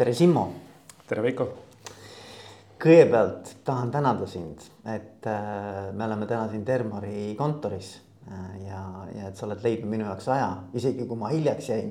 tere, 0.00 0.14
Simmo. 0.16 0.46
tere, 1.04 1.20
Veiko. 1.20 1.44
kõigepealt 2.80 3.50
tahan 3.66 3.90
tänada 3.92 4.24
sind, 4.24 4.62
et 4.88 5.26
äh, 5.28 5.90
me 5.92 6.06
oleme 6.06 6.24
täna 6.24 6.46
siin 6.48 6.62
Dermari 6.64 7.34
kontoris 7.36 7.90
äh, 8.24 8.54
ja, 8.64 8.80
ja 9.12 9.28
et 9.28 9.36
sa 9.36 9.44
oled 9.44 9.60
leidnud 9.60 9.90
minu 9.92 10.06
jaoks 10.06 10.30
aja, 10.32 10.46
isegi 10.72 11.04
kui 11.04 11.20
ma 11.20 11.28
hiljaks 11.28 11.68
jäin 11.68 11.90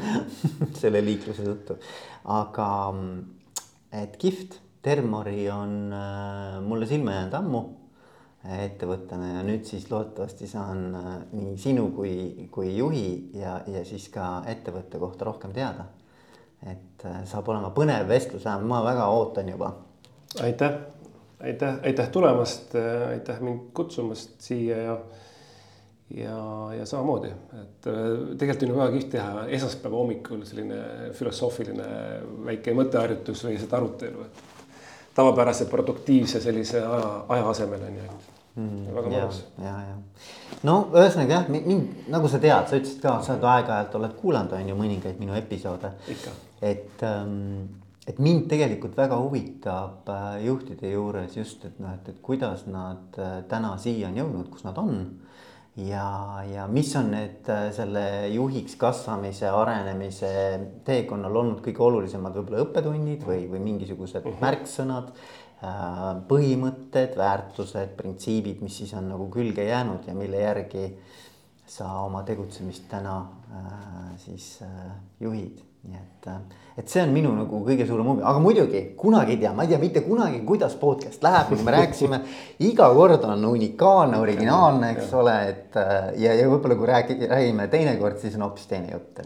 selle 0.82 1.00
liikluse 1.06 1.46
tõttu. 1.46 1.78
aga 2.36 2.68
et 4.02 4.20
kihvt, 4.20 4.58
Dermari 4.84 5.46
on 5.54 5.88
äh, 5.88 6.60
mulle 6.60 6.90
silma 6.90 7.16
jäänud 7.16 7.38
ammu 7.40 7.64
ettevõttena 8.58 9.38
ja 9.38 9.48
nüüd 9.48 9.64
siis 9.64 9.88
loodetavasti 9.88 10.50
saan 10.50 10.84
nii 11.32 11.56
sinu 11.56 11.88
kui, 11.96 12.12
kui 12.52 12.76
juhi 12.76 13.08
ja, 13.40 13.62
ja 13.72 13.86
siis 13.88 14.10
ka 14.12 14.42
ettevõtte 14.52 15.00
kohta 15.00 15.32
rohkem 15.32 15.56
teada 15.56 15.88
et 16.66 17.04
äh, 17.08 17.22
saab 17.28 17.48
olema 17.50 17.72
põnev 17.74 18.06
vestlus, 18.08 18.46
ma 18.62 18.82
väga 18.84 19.08
ootan 19.10 19.48
juba. 19.48 19.72
aitäh, 20.42 20.78
aitäh, 21.40 21.80
aitäh 21.82 22.08
tulemast, 22.14 22.74
äh, 22.78 23.08
aitäh 23.08 23.40
mind 23.40 23.70
kutsumast 23.74 24.40
siia 24.42 24.76
ja. 24.76 24.96
ja, 26.16 26.36
ja 26.78 26.86
samamoodi, 26.86 27.32
et 27.62 27.88
äh, 27.90 28.02
tegelikult 28.38 28.68
on 28.68 28.74
ju 28.74 28.80
väga 28.80 28.96
kihvt 28.96 29.10
teha 29.16 29.46
esmaspäeva 29.58 29.96
hommikul 29.96 30.44
selline 30.48 30.82
filosoofiline 31.18 31.88
väike 32.46 32.76
mõtteharjutus 32.78 33.46
või 33.46 33.56
lihtsalt 33.56 33.80
arutelu, 33.80 34.28
et. 34.28 34.44
tavapärase 35.14 35.66
produktiivse 35.68 36.40
sellise 36.40 36.84
aja, 36.84 37.10
aja 37.28 37.48
asemel 37.50 37.88
on 37.88 37.98
ju 38.02 38.12
Mm, 38.52 38.90
väga 38.92 39.08
mõnus. 39.08 39.38
ja, 39.64 39.70
ja, 39.80 39.94
no 40.68 40.74
ühesõnaga 40.92 41.38
jah, 41.38 41.46
mind 41.48 42.08
nagu 42.12 42.28
sa 42.28 42.36
tead, 42.36 42.66
sa 42.68 42.76
ütlesid 42.76 42.98
ka, 43.00 43.14
sa 43.24 43.32
oled 43.32 43.46
aeg-ajalt 43.48 43.94
oled 43.96 44.16
kuulanud, 44.18 44.52
on 44.58 44.68
ju 44.68 44.76
mõningaid 44.76 45.16
minu 45.22 45.32
episoode. 45.38 45.88
Et, 46.62 47.02
ähm, 47.06 47.66
et 48.06 48.18
mind 48.22 48.48
tegelikult 48.50 48.96
väga 48.98 49.18
huvitab 49.20 50.08
äh, 50.12 50.38
juhtide 50.46 50.94
juures 50.94 51.36
just, 51.36 51.64
et 51.68 51.82
noh, 51.82 51.92
et, 51.98 52.08
et 52.08 52.22
kuidas 52.24 52.66
nad 52.70 53.18
äh, 53.18 53.42
täna 53.50 53.76
siia 53.82 54.08
on 54.10 54.22
jõudnud, 54.22 54.48
kus 54.52 54.64
nad 54.68 54.78
on. 54.78 55.04
ja, 55.76 56.06
ja 56.44 56.66
mis 56.68 56.90
on 57.00 57.12
need 57.14 57.48
äh, 57.50 57.68
selle 57.74 58.06
juhiks 58.32 58.76
kasvamise, 58.80 59.48
arenemise 59.48 60.32
teekonnal 60.84 61.36
olnud 61.44 61.62
kõige 61.64 61.80
olulisemad 61.82 62.36
võib-olla 62.36 62.66
õppetunnid 62.66 63.24
või, 63.28 63.46
või 63.50 63.62
mingisugused 63.70 64.20
uh 64.22 64.30
mhm. 64.30 64.36
-huh. 64.36 64.48
märksõnad 64.48 65.14
Äh, 65.62 66.06
põhimõtted, 66.26 67.12
väärtused, 67.14 67.92
printsiibid, 67.94 68.64
mis 68.64 68.80
siis 68.80 68.90
on 68.98 69.06
nagu 69.12 69.28
külge 69.30 69.62
jäänud 69.68 70.08
ja 70.08 70.14
mille 70.18 70.40
järgi 70.40 70.88
sa 71.70 71.86
oma 72.02 72.24
tegutsemist 72.26 72.88
täna 72.90 73.12
äh, 73.54 74.08
siis 74.24 74.56
äh, 74.66 74.88
juhid. 75.22 75.62
nii 75.82 75.98
et, 75.98 76.26
et 76.78 76.88
see 76.88 77.02
on 77.04 77.12
minu 77.12 77.32
nagu 77.36 77.60
kõige 77.66 77.86
suurem 77.88 78.08
huvi, 78.08 78.24
aga 78.24 78.40
muidugi 78.42 78.82
kunagi 78.98 79.36
ei 79.36 79.42
tea, 79.42 79.52
ma 79.56 79.66
ei 79.66 79.72
tea 79.72 79.80
mitte 79.82 80.04
kunagi, 80.06 80.40
kuidas 80.48 80.76
podcast 80.80 81.24
läheb, 81.24 81.52
nagu 81.52 81.66
me 81.66 81.76
rääkisime. 81.76 82.22
iga 82.68 82.88
kord 82.96 83.28
on 83.28 83.44
unikaalne, 83.50 84.18
originaalne, 84.22 84.94
eks 84.96 85.12
ole, 85.20 85.36
et 85.50 85.78
ja, 86.22 86.32
ja 86.38 86.48
võib-olla 86.48 86.78
kui 86.80 86.88
räägi, 86.88 87.20
räägime 87.28 87.68
teinekord, 87.72 88.18
siis 88.22 88.40
on 88.40 88.48
hoopis 88.48 88.66
teine 88.70 88.94
jutt. 88.94 89.20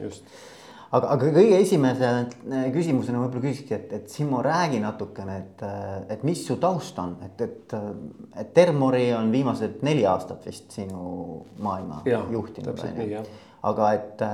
aga, 0.91 1.12
aga 1.14 1.30
kõige 1.38 1.61
esimese 1.61 2.11
äh, 2.11 2.66
küsimusena 2.75 3.22
võib-olla 3.22 3.47
küsikski, 3.47 3.78
et, 3.78 3.94
et 4.00 4.10
Simmo, 4.10 4.42
räägi 4.42 4.83
natukene, 4.83 5.38
et, 5.44 5.64
äh, 5.66 5.97
et 6.16 6.27
mis 6.27 6.42
su 6.47 6.58
taust 6.62 6.98
on, 7.03 7.16
et, 7.27 7.41
et, 7.47 7.75
äh, 7.78 7.91
et 8.42 8.55
Termori 8.55 9.08
on 9.14 9.31
viimased 9.34 9.83
neli 9.86 10.06
aastat 10.06 10.47
vist 10.47 10.70
sinu 10.75 11.44
maailma 11.62 12.03
ja, 12.10 12.25
juhtinud. 12.31 12.83
Aga 13.67 13.92
et, 13.97 14.25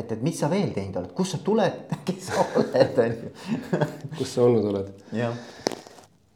et, 0.00 0.14
et 0.16 0.22
mis 0.24 0.36
sa 0.38 0.50
veel 0.52 0.72
teinud 0.74 1.00
oled, 1.00 1.12
kust 1.16 1.36
sa 1.36 1.42
tuled, 1.44 1.82
kes 2.06 2.30
sa 2.30 2.46
oled, 2.60 3.02
on 3.04 3.16
ju. 3.18 3.32
kus 4.18 4.34
sa 4.34 4.46
olnud 4.46 4.70
oled? 4.72 4.92
jah 5.14 5.36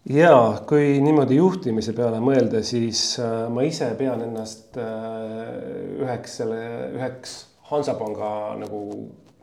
ja 0.09 0.33
kui 0.69 0.97
niimoodi 1.05 1.37
juhtimise 1.37 1.93
peale 1.93 2.21
mõelda, 2.25 2.63
siis 2.65 3.19
ma 3.53 3.67
ise 3.67 3.91
pean 3.99 4.23
ennast 4.25 4.79
üheks 4.81 6.39
selle, 6.41 6.61
üheks 6.97 7.35
Hansapanga 7.69 8.31
nagu 8.57 8.79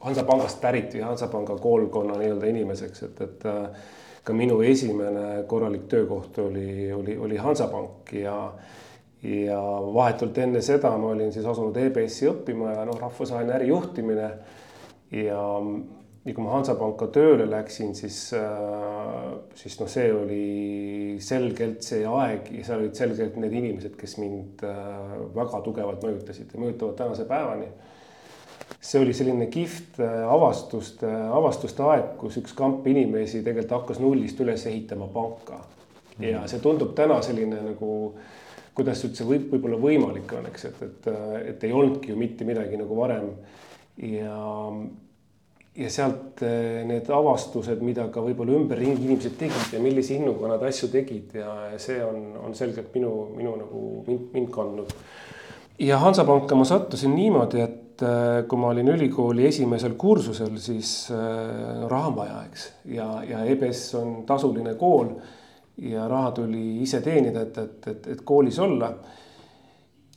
Hansapangast 0.05 0.61
pärit 0.61 0.93
või 0.93 1.03
Hansapanga 1.05 1.57
koolkonna 1.61 2.17
nii-öelda 2.19 2.49
inimeseks, 2.51 3.03
et, 3.07 3.21
et 3.25 3.45
äh, 3.49 3.85
ka 4.25 4.33
minu 4.37 4.59
esimene 4.65 5.43
korralik 5.49 5.87
töökoht 5.89 6.37
oli, 6.43 6.91
oli, 6.93 7.17
oli 7.17 7.39
Hansapank 7.41 8.13
ja 8.13 8.35
ja 9.25 9.59
vahetult 9.93 10.37
enne 10.37 10.61
seda 10.61 10.91
ma 11.01 11.13
olin 11.13 11.33
siis 11.33 11.45
asunud 11.49 11.77
EBS-i 11.81 12.29
õppima 12.29 12.75
ja 12.75 12.85
noh, 12.87 12.99
rahvusvaheline 12.99 13.55
ärijuhtimine. 13.57 14.29
ja, 15.11 15.41
ja 16.25 16.33
kui 16.33 16.43
ma 16.43 16.53
Hansapanka 16.55 17.07
tööle 17.15 17.47
läksin, 17.49 17.95
siis, 17.97 18.19
äh, 18.37 19.31
siis 19.57 19.79
noh, 19.79 19.89
see 19.89 20.11
oli 20.13 21.17
selgelt 21.23 21.85
see 21.85 22.05
aeg 22.05 22.51
ja 22.59 22.67
seal 22.67 22.83
olid 22.83 22.97
selgelt 22.97 23.39
need 23.41 23.57
inimesed, 23.63 23.97
kes 23.97 24.17
mind 24.21 24.65
äh, 24.67 25.17
väga 25.35 25.63
tugevalt 25.65 26.05
mõjutasid 26.05 26.53
ja 26.53 26.61
mõjutavad 26.61 26.97
tänase 27.01 27.27
päevani 27.29 27.71
see 28.85 29.01
oli 29.01 29.13
selline 29.13 29.47
kihvt 29.51 29.99
äh, 29.99 30.23
avastuste, 30.29 31.09
avastuste 31.33 31.85
aeg, 31.85 32.15
kus 32.21 32.37
üks 32.41 32.53
kamp 32.57 32.85
inimesi 32.89 33.41
tegelikult 33.41 33.79
hakkas 33.79 34.01
nullist 34.01 34.39
üles 34.45 34.65
ehitama 34.69 35.07
panka. 35.13 35.61
ja 36.19 36.39
mhm. 36.39 36.49
see 36.49 36.61
tundub 36.63 36.93
täna 36.95 37.21
selline 37.25 37.61
nagu, 37.65 37.91
kuidas 38.75 39.05
üldse 39.07 39.25
võib, 39.27 39.47
võib-olla 39.53 39.79
võimalik 39.79 40.35
on, 40.35 40.49
eks, 40.51 40.67
et, 40.69 40.83
et, 40.83 41.09
et 41.53 41.65
ei 41.67 41.73
olnudki 41.73 42.11
ju 42.11 42.19
mitte 42.19 42.47
midagi 42.47 42.79
nagu 42.79 42.97
varem. 42.97 43.31
ja, 44.03 44.39
ja 45.75 45.91
sealt 45.91 46.43
äh, 46.43 46.81
need 46.87 47.07
avastused, 47.11 47.83
mida 47.83 48.09
ka 48.11 48.23
võib-olla 48.23 48.57
ümberringi 48.59 49.07
inimesed 49.07 49.37
tegid 49.39 49.75
ja 49.75 49.79
millise 49.83 50.17
innuga 50.17 50.51
nad 50.51 50.67
asju 50.67 50.91
tegid 50.91 51.37
ja 51.39 51.55
see 51.81 52.01
on, 52.03 52.35
on 52.43 52.55
selgelt 52.55 52.91
minu, 52.95 53.13
minu 53.35 53.55
nagu 53.59 53.85
mind, 54.07 54.27
mind 54.35 54.51
kandnud. 54.55 54.93
ja 55.79 55.99
Hansapanka 56.03 56.59
ma 56.59 56.67
sattusin 56.67 57.15
niimoodi, 57.15 57.63
et 57.63 58.03
äh, 58.03 58.43
kui 58.47 58.59
ma 58.59 58.73
olin 58.75 58.91
ülikooli 58.97 59.47
esimesel 59.47 59.95
kursusel, 59.99 60.59
siis 60.59 61.09
äh, 61.15 61.87
raha 61.87 62.11
on 62.11 62.19
vaja, 62.19 62.43
eks. 62.49 62.69
ja, 62.91 63.09
ja 63.27 63.47
EBS 63.55 63.87
on 64.03 64.21
tasuline 64.27 64.75
kool 64.79 65.15
ja 65.77 66.07
raha 66.07 66.31
tuli 66.31 66.81
ise 66.81 67.01
teenida, 67.01 67.41
et, 67.41 67.57
et, 67.57 67.87
et, 67.87 68.07
et 68.15 68.21
koolis 68.21 68.59
olla. 68.59 68.93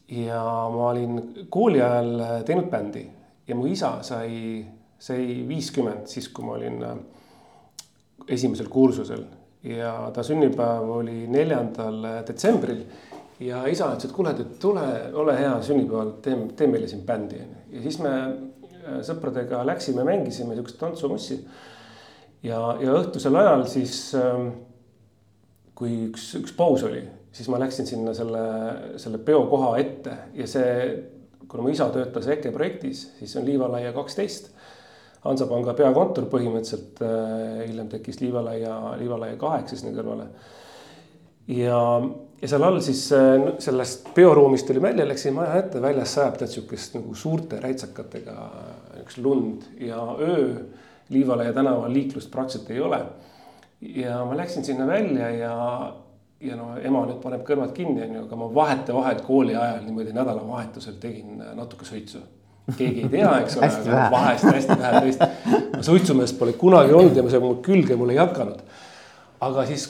ja 0.09 0.43
ma 0.73 0.91
olin 0.91 1.47
kooli 1.51 1.83
ajal 1.83 2.21
äh, 2.21 2.45
teinud 2.45 2.71
bändi 2.71 3.05
ja 3.49 3.57
mu 3.57 3.67
isa 3.67 3.99
sai, 4.03 4.65
sai 4.99 5.45
viiskümmend 5.49 6.07
siis, 6.07 6.29
kui 6.29 6.45
ma 6.45 6.55
olin 6.57 6.85
esimesel 8.29 8.69
kursusel 8.69 9.25
ja 9.63 10.11
ta 10.15 10.23
sünnipäev 10.23 10.89
oli 11.01 11.27
neljandal 11.29 12.07
detsembril 12.29 12.85
ja 13.41 13.63
isa 13.71 13.93
ütles, 13.95 14.09
et 14.09 14.15
kuule, 14.15 14.35
et 14.35 14.59
tule, 14.63 14.85
ole 15.15 15.35
hea 15.39 15.53
sünnipäeval, 15.63 16.15
tee, 16.23 16.37
tee 16.59 16.71
meile 16.71 16.89
siin 16.91 17.05
bändi 17.07 17.41
onju. 17.43 17.65
ja 17.75 17.83
siis 17.85 17.99
me 18.03 18.15
äh, 18.19 19.01
sõpradega 19.07 19.65
läksime, 19.67 20.05
mängisime 20.07 20.57
siukest 20.59 20.79
tantsumussi. 20.81 21.39
ja, 22.43 22.61
ja 22.81 22.97
õhtusel 22.99 23.39
ajal 23.39 23.67
siis, 23.71 24.01
ähm, 24.19 24.51
kui 25.79 25.95
üks, 26.09 26.33
üks 26.41 26.55
paus 26.59 26.83
oli, 26.87 27.05
siis 27.35 27.49
ma 27.53 27.61
läksin 27.63 27.87
sinna 27.87 28.15
selle, 28.17 28.43
selle 28.99 29.21
peokoha 29.23 29.73
ette 29.79 30.17
ja 30.39 30.47
see, 30.51 30.73
kuna 31.47 31.65
mu 31.65 31.73
isa 31.73 31.87
töötas 31.95 32.27
EKE 32.35 32.53
projektis, 32.55 33.05
siis 33.21 33.37
on 33.39 33.47
Liivalaia 33.47 33.95
kaksteist. 33.97 34.51
Hansapanga 35.23 35.75
peakontor 35.75 36.29
põhimõtteliselt, 36.31 37.01
äh, 37.03 37.67
hiljem 37.67 37.89
tekkis 37.91 38.21
Liivalaia, 38.23 38.75
Liivalaia 39.01 39.39
kaheksa 39.39 39.79
sinna 39.79 39.95
kõrvale. 39.97 40.29
ja 41.49 41.79
ja 42.39 42.49
seal 42.51 42.63
all 42.63 42.79
siis 42.85 43.01
äh, 43.15 43.49
sellest 43.63 44.13
peoruumist 44.15 44.67
tulime 44.69 44.91
välja, 44.91 45.07
läksime 45.09 45.41
maja 45.41 45.57
ette, 45.59 45.83
väljas 45.83 46.15
sajab 46.15 46.37
tead 46.39 46.53
sihukest 46.53 46.95
nagu 46.95 47.15
suurte 47.19 47.59
räitsakatega 47.63 48.37
üks 49.03 49.19
lund 49.23 49.67
ja 49.83 50.03
öö 50.19 50.53
Liivalaia 51.09 51.53
tänaval 51.57 51.93
liiklust 51.93 52.31
praktiliselt 52.31 52.71
ei 52.71 52.81
ole. 52.85 53.01
Ja 53.81 54.25
ma 54.25 54.37
läksin 54.37 54.65
sinna 54.65 54.87
välja 54.87 55.31
ja, 55.31 55.55
ja 56.41 56.57
no 56.57 56.73
ema 56.77 57.05
nüüd 57.07 57.21
paneb 57.23 57.45
kõrvad 57.47 57.75
kinni, 57.77 58.03
onju, 58.07 58.25
aga 58.27 58.41
ma 58.41 58.51
vahetevahel 58.55 59.23
kooli 59.27 59.55
ajal 59.57 59.85
niimoodi 59.85 60.17
nädalavahetusel 60.17 60.99
tegin 61.03 61.39
natuke 61.59 61.87
suitsu 61.89 62.25
keegi 62.77 63.05
ei 63.07 63.13
tea, 63.13 63.31
eks 63.43 63.57
ole, 63.61 63.71
aga 63.71 64.09
vahest 64.13 64.49
hästi 64.49 64.79
vähe 64.81 65.03
tõesti. 65.05 65.29
ma 65.77 65.85
suitsumeest 65.87 66.39
pole 66.41 66.55
kunagi 66.61 66.97
olnud 66.97 67.17
ja 67.17 67.25
see 67.31 67.41
mul 67.43 67.61
külge 67.65 67.97
mul 67.97 68.13
ei 68.13 68.21
hakanud. 68.21 68.61
aga 69.47 69.65
siis 69.69 69.89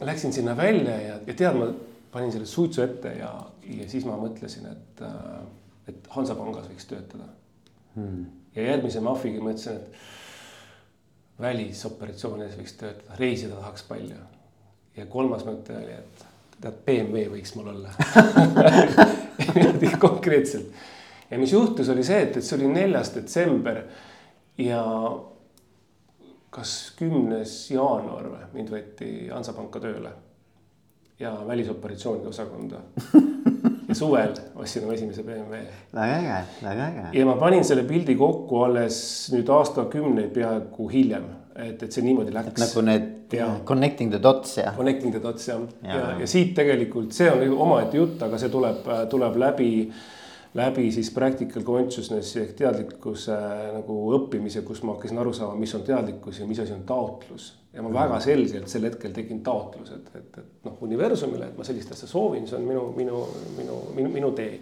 läksin 0.00 0.32
sinna 0.32 0.56
välja 0.56 0.96
ja, 1.00 1.16
ja 1.26 1.34
tead, 1.36 1.56
ma 1.56 1.70
panin 2.12 2.32
selle 2.34 2.48
suitsu 2.48 2.82
ette 2.82 3.14
ja, 3.18 3.32
ja 3.70 3.88
siis 3.88 4.06
ma 4.08 4.16
mõtlesin, 4.20 4.66
et, 4.70 5.02
äh, 5.06 5.92
et 5.92 6.08
Hansapangas 6.16 6.68
võiks 6.70 6.88
töötada 6.90 7.28
hmm.. 7.94 8.24
ja 8.56 8.70
järgmise 8.72 9.02
mahviga 9.04 9.44
mõtlesin, 9.44 9.78
et 9.78 10.08
välisoperatsioonides 11.40 12.58
võiks 12.58 12.76
töötada, 12.78 13.16
reisida 13.18 13.56
tahaks 13.56 13.84
palju. 13.88 14.18
ja 14.96 15.06
kolmas 15.06 15.44
mõte 15.46 15.76
oli, 15.76 15.92
et 15.96 16.24
tead, 16.60 16.80
BMW 16.86 17.30
võiks 17.32 17.54
mul 17.56 17.70
olla 17.72 17.92
niimoodi 19.54 19.92
konkreetselt. 19.98 20.72
ja 21.30 21.38
mis 21.38 21.52
juhtus, 21.52 21.88
oli 21.88 22.04
see, 22.04 22.22
et, 22.26 22.36
et 22.36 22.44
see 22.44 22.58
oli 22.58 22.72
neljas 22.72 23.14
detsember 23.14 23.82
ja 24.60 24.82
kas 26.50 26.74
kümnes 26.98 27.54
jaanuar 27.70 28.26
või, 28.32 28.42
mind 28.58 28.74
võeti 28.74 29.12
Hansapanka 29.30 29.80
tööle 29.80 30.12
ja 31.20 31.34
välisoperatsioonide 31.46 32.28
osakonda 32.28 32.82
suvel 34.00 34.34
ostsin 34.56 34.86
oma 34.86 34.96
esimese 34.96 35.24
BMW. 35.26 35.62
väga 35.94 36.18
äge, 36.18 36.40
väga 36.64 36.88
äge. 36.88 37.06
ja 37.18 37.26
ma 37.28 37.36
panin 37.40 37.64
selle 37.66 37.84
pildi 37.88 38.16
kokku 38.18 38.64
alles 38.66 39.00
nüüd 39.34 39.52
aastakümneid 39.56 40.32
peaaegu 40.34 40.88
hiljem, 40.92 41.26
et, 41.54 41.82
et 41.82 41.90
see 41.92 42.04
niimoodi 42.06 42.34
läks. 42.34 42.56
nagu 42.60 42.86
need 42.86 43.36
ja. 43.36 43.50
connecting 43.64 44.12
the 44.12 44.22
dots 44.22 44.56
ja. 44.58 44.72
Connecting 44.76 45.14
the 45.14 45.22
dots 45.22 45.48
jah, 45.48 45.60
ja, 45.82 45.90
ja, 45.90 46.00
ja, 46.00 46.16
ja 46.22 46.30
siit 46.30 46.54
tegelikult 46.58 47.14
see 47.16 47.30
on 47.30 47.44
omaette 47.66 48.00
jutt, 48.00 48.22
aga 48.26 48.40
see 48.40 48.52
tuleb, 48.52 48.88
tuleb 49.12 49.38
läbi 49.44 49.70
läbi 50.54 50.90
siis 50.92 51.10
practical 51.14 51.62
consciousness'i 51.62 52.40
ehk 52.42 52.56
teadlikkuse 52.58 53.36
nagu 53.76 53.96
õppimise, 54.16 54.64
kus 54.66 54.82
ma 54.82 54.96
hakkasin 54.96 55.22
aru 55.22 55.32
saama, 55.36 55.58
mis 55.60 55.74
on 55.78 55.84
teadlikkus 55.86 56.40
ja 56.42 56.48
mis 56.48 56.58
asi 56.62 56.74
on 56.74 56.82
taotlus. 56.88 57.52
ja 57.72 57.82
ma 57.86 57.92
väga 57.94 58.18
selgelt 58.20 58.68
sel 58.68 58.88
hetkel 58.88 59.12
tegin 59.14 59.44
taotlused, 59.46 60.08
et, 60.18 60.38
et 60.42 60.64
noh, 60.66 60.74
universumile, 60.82 61.52
et 61.52 61.58
ma 61.58 61.64
sellist 61.64 61.92
asja 61.94 62.08
soovin, 62.10 62.48
see 62.50 62.58
on 62.58 62.66
minu, 62.66 62.88
minu, 62.96 63.20
minu, 63.58 63.76
minu, 63.94 64.10
minu 64.16 64.30
tee 64.34 64.56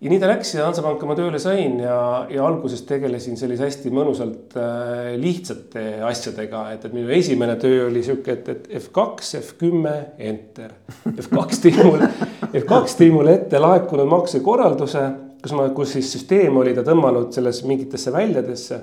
ja 0.00 0.10
nii 0.12 0.20
ta 0.22 0.28
läks 0.30 0.52
ja 0.54 0.66
Hansapanka 0.68 1.08
ma 1.08 1.16
tööle 1.18 1.40
sain 1.42 1.80
ja, 1.82 1.98
ja 2.30 2.44
alguses 2.46 2.84
tegelesin 2.86 3.38
sellise 3.40 3.66
hästi 3.66 3.90
mõnusalt 3.94 4.54
äh, 4.60 5.10
lihtsate 5.18 5.84
asjadega, 6.06 6.64
et, 6.74 6.86
et 6.86 6.94
minu 6.94 7.10
esimene 7.14 7.56
töö 7.60 7.88
oli 7.88 8.04
sihuke, 8.06 8.38
et, 8.38 8.48
et 8.52 8.68
F2, 8.78 9.40
F10, 9.40 9.88
enter. 10.30 10.76
F2 11.10 11.62
tõi 11.64 11.74
mulle, 11.82 12.10
F2 12.52 12.98
tõi 13.02 13.10
mulle 13.14 13.38
ette 13.40 13.62
laekunud 13.62 14.10
maksekorralduse, 14.14 15.04
kus 15.42 15.54
ma, 15.58 15.68
kus 15.74 15.96
siis 15.96 16.12
süsteem 16.14 16.56
oli 16.62 16.76
ta 16.76 16.86
tõmmanud 16.86 17.34
selles 17.34 17.64
mingitesse 17.66 18.14
väljadesse 18.14 18.82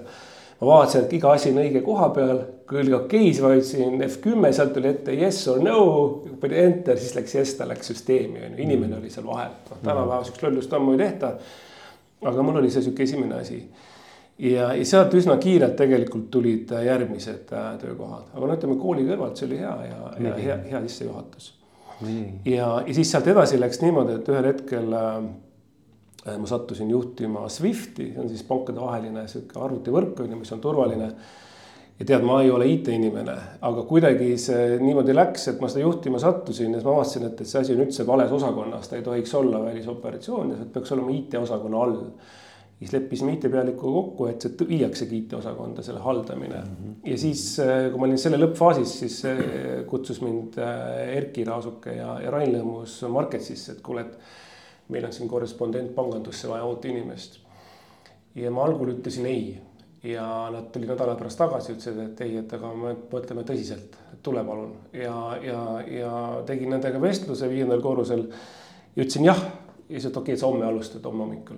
ma 0.61 0.67
vaatasin, 0.67 1.05
et 1.05 1.13
iga 1.17 1.31
asi 1.35 1.51
on 1.51 1.61
õige 1.63 1.81
koha 1.85 2.09
peal, 2.15 2.37
kui 2.67 2.79
oli 2.81 2.93
okei, 2.95 3.25
siis 3.31 3.41
vajutasin 3.43 4.05
F10, 4.07 4.53
sealt 4.55 4.73
tuli 4.75 4.91
ette 4.91 5.15
yes 5.15 5.41
or 5.51 5.59
no, 5.63 5.79
panin 6.41 6.61
enter, 6.61 6.99
siis 7.01 7.15
läks 7.17 7.35
yes, 7.35 7.55
ta 7.59 7.67
läks 7.67 7.91
süsteemi 7.91 8.39
on 8.39 8.55
ju, 8.55 8.61
inimene 8.63 8.99
oli 8.99 9.11
seal 9.13 9.27
vahel, 9.27 9.51
noh 9.69 9.81
tänapäeval 9.81 10.23
sihukest 10.23 10.47
lollust 10.47 10.77
ammu 10.77 10.95
ei 10.95 11.03
tehta. 11.03 11.33
aga 12.25 12.43
mul 12.47 12.61
oli 12.61 12.71
see 12.73 12.85
sihuke 12.85 13.03
esimene 13.03 13.41
asi. 13.41 13.59
ja, 14.39 14.71
ja 14.73 14.85
sealt 14.85 15.13
üsna 15.13 15.37
kiirelt 15.43 15.75
tegelikult 15.75 16.31
tulid 16.31 16.71
järgmised 16.85 17.51
äh, 17.53 17.69
töökohad, 17.81 18.31
aga 18.33 18.47
no 18.47 18.57
ütleme 18.57 18.79
kooli 18.79 19.05
kõrvalt, 19.09 19.35
see 19.35 19.51
oli 19.51 19.59
hea 19.59 19.75
ja, 19.89 19.99
ja 20.29 20.35
hea, 20.39 20.59
hea 20.71 20.81
sissejuhatus. 20.87 21.53
ja, 22.45 22.71
ja 22.87 22.93
siis 22.93 23.11
sealt 23.11 23.27
edasi 23.27 23.59
läks 23.59 23.83
niimoodi, 23.83 24.21
et 24.21 24.31
ühel 24.31 24.53
hetkel 24.53 24.95
Äh, 24.95 25.23
ma 26.25 26.47
sattusin 26.49 26.89
juhtima 26.89 27.45
SWIFTi, 27.49 28.11
see 28.13 28.21
on 28.21 28.29
siis 28.31 28.45
pankadevaheline 28.47 29.27
sihuke 29.29 29.59
arvutivõrk 29.61 30.23
on 30.23 30.31
ju, 30.33 30.37
mis 30.39 30.53
on 30.55 30.61
turvaline. 30.63 31.09
ja 31.99 32.05
tead, 32.05 32.23
ma 32.27 32.41
ei 32.43 32.49
ole 32.51 32.65
IT-inimene, 32.73 33.35
aga 33.63 33.83
kuidagi 33.87 34.31
see 34.41 34.79
niimoodi 34.81 35.13
läks, 35.13 35.45
et 35.51 35.61
ma 35.61 35.69
seda 35.71 35.85
juhtima 35.85 36.19
sattusin 36.19 36.73
ja 36.73 36.79
siis 36.79 36.87
ma 36.87 36.95
avastasin, 36.95 37.27
et, 37.29 37.43
et 37.43 37.51
see 37.51 37.61
asi 37.61 37.75
on 37.75 37.83
üldse 37.85 38.07
vales 38.07 38.33
osakonnas, 38.35 38.89
ta 38.89 38.97
ei 38.97 39.05
tohiks 39.05 39.35
olla 39.37 39.61
välisoperatsioonides, 39.67 40.65
et 40.65 40.73
peaks 40.73 40.95
olema 40.95 41.13
IT-osakonna 41.13 41.83
all. 41.83 42.01
siis 42.79 42.91
leppisime 42.91 43.37
IT-pealikuga 43.37 43.93
kokku, 43.93 44.25
et 44.27 44.41
see 44.43 44.67
viiaksegi 44.67 45.21
IT-osakonda, 45.21 45.85
selle 45.85 46.01
haldamine 46.03 46.57
mm. 46.57 46.73
-hmm. 46.73 46.95
ja 47.11 47.17
siis, 47.17 47.59
äh, 47.59 47.91
kui 47.91 48.01
ma 48.01 48.09
olin 48.09 48.17
selle 48.17 48.41
lõppfaasis, 48.41 48.97
siis 49.03 49.21
äh, 49.29 49.85
kutsus 49.87 50.19
mind 50.25 50.57
Erki 51.13 51.45
Raasuke 51.45 51.95
ja, 51.95 52.17
ja 52.25 52.33
Rain 52.33 52.51
Lõhmus 52.57 52.97
Marketsisse, 53.07 53.77
et 53.77 53.85
kuule, 53.85 54.01
et 54.01 54.17
meil 54.89 55.05
on 55.05 55.13
siin 55.13 55.29
korrespondentpangandusse 55.29 56.49
vaja 56.49 56.65
uut 56.65 56.85
inimest. 56.85 57.39
ja 58.35 58.51
ma 58.51 58.65
algul 58.65 58.91
ütlesin 58.93 59.25
ei 59.25 59.57
ja 60.03 60.25
nad 60.51 60.69
tulid 60.73 60.91
nädala 60.91 61.15
pärast 61.17 61.39
tagasi, 61.39 61.73
ütlesid, 61.73 61.99
et 62.03 62.21
ei, 62.21 62.37
et 62.37 62.53
aga 62.53 62.71
me 62.77 62.93
mõtleme 63.11 63.45
tõsiselt, 63.47 63.95
tule 64.23 64.43
palun 64.45 64.75
ja, 64.93 65.15
ja, 65.41 65.61
ja 65.89 66.11
tegin 66.45 66.73
nendega 66.75 67.01
vestluse 67.01 67.49
viiendal 67.49 67.81
korrusel. 67.81 68.27
ja 68.95 69.03
ütlesin 69.03 69.25
jah 69.25 69.41
ja 69.89 69.99
siis, 69.99 70.05
et 70.05 70.17
okei 70.17 70.33
okay,, 70.33 70.41
sa 70.41 70.47
homme 70.47 70.65
alustad, 70.65 71.05
homme 71.05 71.23
hommikul. 71.23 71.57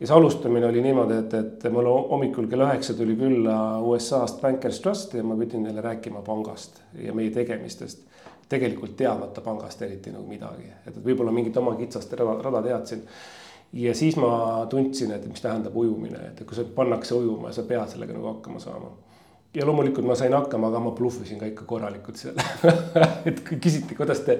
ja 0.00 0.06
see 0.06 0.16
alustamine 0.16 0.66
oli 0.66 0.82
niimoodi, 0.84 1.20
et, 1.22 1.34
et 1.34 1.66
mul 1.72 1.88
hommikul 2.10 2.48
kell 2.52 2.66
üheksa 2.66 2.96
tuli 2.96 3.16
külla 3.16 3.56
USA-st 3.80 4.42
Bankers 4.42 4.80
Trust 4.84 5.14
ja 5.16 5.24
ma 5.24 5.36
pidin 5.40 5.64
neile 5.68 5.84
rääkima 5.84 6.24
pangast 6.26 6.82
ja 7.00 7.14
meie 7.16 7.32
tegemistest 7.32 8.04
tegelikult 8.48 8.96
teadmata 8.96 9.40
pangast 9.40 9.82
eriti 9.82 10.12
nagu 10.14 10.26
midagi, 10.28 10.68
et, 10.86 11.00
võib-olla 11.02 11.34
mingit 11.34 11.56
oma 11.58 11.74
kitsast 11.78 12.12
rada, 12.18 12.36
rada 12.44 12.62
teadsin. 12.68 13.02
ja 13.72 13.94
siis 13.94 14.16
ma 14.16 14.66
tundsin, 14.70 15.10
et 15.16 15.26
mis 15.26 15.42
tähendab 15.42 15.74
ujumine, 15.76 16.30
et 16.30 16.44
kui 16.46 16.56
sa 16.56 16.64
pannakse 16.76 17.14
ujuma, 17.16 17.52
sa 17.52 17.66
pead 17.66 17.90
sellega 17.90 18.14
nagu 18.14 18.30
hakkama 18.36 18.62
saama. 18.62 18.92
ja 19.56 19.66
loomulikult 19.66 20.06
ma 20.06 20.14
sain 20.14 20.34
hakkama, 20.36 20.68
aga 20.68 20.80
ma 20.84 20.92
bluffisin 20.94 21.40
ka 21.40 21.48
ikka 21.50 21.64
korralikult 21.66 22.20
seal 22.20 22.38
et 23.28 23.42
kui 23.48 23.58
küsiti, 23.58 23.98
kuidas 23.98 24.22
te 24.22 24.38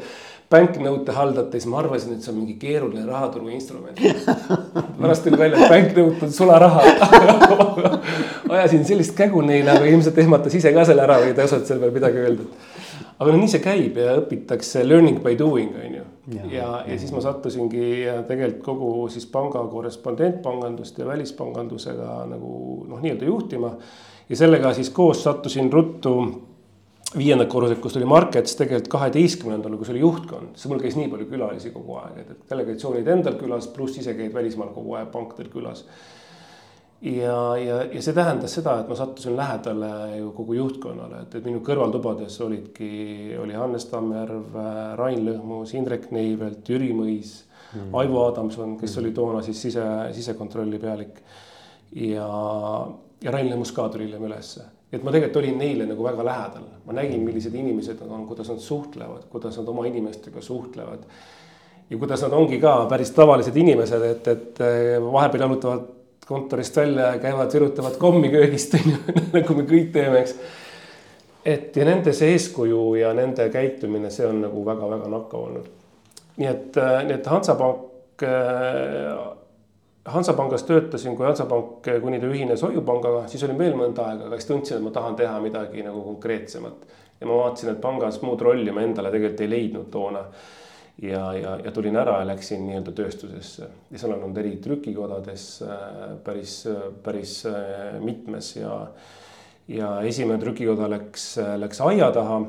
banknote 0.50 1.12
haldate, 1.16 1.58
siis 1.58 1.66
ma 1.72 1.80
arvasin, 1.82 2.14
et 2.14 2.22
see 2.22 2.30
on 2.30 2.38
mingi 2.38 2.54
keeruline 2.62 3.02
rahaturu 3.08 3.50
instrument. 3.50 3.98
pärast 5.00 5.26
tuli 5.26 5.40
välja, 5.40 5.64
et 5.64 5.74
banknote 5.74 6.28
on 6.28 6.38
sularaha 6.38 6.86
ajasin 8.60 8.86
sellist 8.86 9.18
kägu 9.18 9.42
neile, 9.42 9.74
aga 9.74 9.90
ilmselt 9.90 10.22
ehmatas 10.22 10.54
ise 10.54 10.70
ka 10.76 10.86
selle 10.86 11.02
ära 11.08 11.18
või 11.24 11.34
ei 11.34 11.46
osanud 11.48 11.66
selle 11.66 11.82
peale 11.82 11.98
midagi 11.98 12.22
öelda 12.22 12.65
aga 13.18 13.32
no 13.32 13.38
nii 13.40 13.52
see 13.52 13.62
käib 13.64 14.00
ja 14.00 14.16
õpitakse 14.20 14.82
learning 14.86 15.22
by 15.24 15.36
doing 15.38 15.76
on 15.80 15.94
ju. 15.98 16.02
ja, 16.36 16.48
ja, 16.52 16.72
ja 16.88 16.98
siis 17.00 17.12
ma 17.14 17.22
sattusingi 17.24 17.86
tegelikult 18.28 18.64
kogu 18.64 18.90
siis 19.12 19.28
panga 19.32 19.62
korrespondentpangandust 19.72 20.98
ja 21.00 21.08
välispangandusega 21.08 22.18
nagu 22.32 22.50
noh, 22.88 23.00
nii-öelda 23.00 23.30
juhtima. 23.30 23.72
ja 24.28 24.42
sellega 24.42 24.74
siis 24.76 24.90
koos 24.90 25.22
sattusin 25.24 25.72
ruttu 25.72 26.16
viiendat 27.16 27.48
korruselt, 27.48 27.80
kus 27.80 27.94
tuli 27.94 28.04
Markets 28.08 28.56
tegelikult 28.58 28.90
kaheteistkümnendal, 28.92 29.76
kus 29.78 29.92
oli 29.92 30.02
juhtkond, 30.02 30.56
siis 30.58 30.68
mul 30.68 30.82
käis 30.82 30.96
nii 30.98 31.06
palju 31.12 31.28
külalisi 31.30 31.70
kogu 31.72 32.00
aeg, 32.02 32.18
et 32.24 32.50
delegatsioonid 32.50 33.08
endal 33.14 33.38
külas, 33.40 33.70
pluss 33.72 34.00
ise 34.02 34.12
käid 34.18 34.34
välismaal 34.34 34.74
kogu 34.74 34.98
aeg 34.98 35.12
pankadel 35.14 35.48
külas 35.52 35.86
ja, 37.06 37.56
ja, 37.56 37.76
ja 37.92 38.02
see 38.02 38.14
tähendas 38.16 38.56
seda, 38.58 38.80
et 38.80 38.90
ma 38.90 38.96
sattusin 38.98 39.36
lähedale 39.38 39.90
ju 40.18 40.30
kogu 40.36 40.56
juhtkonnale, 40.58 41.22
et, 41.24 41.38
et 41.38 41.46
minu 41.46 41.62
kõrvaltubades 41.64 42.38
olidki, 42.44 42.90
oli 43.40 43.56
Hannes 43.56 43.86
Tammjärv, 43.90 44.56
Rain 44.98 45.22
Lõhmus, 45.28 45.74
Indrek 45.78 46.10
Neivelt, 46.14 46.66
Jüri 46.66 46.92
Mõis 46.96 47.38
mm., 47.74 47.92
Aivo 48.00 48.24
Adamson, 48.26 48.74
kes 48.80 48.96
mm. 48.96 49.02
oli 49.02 49.14
toona 49.16 49.42
siis 49.46 49.60
sise, 49.68 49.84
sisekontrolli 50.16 50.80
pealik. 50.82 51.20
ja, 52.02 52.26
ja 53.22 53.34
Rain 53.34 53.52
Lõhmus 53.52 53.74
ka 53.76 53.88
tuli 53.92 54.08
hiljem 54.08 54.26
ülesse, 54.26 54.66
et 54.90 55.02
ma 55.06 55.14
tegelikult 55.14 55.42
olin 55.44 55.58
neile 55.62 55.86
nagu 55.88 56.06
väga 56.06 56.26
lähedal, 56.26 56.68
ma 56.86 57.00
nägin, 57.00 57.24
millised 57.26 57.54
inimesed 57.54 58.02
nad 58.02 58.14
on, 58.18 58.26
kuidas 58.26 58.50
nad 58.50 58.62
suhtlevad, 58.62 59.28
kuidas 59.30 59.58
nad 59.60 59.68
oma 59.70 59.86
inimestega 59.86 60.42
suhtlevad 60.42 61.06
ja 61.86 61.98
kuidas 61.98 62.24
nad 62.26 62.34
ongi 62.34 62.58
ka 62.58 62.80
päris 62.90 63.12
tavalised 63.14 63.54
inimesed, 63.56 64.08
et, 64.10 64.32
et 64.32 64.64
vahepeal 65.06 65.46
jalutavad 65.46 65.92
kontorist 66.26 66.76
välja 66.76 67.12
ja 67.14 67.18
käivad, 67.22 67.52
virutavad 67.54 67.96
kommi 68.02 68.30
köögist 68.32 68.74
nagu 69.36 69.54
me 69.54 69.64
kõik 69.68 69.92
teeme, 69.94 70.20
eks. 70.24 70.34
et 71.44 71.76
ja 71.76 71.86
nende 71.86 72.14
see 72.16 72.34
eeskuju 72.34 72.82
ja 73.00 73.12
nende 73.14 73.48
käitumine, 73.54 74.10
see 74.10 74.26
on 74.26 74.42
nagu 74.48 74.64
väga-väga 74.66 75.10
nakkav 75.12 75.48
olnud. 75.48 75.72
nii 76.36 76.50
et, 76.50 76.76
äh, 76.82 77.00
nii 77.06 77.18
et 77.20 77.32
Hansapank 77.32 78.26
äh,, 78.26 79.26
Hansapangas 80.06 80.62
töötasin, 80.62 81.16
kui 81.16 81.26
Hansapank, 81.26 81.88
kuni 82.02 82.20
ta 82.22 82.28
ühines 82.30 82.62
Hoiupangaga, 82.62 83.24
siis 83.26 83.42
olin 83.42 83.58
veel 83.58 83.72
mõnda 83.74 84.04
aega, 84.06 84.28
aga 84.28 84.36
siis 84.38 84.46
tundsin, 84.46 84.76
et 84.76 84.84
ma 84.84 84.92
tahan 84.94 85.16
teha 85.18 85.40
midagi 85.42 85.82
nagu 85.82 86.04
konkreetsemat. 86.04 86.86
ja 87.20 87.26
ma 87.26 87.40
vaatasin, 87.40 87.72
et 87.72 87.80
pangas 87.80 88.20
muud 88.22 88.40
rolli 88.40 88.70
ma 88.70 88.84
endale 88.86 89.10
tegelikult 89.10 89.40
ei 89.42 89.50
leidnud 89.50 89.90
toona 89.90 90.22
ja, 91.02 91.34
ja, 91.36 91.56
ja 91.64 91.72
tulin 91.72 91.96
ära 91.96 92.20
ja 92.20 92.28
läksin 92.30 92.62
nii-öelda 92.66 92.92
tööstusesse 92.96 93.68
ja 93.90 93.98
seal 94.00 94.14
on 94.14 94.22
olnud 94.26 94.38
eri 94.40 94.54
trükikodades 94.64 95.46
äh, 95.66 96.14
päris, 96.24 96.58
päris 97.04 97.38
äh, 97.50 97.98
mitmes 98.00 98.54
ja. 98.56 98.78
ja 99.68 99.90
esimene 100.08 100.40
trükikoda 100.40 100.88
läks, 100.90 101.34
läks 101.60 101.82
aia 101.84 102.08
taha. 102.14 102.40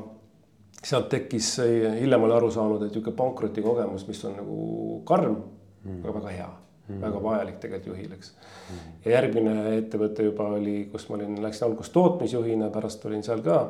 sealt 0.78 1.08
tekkis, 1.10 1.58
hiljem 2.00 2.22
olen 2.22 2.36
aru 2.36 2.50
saanud, 2.54 2.82
et 2.86 2.92
niisugune 2.94 3.16
pankrotikogemus, 3.18 4.06
mis 4.08 4.24
on 4.24 4.36
nagu 4.38 4.58
karm 5.04 5.36
mm., 5.84 6.02
aga 6.04 6.14
väga 6.20 6.34
hea 6.36 6.50
mm., 6.88 7.00
väga 7.02 7.22
vajalik 7.22 7.60
tegelikult 7.60 7.92
juhil, 7.92 8.12
eks 8.16 8.32
mm.. 8.32 8.92
ja 9.04 9.16
järgmine 9.18 9.56
ettevõte 9.76 10.28
juba 10.30 10.52
oli, 10.56 10.84
kus 10.92 11.08
ma 11.10 11.18
olin, 11.18 11.40
läksin 11.42 11.68
alguses 11.68 11.92
tootmisjuhina, 11.92 12.70
pärast 12.72 13.04
olin 13.10 13.26
seal 13.26 13.44
ka 13.44 13.64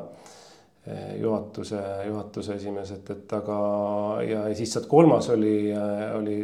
juhatuse, 1.21 1.79
juhatuse 2.07 2.55
esimees, 2.55 2.91
et, 2.95 3.09
et 3.13 3.33
aga 3.37 3.57
ja, 4.25 4.45
ja 4.49 4.55
siis 4.57 4.71
sealt 4.73 4.87
kolmas 4.89 5.29
oli, 5.33 5.71
oli 6.17 6.37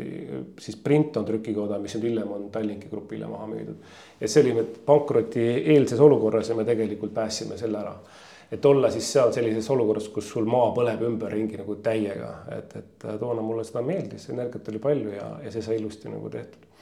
siis 0.61 0.77
Printon 0.83 1.25
trükikoda, 1.25 1.79
mis 1.81 1.95
nüüd 1.97 2.09
hiljem 2.09 2.35
on 2.35 2.49
Tallinki 2.53 2.91
grupile 2.91 3.29
maha 3.31 3.47
müüdud. 3.49 3.79
et 4.19 4.31
see 4.31 4.43
oli 4.43 4.53
nüüd 4.59 4.77
pankroti 4.85 5.47
eelses 5.75 6.01
olukorras 6.01 6.49
ja 6.49 6.57
me 6.57 6.65
tegelikult 6.67 7.13
päästsime 7.13 7.57
selle 7.57 7.81
ära. 7.81 7.95
et 8.51 8.65
olla 8.65 8.91
siis 8.91 9.07
seal 9.13 9.33
sellises 9.33 9.69
olukorras, 9.73 10.09
kus 10.13 10.29
sul 10.29 10.45
maa 10.45 10.69
põleb 10.75 11.01
ümberringi 11.07 11.57
nagu 11.61 11.79
täiega, 11.83 12.31
et, 12.57 12.75
et 12.77 13.09
toona 13.19 13.41
mulle 13.41 13.65
seda 13.65 13.81
meeldis, 13.81 14.29
energiat 14.29 14.69
oli 14.69 14.79
palju 14.79 15.17
ja, 15.17 15.31
ja 15.45 15.51
see 15.51 15.65
sai 15.65 15.79
ilusti 15.81 16.11
nagu 16.11 16.29
tehtud. 16.29 16.74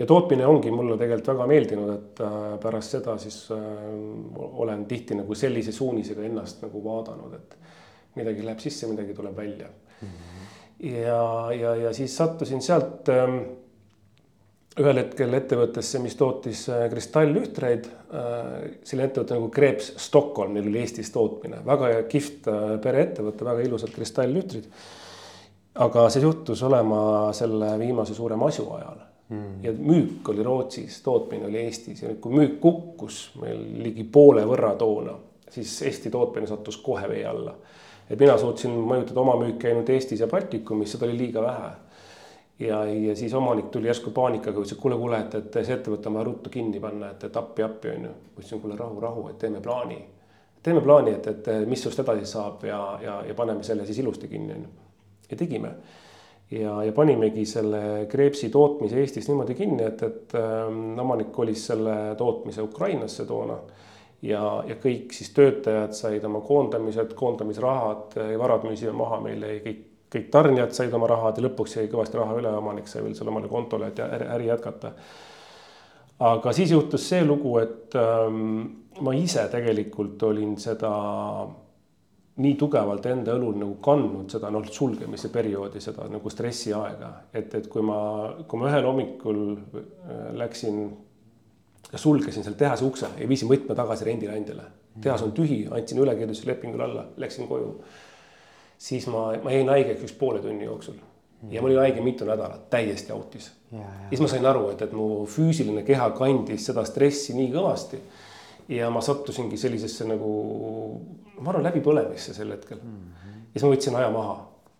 Ja 0.00 0.06
tootmine 0.08 0.46
ongi 0.48 0.72
mulle 0.72 0.96
tegelikult 0.96 1.34
väga 1.34 1.46
meeldinud, 1.50 1.92
et 1.94 2.20
äh, 2.24 2.34
pärast 2.62 2.96
seda 2.96 3.16
siis 3.20 3.42
olen 3.52 4.86
tihti 4.88 5.18
nagu 5.18 5.36
sellise 5.36 5.74
suunisega 5.76 6.24
ennast 6.24 6.64
nagu 6.64 6.82
vaadanud, 6.84 7.34
et 7.36 7.56
midagi 8.18 8.44
läheb 8.46 8.62
sisse, 8.62 8.88
midagi 8.90 9.14
tuleb 9.14 9.36
välja 9.36 9.68
mm. 9.68 10.08
-hmm. 10.08 10.92
ja, 10.92 11.24
ja, 11.60 11.74
ja 11.84 11.92
siis 11.94 12.16
sattusin 12.16 12.62
sealt 12.64 13.08
ähm, 13.12 13.42
ühel 14.80 15.02
hetkel 15.02 15.34
ettevõttesse, 15.34 15.98
mis 15.98 16.16
tootis 16.16 16.68
kristallühtreid. 16.90 17.88
selline 18.84 19.08
ettevõte 19.08 19.34
nagu 19.34 19.48
Kreeps 19.50 19.92
Stockholm, 19.98 20.54
neil 20.54 20.68
oli 20.70 20.78
Eestis 20.78 21.10
tootmine, 21.10 21.58
väga 21.66 22.02
kihvt 22.08 22.46
pereettevõte, 22.82 23.44
väga 23.44 23.66
ilusad 23.66 23.90
kristallühtrid 23.94 24.70
aga 25.74 26.08
see 26.10 26.22
juhtus 26.24 26.62
olema 26.66 27.02
selle 27.36 27.74
viimase 27.78 28.14
suure 28.14 28.36
masu 28.36 28.66
ajal 28.74 29.09
mm.. 29.30 29.64
ja 29.64 29.72
müük 29.72 30.28
oli 30.28 30.42
Rootsis, 30.42 31.02
tootmine 31.02 31.46
oli 31.46 31.58
Eestis 31.64 32.02
ja 32.02 32.10
nüüd, 32.10 32.20
kui 32.22 32.34
müük 32.34 32.58
kukkus 32.60 33.20
meil 33.40 33.62
ligi 33.84 34.04
poole 34.04 34.44
võrra 34.46 34.74
toona, 34.78 35.16
siis 35.50 35.72
Eesti 35.88 36.10
tootmine 36.10 36.50
sattus 36.50 36.80
kohe 36.82 37.08
vee 37.08 37.24
alla. 37.26 37.54
et 38.10 38.18
mina 38.18 38.36
suutsin 38.38 38.74
mõjutada 38.74 39.22
oma 39.22 39.36
müüki 39.40 39.70
ainult 39.70 39.90
Eestis 39.90 40.20
ja 40.20 40.28
Baltikumis, 40.30 40.92
seda 40.92 41.06
oli 41.06 41.18
liiga 41.18 41.42
vähe. 41.42 41.70
ja, 42.66 42.84
ja 42.84 43.16
siis 43.16 43.34
omanik 43.34 43.70
tuli 43.70 43.86
järsku 43.86 44.10
paanikaga, 44.10 44.58
ütles, 44.58 44.76
et 44.76 44.82
kuule, 44.82 44.96
kuule, 44.98 45.20
et, 45.20 45.34
et 45.34 45.60
see 45.64 45.76
ettevõte 45.76 46.10
on 46.10 46.18
vaja 46.18 46.30
ruttu 46.30 46.50
kinni 46.50 46.80
panna, 46.80 47.14
et, 47.14 47.24
et 47.24 47.36
appi, 47.36 47.62
appi 47.62 47.94
on 47.94 48.08
ju. 48.10 48.14
ma 48.34 48.42
ütlesin, 48.42 48.60
kuule 48.60 48.76
rahu, 48.78 49.00
rahu, 49.00 49.28
et 49.30 49.38
teeme 49.38 49.60
plaani. 49.60 50.04
teeme 50.62 50.80
plaani, 50.80 51.16
et, 51.16 51.26
et 51.26 51.50
mis 51.66 51.82
sinust 51.82 52.02
edasi 52.02 52.26
saab 52.26 52.64
ja, 52.64 52.84
ja, 53.02 53.22
ja 53.28 53.34
paneme 53.34 53.62
selle 53.64 53.86
siis 53.86 53.98
ilusti 53.98 54.28
kinni 54.28 54.58
on 54.58 54.68
ju 54.68 54.78
ja 55.30 55.36
tegime. 55.36 55.74
Ja, 56.50 56.78
ja 56.84 56.92
panimegi 56.92 57.44
selle 57.46 58.06
kreepsi 58.10 58.50
tootmise 58.50 58.98
Eestis 59.00 59.28
niimoodi 59.28 59.54
kinni, 59.58 59.84
et, 59.86 60.02
et 60.02 60.34
ähm, 60.38 60.98
omanik 60.98 61.30
kolis 61.32 61.66
selle 61.70 62.16
tootmise 62.18 62.62
Ukrainasse 62.62 63.26
toona. 63.28 63.58
ja, 64.22 64.42
ja 64.68 64.76
kõik 64.80 65.14
siis 65.16 65.30
töötajad 65.36 65.94
said 65.96 66.24
oma 66.24 66.42
koondamised, 66.44 67.14
koondamisrahad, 67.16 68.18
varad 68.38 68.66
müüsime 68.68 68.92
maha, 68.92 69.20
meil 69.24 69.46
jäi 69.46 69.62
kõik 69.64 69.86
kõik 70.10 70.30
tarnijad 70.30 70.74
said 70.74 70.94
oma 70.96 71.06
rahad 71.10 71.38
ja 71.38 71.44
lõpuks 71.46 71.76
jäi 71.78 71.88
kõvasti 71.90 72.18
raha 72.18 72.38
üle, 72.40 72.50
omanik 72.58 72.88
sai 72.90 73.04
veel 73.04 73.14
selle 73.14 73.30
omale 73.30 73.50
kontole, 73.50 73.90
et 73.90 74.00
äri 74.02 74.48
jätkata. 74.48 74.92
aga 76.18 76.52
siis 76.52 76.70
juhtus 76.70 77.08
see 77.08 77.24
lugu, 77.24 77.56
et 77.58 77.94
ähm, 77.94 78.64
ma 79.00 79.14
ise 79.14 79.46
tegelikult 79.52 80.22
olin 80.22 80.56
seda 80.58 80.90
nii 82.40 82.56
tugevalt 82.60 83.06
enda 83.10 83.34
õlul 83.36 83.58
nagu 83.60 83.76
kandnud 83.84 84.32
seda 84.32 84.50
noh, 84.52 84.64
sulgemise 84.72 85.30
perioodi, 85.32 85.82
seda 85.82 86.06
nagu 86.10 86.32
stressiaega, 86.32 87.10
et, 87.34 87.54
et 87.58 87.68
kui 87.70 87.84
ma, 87.84 88.00
kui 88.48 88.60
ma 88.60 88.70
ühel 88.70 88.88
hommikul 88.88 89.40
äh, 89.52 90.22
läksin, 90.40 90.82
sulgesin 91.94 92.46
seal 92.46 92.56
tehase 92.58 92.86
ukse 92.86 93.10
ja 93.18 93.28
viisin 93.28 93.50
võtme 93.50 93.76
tagasi 93.78 94.08
rendilandile. 94.08 94.68
tehas 95.02 95.22
on 95.22 95.32
tühi, 95.32 95.62
andsin 95.70 96.00
ülekirjutuslepingule 96.02 96.84
alla, 96.84 97.06
läksin 97.16 97.48
koju. 97.48 97.74
siis 98.78 99.06
ma, 99.06 99.30
ma 99.42 99.52
jäin 99.52 99.68
haigeks 99.68 100.08
üks 100.08 100.16
poole 100.18 100.40
tunni 100.42 100.64
jooksul 100.64 100.98
ja 101.48 101.62
ma 101.62 101.68
olin 101.68 101.78
haige 101.78 102.00
mitu 102.00 102.24
nädalat, 102.24 102.70
täiesti 102.70 103.12
autis. 103.12 103.52
siis 104.08 104.20
ma 104.20 104.28
sain 104.28 104.46
aru, 104.46 104.70
et, 104.70 104.82
et 104.82 104.92
mu 104.92 105.26
füüsiline 105.26 105.82
keha 105.86 106.10
kandis 106.16 106.66
seda 106.68 106.84
stressi 106.84 107.36
nii 107.36 107.52
kõvasti 107.54 108.00
ja 108.70 108.90
ma 108.92 109.02
sattusingi 109.04 109.58
sellisesse 109.58 110.06
nagu, 110.08 110.30
ma 111.40 111.50
arvan, 111.52 111.66
läbipõlemisse 111.66 112.34
sel 112.36 112.52
hetkel 112.54 112.78
mm. 112.78 112.96
-hmm. 113.00 113.42
ja 113.50 113.54
siis 113.54 113.66
ma 113.66 113.74
võtsin 113.74 113.98
aja 113.98 114.10
maha 114.14 114.36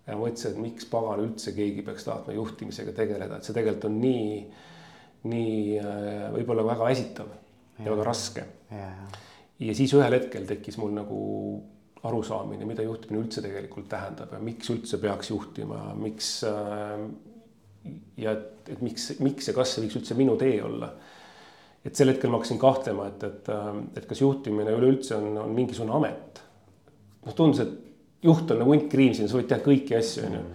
ja 0.07 0.19
mõtlesin, 0.19 0.55
et 0.55 0.63
miks 0.63 0.89
pagan 0.91 1.23
üldse 1.25 1.55
keegi 1.57 1.85
peaks 1.87 2.07
tahtma 2.07 2.35
juhtimisega 2.37 2.95
tegeleda, 2.97 3.39
et 3.39 3.47
see 3.47 3.57
tegelikult 3.57 3.89
on 3.91 3.99
nii, 4.03 4.31
nii 5.31 5.59
äh, 5.83 6.29
võib-olla 6.37 6.67
väga 6.71 6.89
väsitav 6.91 7.29
ja, 7.35 7.85
ja 7.85 7.93
väga 7.93 8.07
raske. 8.07 8.47
ja 9.61 9.75
siis 9.77 9.95
ühel 9.97 10.17
hetkel 10.17 10.47
tekkis 10.49 10.79
mul 10.81 10.95
nagu 10.97 11.21
arusaamine, 12.07 12.65
mida 12.65 12.83
juhtimine 12.87 13.21
üldse 13.21 13.43
tegelikult 13.45 13.91
tähendab 13.91 14.33
ja 14.33 14.39
miks 14.41 14.71
üldse 14.73 14.99
peaks 15.03 15.31
juhtima, 15.35 15.91
miks 16.01 16.39
äh, 16.49 17.03
ja 18.21 18.37
et, 18.37 18.71
et 18.71 18.85
miks, 18.85 19.11
miks 19.21 19.51
ja 19.51 19.57
kas 19.57 19.75
see 19.75 19.85
võiks 19.85 19.99
üldse 20.01 20.17
minu 20.17 20.37
tee 20.41 20.61
olla 20.65 20.95
et 21.85 21.97
sel 21.97 22.13
hetkel 22.13 22.31
ma 22.31 22.39
hakkasin 22.41 22.61
kahtlema, 22.61 23.09
et, 23.09 23.25
et, 23.25 23.51
et 23.97 24.07
kas 24.09 24.21
juhtimine 24.21 24.73
üleüldse 24.77 25.17
on, 25.17 25.33
on 25.47 25.53
mingisugune 25.57 25.97
amet. 25.97 26.41
noh, 27.25 27.37
tundus, 27.37 27.63
et 27.65 28.25
juht 28.25 28.51
on 28.53 28.61
nagu 28.61 28.75
hunt 28.75 28.89
kriimsin, 28.93 29.29
sa 29.29 29.39
võid 29.39 29.49
teha 29.51 29.65
kõiki 29.65 29.97
asju, 29.97 30.25
on 30.29 30.39
ju. 30.39 30.47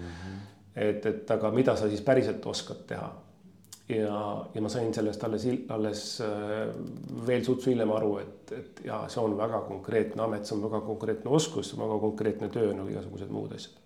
et, 0.86 1.06
et 1.12 1.32
aga 1.36 1.54
mida 1.54 1.76
sa 1.78 1.90
siis 1.90 2.04
päriselt 2.06 2.46
oskad 2.46 2.84
teha. 2.92 3.08
ja, 3.90 4.20
ja 4.54 4.62
ma 4.62 4.70
sain 4.70 4.94
sellest 4.94 5.24
alles, 5.26 5.48
alles 5.74 6.04
äh, 6.26 6.60
veel 7.26 7.46
sutsu 7.46 7.74
hiljem 7.74 7.96
aru, 7.98 8.12
et, 8.22 8.54
et 8.60 8.84
ja 8.86 9.02
see 9.10 9.24
on 9.24 9.34
väga 9.38 9.64
konkreetne 9.66 10.28
amet, 10.28 10.46
see 10.46 10.58
on 10.58 10.68
väga 10.68 10.84
konkreetne 10.86 11.34
oskus, 11.40 11.74
väga 11.80 11.98
konkreetne 12.06 12.52
töö 12.54 12.70
nagu 12.74 12.94
igasugused 12.94 13.34
muud 13.34 13.58
asjad. 13.58 13.82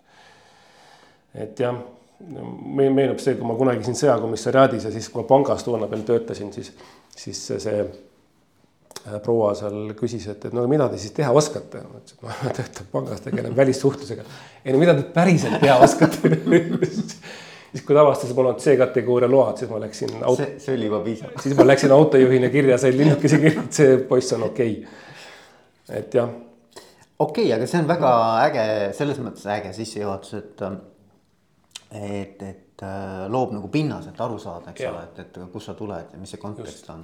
et 1.39 1.60
jah 1.60 1.79
meenub 2.19 3.19
see, 3.23 3.38
kui 3.39 3.47
ma 3.47 3.55
kunagi 3.55 3.85
siin 3.88 3.97
sõjakomissariaadis 3.99 4.89
ja 4.89 4.91
siis, 4.93 5.07
kui 5.09 5.21
ma 5.21 5.27
pangas 5.29 5.63
toona 5.63 5.88
veel 5.91 6.03
töötasin, 6.07 6.51
siis 6.55 6.73
siis 7.19 7.41
see 7.47 7.83
proua 9.23 9.51
seal 9.57 9.93
küsis, 9.97 10.25
et, 10.31 10.49
et 10.49 10.55
no 10.55 10.65
mida 10.69 10.88
te 10.91 10.99
siis 10.99 11.13
teha 11.15 11.31
oskate? 11.35 11.81
ma 11.83 11.99
ütlesin, 12.01 12.17
et 12.17 12.25
ma 12.25 12.53
töötan 12.57 12.89
pangas, 12.91 13.21
tegelen 13.25 13.55
välissuhtlusega. 13.55 14.25
ei 14.65 14.75
no 14.75 14.81
mida 14.81 14.95
te 14.97 15.05
päriselt 15.13 15.59
teha 15.63 15.77
oskate 15.85 16.31
siis 17.69 17.85
kui 17.85 17.95
ta 17.95 18.03
avastas, 18.03 18.31
et 18.31 18.38
mul 18.38 18.51
on 18.51 18.59
C-kategooria 18.59 19.29
load, 19.31 19.61
siis 19.61 19.71
ma 19.71 19.79
läksin 19.83 20.13
auto.... 20.19 20.41
see, 20.41 20.59
see 20.63 20.75
oli 20.75 20.89
juba 20.89 21.01
piisav. 21.05 21.33
siis 21.43 21.57
ma 21.57 21.67
läksin 21.67 21.95
autojuhina 21.95 22.51
kirja, 22.53 22.77
sain 22.81 22.97
linnukese 22.97 23.41
kirja, 23.41 23.65
et 23.65 23.81
see 23.81 23.97
poiss 24.09 24.38
on 24.38 24.47
okei 24.49 24.77
okay.. 24.81 25.99
et 26.01 26.19
jah. 26.19 26.29
okei 27.19 27.45
okay,, 27.47 27.57
aga 27.57 27.69
see 27.69 27.83
on 27.83 27.89
väga 27.89 28.13
äge, 28.47 28.69
selles 28.99 29.21
mõttes 29.23 29.47
äge 29.55 29.73
sissejuhatus, 29.77 30.39
et, 30.41 30.65
et, 31.91 32.41
et 32.41 32.69
et 32.79 32.86
äh, 32.88 33.27
loob 33.31 33.51
nagu 33.55 33.67
pinnaselt 33.72 34.19
aru 34.24 34.39
saada, 34.39 34.72
eks 34.72 34.84
ja. 34.84 34.93
ole, 34.93 35.03
et, 35.10 35.19
et 35.25 35.51
kust 35.51 35.69
sa 35.69 35.75
tuled 35.77 36.13
ja 36.13 36.19
mis 36.19 36.31
see 36.31 36.41
kontekst 36.41 36.86
Just. 36.86 36.91
on. 36.93 37.03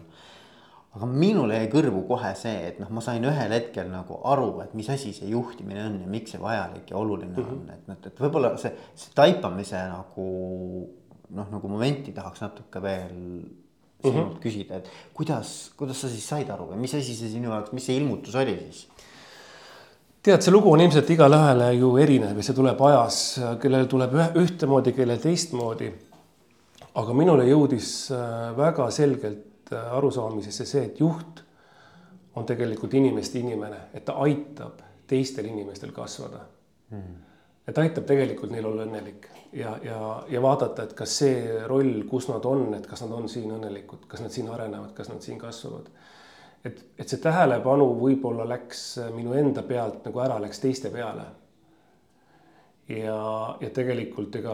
aga 0.95 1.09
minule 1.11 1.57
jäi 1.59 1.67
kõrvu 1.73 2.05
kohe 2.07 2.31
see, 2.39 2.69
et 2.69 2.79
noh, 2.79 2.91
ma 2.95 3.03
sain 3.03 3.23
ühel 3.27 3.51
hetkel 3.51 3.89
nagu 3.91 4.21
aru, 4.31 4.61
et 4.63 4.75
mis 4.77 4.87
asi 4.91 5.11
see 5.15 5.27
juhtimine 5.33 5.83
on 5.89 5.97
ja 6.05 6.11
miks 6.11 6.35
see 6.35 6.41
vajalik 6.41 6.93
ja 6.93 6.97
oluline 6.97 7.33
mm 7.33 7.43
-hmm. 7.43 7.57
on, 7.57 7.73
et, 7.75 7.89
et, 7.97 8.07
et 8.11 8.23
võib-olla 8.23 8.55
see, 8.61 8.71
see 8.95 9.11
taipamise 9.15 9.81
nagu 9.91 10.29
noh, 11.35 11.51
nagu 11.51 11.67
momenti 11.67 12.15
tahaks 12.15 12.45
natuke 12.45 12.81
veel 12.81 13.19
sinult 14.05 14.15
mm 14.15 14.31
-hmm. 14.31 14.39
küsida, 14.39 14.77
et 14.77 14.89
kuidas, 15.13 15.71
kuidas 15.77 16.01
sa 16.01 16.09
siis 16.09 16.27
said 16.27 16.49
aru 16.49 16.71
või 16.71 16.79
mis 16.85 16.93
asi 16.93 17.15
see 17.15 17.29
sinu 17.29 17.49
jaoks, 17.51 17.73
mis 17.73 17.85
see 17.85 17.97
ilmutus 17.97 18.35
oli 18.35 18.55
siis? 18.59 18.87
Tead, 20.25 20.41
see 20.41 20.53
lugu 20.53 20.71
on 20.73 20.81
ilmselt 20.81 21.09
igale 21.13 21.37
ühele 21.37 21.69
ju 21.77 21.91
erinev 22.01 22.39
ja 22.39 22.45
see 22.45 22.57
tuleb 22.57 22.79
ajas, 22.87 23.19
kellel 23.61 23.85
tuleb 23.89 24.15
ühtemoodi, 24.41 24.93
kellel 24.97 25.21
teistmoodi. 25.21 25.91
aga 26.95 27.13
minule 27.13 27.43
jõudis 27.45 27.89
äh, 28.15 28.55
väga 28.57 28.87
selgelt 28.91 29.73
äh, 29.73 29.91
arusaamisesse 29.97 30.65
see, 30.65 30.85
et 30.89 30.99
juht 30.99 31.43
on 32.35 32.45
tegelikult 32.45 32.93
inimeste 32.93 33.39
inimene, 33.39 33.89
et 33.93 34.05
ta 34.05 34.15
aitab 34.23 34.81
teistel 35.07 35.45
inimestel 35.45 35.91
kasvada. 35.95 36.41
Hmm.. 36.89 37.21
et 37.67 37.77
aitab 37.81 38.05
tegelikult 38.05 38.51
neil 38.53 38.65
olla 38.69 38.83
õnnelik 38.85 39.23
ja, 39.57 39.71
ja, 39.83 39.99
ja 40.29 40.41
vaadata, 40.41 40.83
et 40.85 40.93
kas 40.93 41.15
see 41.21 41.63
roll, 41.65 42.03
kus 42.09 42.27
nad 42.29 42.45
on, 42.45 42.67
et 42.77 42.85
kas 42.87 43.01
nad 43.01 43.13
on 43.17 43.25
siin 43.29 43.49
õnnelikud, 43.55 44.05
kas 44.07 44.21
nad 44.21 44.33
siin 44.33 44.51
arenevad, 44.53 44.91
kas 44.93 45.09
nad 45.09 45.21
siin 45.25 45.39
kasvavad 45.41 45.89
et, 46.65 46.83
et 46.97 47.09
see 47.09 47.21
tähelepanu 47.21 47.87
võib-olla 47.99 48.45
läks 48.49 48.85
minu 49.15 49.35
enda 49.37 49.63
pealt 49.65 50.05
nagu 50.07 50.21
ära, 50.23 50.37
läks 50.41 50.61
teiste 50.63 50.91
peale. 50.93 51.25
ja, 52.89 53.17
ja 53.61 53.69
tegelikult 53.73 54.35
ega 54.41 54.53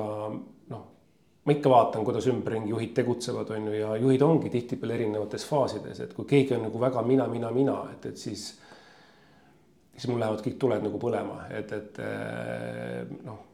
noh, 0.71 0.87
ma 1.45 1.55
ikka 1.55 1.71
vaatan, 1.71 2.05
kuidas 2.07 2.27
ümberringi 2.31 2.71
juhid 2.71 2.95
tegutsevad, 2.95 3.51
on 3.55 3.69
ju, 3.71 3.77
ja 3.79 3.95
juhid 3.99 4.25
ongi 4.25 4.49
tihtipeale 4.53 4.99
erinevates 4.99 5.45
faasides, 5.47 5.99
et 5.99 6.13
kui 6.13 6.27
keegi 6.29 6.55
on 6.55 6.67
nagu 6.67 6.79
väga 6.79 7.03
mina, 7.07 7.27
mina, 7.27 7.51
mina, 7.51 7.77
et, 7.93 8.11
et 8.13 8.17
siis 8.17 8.51
siis 9.91 10.07
mul 10.09 10.21
lähevad 10.23 10.41
kõik 10.41 10.57
tuled 10.57 10.81
nagu 10.81 10.99
põlema, 11.01 11.43
et, 11.53 11.71
et 11.75 11.99
noh 13.27 13.50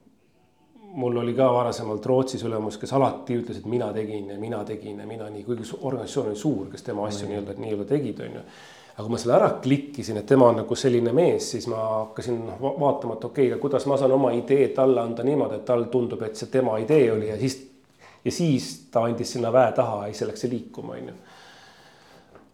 mul 0.94 1.18
oli 1.18 1.34
ka 1.34 1.50
varasemalt 1.54 2.06
Rootsis 2.06 2.44
ülemus, 2.48 2.78
kes 2.82 2.94
alati 2.94 3.38
ütles, 3.42 3.60
et 3.60 3.70
mina 3.70 3.92
tegin 3.94 4.32
ja 4.34 4.40
mina 4.40 4.64
tegin 4.66 5.00
ja 5.00 5.08
mina 5.08 5.30
nii, 5.30 5.44
kuigi 5.46 5.68
organisatsioon 5.82 6.32
oli 6.32 6.40
suur, 6.40 6.66
kes 6.72 6.84
tema 6.84 7.08
asju 7.08 7.30
nii-öelda 7.30 7.56
nii-öelda 7.58 7.88
tegid, 7.90 8.22
on 8.26 8.40
ju. 8.40 8.44
aga 8.98 9.06
kui 9.06 9.14
ma 9.14 9.20
selle 9.22 9.36
ära 9.38 9.50
klikkisin, 9.62 10.18
et 10.18 10.26
tema 10.26 10.48
on 10.50 10.62
nagu 10.64 10.76
selline 10.76 11.14
mees, 11.14 11.52
siis 11.54 11.68
ma 11.70 11.84
hakkasin 11.84 12.40
vaatama, 12.62 13.18
et 13.18 13.28
okei 13.30 13.46
okay,, 13.46 13.54
aga 13.54 13.62
kuidas 13.62 13.86
ma 13.86 13.98
saan 14.02 14.16
oma 14.16 14.32
idee 14.34 14.70
talle 14.78 15.04
anda 15.04 15.26
niimoodi, 15.28 15.60
et 15.60 15.66
tal 15.68 15.86
tundub, 15.94 16.24
et 16.26 16.40
see 16.40 16.50
tema 16.54 16.80
idee 16.82 17.12
oli 17.14 17.30
ja 17.30 17.40
siis. 17.40 17.64
ja 18.26 18.32
siis 18.32 18.72
ta 18.92 19.06
andis 19.08 19.30
sinna 19.32 19.52
väe 19.54 19.72
taha 19.72 20.08
ja 20.08 20.14
siis 20.14 20.28
läks 20.32 20.42
see 20.44 20.52
liikuma, 20.52 20.98
on 20.98 21.12
ju 21.12 21.20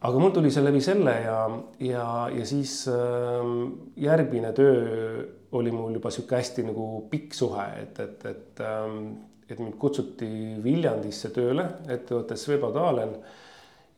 aga 0.04 0.20
mul 0.20 0.34
tuli 0.36 0.52
see 0.52 0.64
läbi 0.66 0.82
selle 0.84 1.14
ja, 1.24 1.38
ja, 1.80 2.08
ja 2.36 2.46
siis 2.46 2.76
äh, 2.92 3.48
järgmine 3.96 4.52
töö 4.54 5.24
oli 5.60 5.72
mul 5.72 5.94
juba 6.00 6.12
sihuke 6.14 6.40
hästi 6.40 6.66
nagu 6.68 6.88
pikk 7.12 7.38
suhe, 7.38 7.66
et, 7.82 8.00
et, 8.00 8.26
et 8.32 8.66
ähm, 8.66 9.00
et 9.50 9.60
mind 9.60 9.76
kutsuti 9.78 10.28
Viljandisse 10.64 11.30
tööle 11.36 11.66
ettevõttes 11.92 12.46
Sveba 12.48 12.70
Talen. 12.74 13.18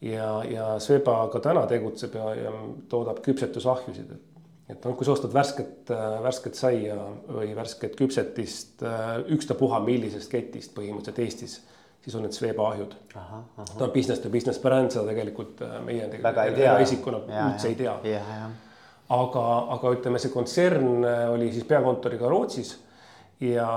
ja, 0.02 0.30
ja 0.50 0.72
Sveba 0.82 1.20
ka 1.32 1.40
täna 1.40 1.68
tegutseb 1.70 2.18
ja, 2.18 2.32
ja 2.36 2.54
toodab 2.90 3.22
küpsetusahjusid, 3.26 4.16
et 4.16 4.32
et 4.66 4.82
noh, 4.82 4.96
kui 4.98 5.06
sa 5.06 5.14
ostad 5.14 5.30
värsket, 5.30 5.92
värsket 6.26 6.56
saia 6.58 6.96
või 7.30 7.52
värsket 7.54 7.94
küpsetist 8.00 8.82
ükstapuha 9.36 9.78
millisest 9.86 10.32
ketist 10.32 10.74
põhimõtteliselt 10.74 11.22
Eestis 11.22 11.60
siis 12.06 12.16
on 12.16 12.26
need 12.26 12.34
Sweba 12.34 12.68
ahjud. 12.70 12.94
ta 13.78 13.84
on 13.84 13.92
business 13.92 14.22
to 14.22 14.30
business 14.30 14.62
bränd, 14.62 14.94
seda 14.94 15.08
tegelikult 15.10 15.62
äh, 15.66 15.80
meie 15.86 16.06
isikuna 16.86 17.22
üldse 17.26 17.72
ei 17.72 17.78
tea. 17.80 17.96
Aga, 19.14 19.46
aga 19.76 19.94
ütleme, 19.98 20.22
see 20.22 20.34
kontsern 20.34 21.06
äh, 21.06 21.28
oli 21.34 21.52
siis 21.54 21.68
peakontoriga 21.70 22.30
Rootsis 22.32 22.76
ja 23.44 23.68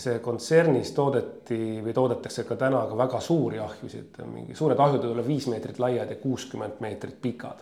see 0.00 0.16
kontsernis 0.24 0.94
toodeti 0.96 1.82
või 1.84 1.92
toodetakse 1.92 2.46
ka 2.48 2.56
täna 2.56 2.86
ka 2.88 2.96
väga 2.96 3.20
suuri 3.20 3.60
ahjusid, 3.60 4.22
mingi 4.32 4.56
suured 4.56 4.80
ahjud 4.80 5.04
võivad 5.04 5.10
olla 5.10 5.26
viis 5.26 5.46
meetrit 5.52 5.78
laiad 5.82 6.10
ja 6.10 6.16
kuuskümmend 6.22 6.80
meetrit 6.80 7.18
pikad. 7.22 7.60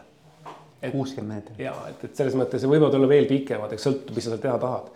kuuskümmend 0.92 1.34
meetrit. 1.34 1.58
ja 1.66 1.74
et, 1.90 2.04
et 2.04 2.16
selles 2.16 2.38
mõttes 2.38 2.62
võivad 2.64 2.94
olla 2.94 3.08
veel 3.10 3.26
pikemad, 3.26 3.72
eks 3.74 3.88
sõltub, 3.88 4.14
mis 4.14 4.28
sa 4.28 4.36
seal 4.36 4.44
teha 4.46 4.58
tahad 4.62 4.92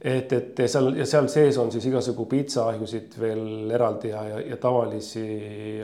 et, 0.00 0.32
et 0.32 0.62
seal 0.70 0.92
ja 0.98 1.06
seal 1.08 1.28
sees 1.30 1.58
on 1.58 1.72
siis 1.74 1.86
igasugu 1.90 2.26
pitsaahjusid 2.30 3.16
veel 3.20 3.70
eraldi 3.74 4.12
ja, 4.12 4.24
ja, 4.28 4.40
ja 4.52 4.58
tavalisi 4.60 5.24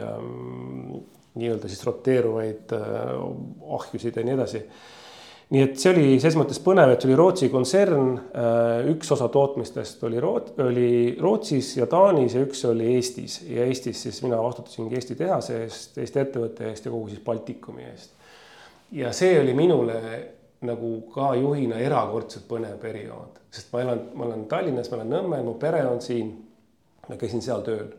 ähm, 0.02 0.98
nii-öelda 1.34 1.70
siis 1.70 1.82
roteeruvaid 1.86 2.74
äh, 2.76 3.14
ahjusid 3.78 4.16
ja 4.16 4.26
nii 4.26 4.36
edasi. 4.36 4.62
Nii 5.52 5.60
et 5.60 5.74
see 5.80 5.90
oli 5.92 6.04
selles 6.22 6.38
mõttes 6.40 6.60
põnev, 6.64 6.94
et 6.94 7.04
oli 7.04 7.16
Rootsi 7.18 7.50
kontsern 7.52 8.14
äh,, 8.16 8.86
üks 8.94 9.12
osa 9.12 9.28
tootmistest 9.32 10.02
oli 10.08 10.22
Root-, 10.22 10.54
oli 10.64 11.16
Rootsis 11.20 11.74
ja 11.76 11.88
Taanis 11.90 12.36
ja 12.36 12.44
üks 12.46 12.64
oli 12.70 12.94
Eestis 12.94 13.42
ja 13.48 13.66
Eestis 13.68 14.06
siis 14.06 14.22
mina 14.24 14.40
vastutasingi 14.42 14.96
Eesti 14.96 15.18
tehase 15.20 15.60
eest, 15.66 15.98
Eesti 16.00 16.22
ettevõtte 16.24 16.70
eest 16.70 16.88
ja 16.88 16.94
kogu 16.94 17.12
siis 17.12 17.20
Baltikumi 17.24 17.84
eest. 17.90 18.16
ja 18.92 19.12
see 19.12 19.36
oli 19.40 19.54
minule 19.54 20.00
nagu 20.64 20.90
ka 21.12 21.34
juhina 21.38 21.78
erakordselt 21.82 22.46
põnev 22.48 22.78
periood, 22.80 23.40
sest 23.52 23.72
ma 23.72 23.82
elan, 23.84 24.02
ma 24.16 24.28
olen 24.28 24.46
Tallinnas, 24.50 24.90
ma 24.90 25.00
olen 25.00 25.12
Nõmmel, 25.12 25.44
mu 25.46 25.58
pere 25.60 25.84
on 25.86 26.00
siin. 26.00 26.32
ma 27.08 27.18
käisin 27.20 27.42
seal 27.44 27.60
tööl. 27.66 27.90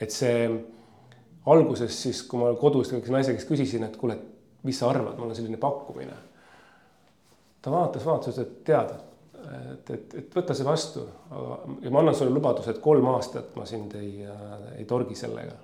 et 0.00 0.10
see 0.10 0.48
alguses 1.46 2.02
siis, 2.02 2.22
kui 2.22 2.40
ma 2.40 2.52
kodus 2.58 2.92
naise 2.92 3.34
käest 3.34 3.48
küsisin, 3.48 3.84
et 3.84 3.96
kuule, 3.96 4.16
mis 4.62 4.78
sa 4.78 4.90
arvad, 4.90 5.18
mul 5.18 5.30
on 5.30 5.36
selline 5.36 5.58
pakkumine. 5.60 6.14
Ta 7.62 7.72
vaatas, 7.72 8.06
vaatas, 8.06 8.34
ütles, 8.34 8.46
et 8.46 8.64
tead, 8.66 8.94
et, 9.72 9.90
et, 9.96 10.16
et 10.22 10.34
võta 10.36 10.54
see 10.56 10.66
vastu, 10.66 11.04
ja 11.82 11.92
ma 11.92 12.02
annan 12.02 12.16
sulle 12.18 12.34
lubaduse, 12.34 12.74
et 12.74 12.82
kolm 12.82 13.06
aastat 13.14 13.54
ma 13.58 13.66
sind 13.68 13.94
ei, 13.98 14.26
ei 14.78 14.88
torgi 14.88 15.18
sellega. 15.18 15.54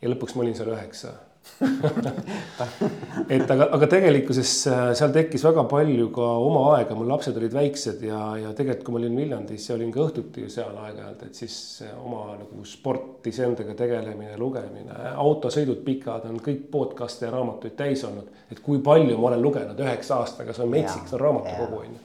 ja 0.00 0.12
lõpuks 0.12 0.36
ma 0.36 0.46
olin 0.46 0.56
seal 0.56 0.72
üheksa 0.72 1.12
et 3.34 3.50
aga, 3.52 3.66
aga 3.76 3.88
tegelikkuses 3.90 4.52
äh, 4.70 4.82
seal 4.96 5.12
tekkis 5.12 5.42
väga 5.44 5.64
palju 5.68 6.06
ka 6.14 6.26
oma 6.40 6.62
aega, 6.74 6.96
mul 6.96 7.08
lapsed 7.10 7.36
olid 7.36 7.54
väiksed 7.56 8.04
ja, 8.06 8.20
ja 8.40 8.52
tegelikult, 8.56 8.84
kui 8.86 8.94
ma 8.94 9.00
olin 9.02 9.18
Viljandis 9.20 9.66
ja 9.68 9.76
olin 9.76 9.92
ka 9.92 10.02
õhtuti 10.06 10.44
ju 10.46 10.52
seal 10.52 10.76
aeg-ajalt, 10.86 11.26
et 11.28 11.40
siis 11.42 11.56
oma 12.00 12.22
nagu 12.38 12.64
sport 12.68 13.28
iseendaga 13.28 13.76
tegelemine, 13.76 14.36
lugemine, 14.40 14.96
autosõidud 15.20 15.80
pikad 15.86 16.28
on 16.30 16.40
kõik 16.44 16.62
podcast'e 16.72 17.28
ja 17.28 17.34
raamatuid 17.36 17.76
täis 17.78 18.04
olnud. 18.08 18.28
et 18.50 18.60
kui 18.64 18.80
palju 18.84 19.18
ma 19.18 19.32
olen 19.32 19.42
lugenud 19.44 19.84
üheksa 19.84 20.22
aastaga, 20.24 20.56
see 20.56 20.64
on 20.64 20.74
metsik, 20.76 21.04
see 21.08 21.18
on 21.18 21.24
raamatukogu 21.26 21.84
on 21.84 21.90
ju. 21.96 22.00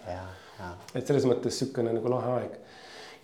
et 0.95 1.07
selles 1.07 1.25
mõttes 1.31 1.55
niisugune 1.55 1.95
nagu 1.95 2.11
lahe 2.11 2.31
aeg 2.39 2.53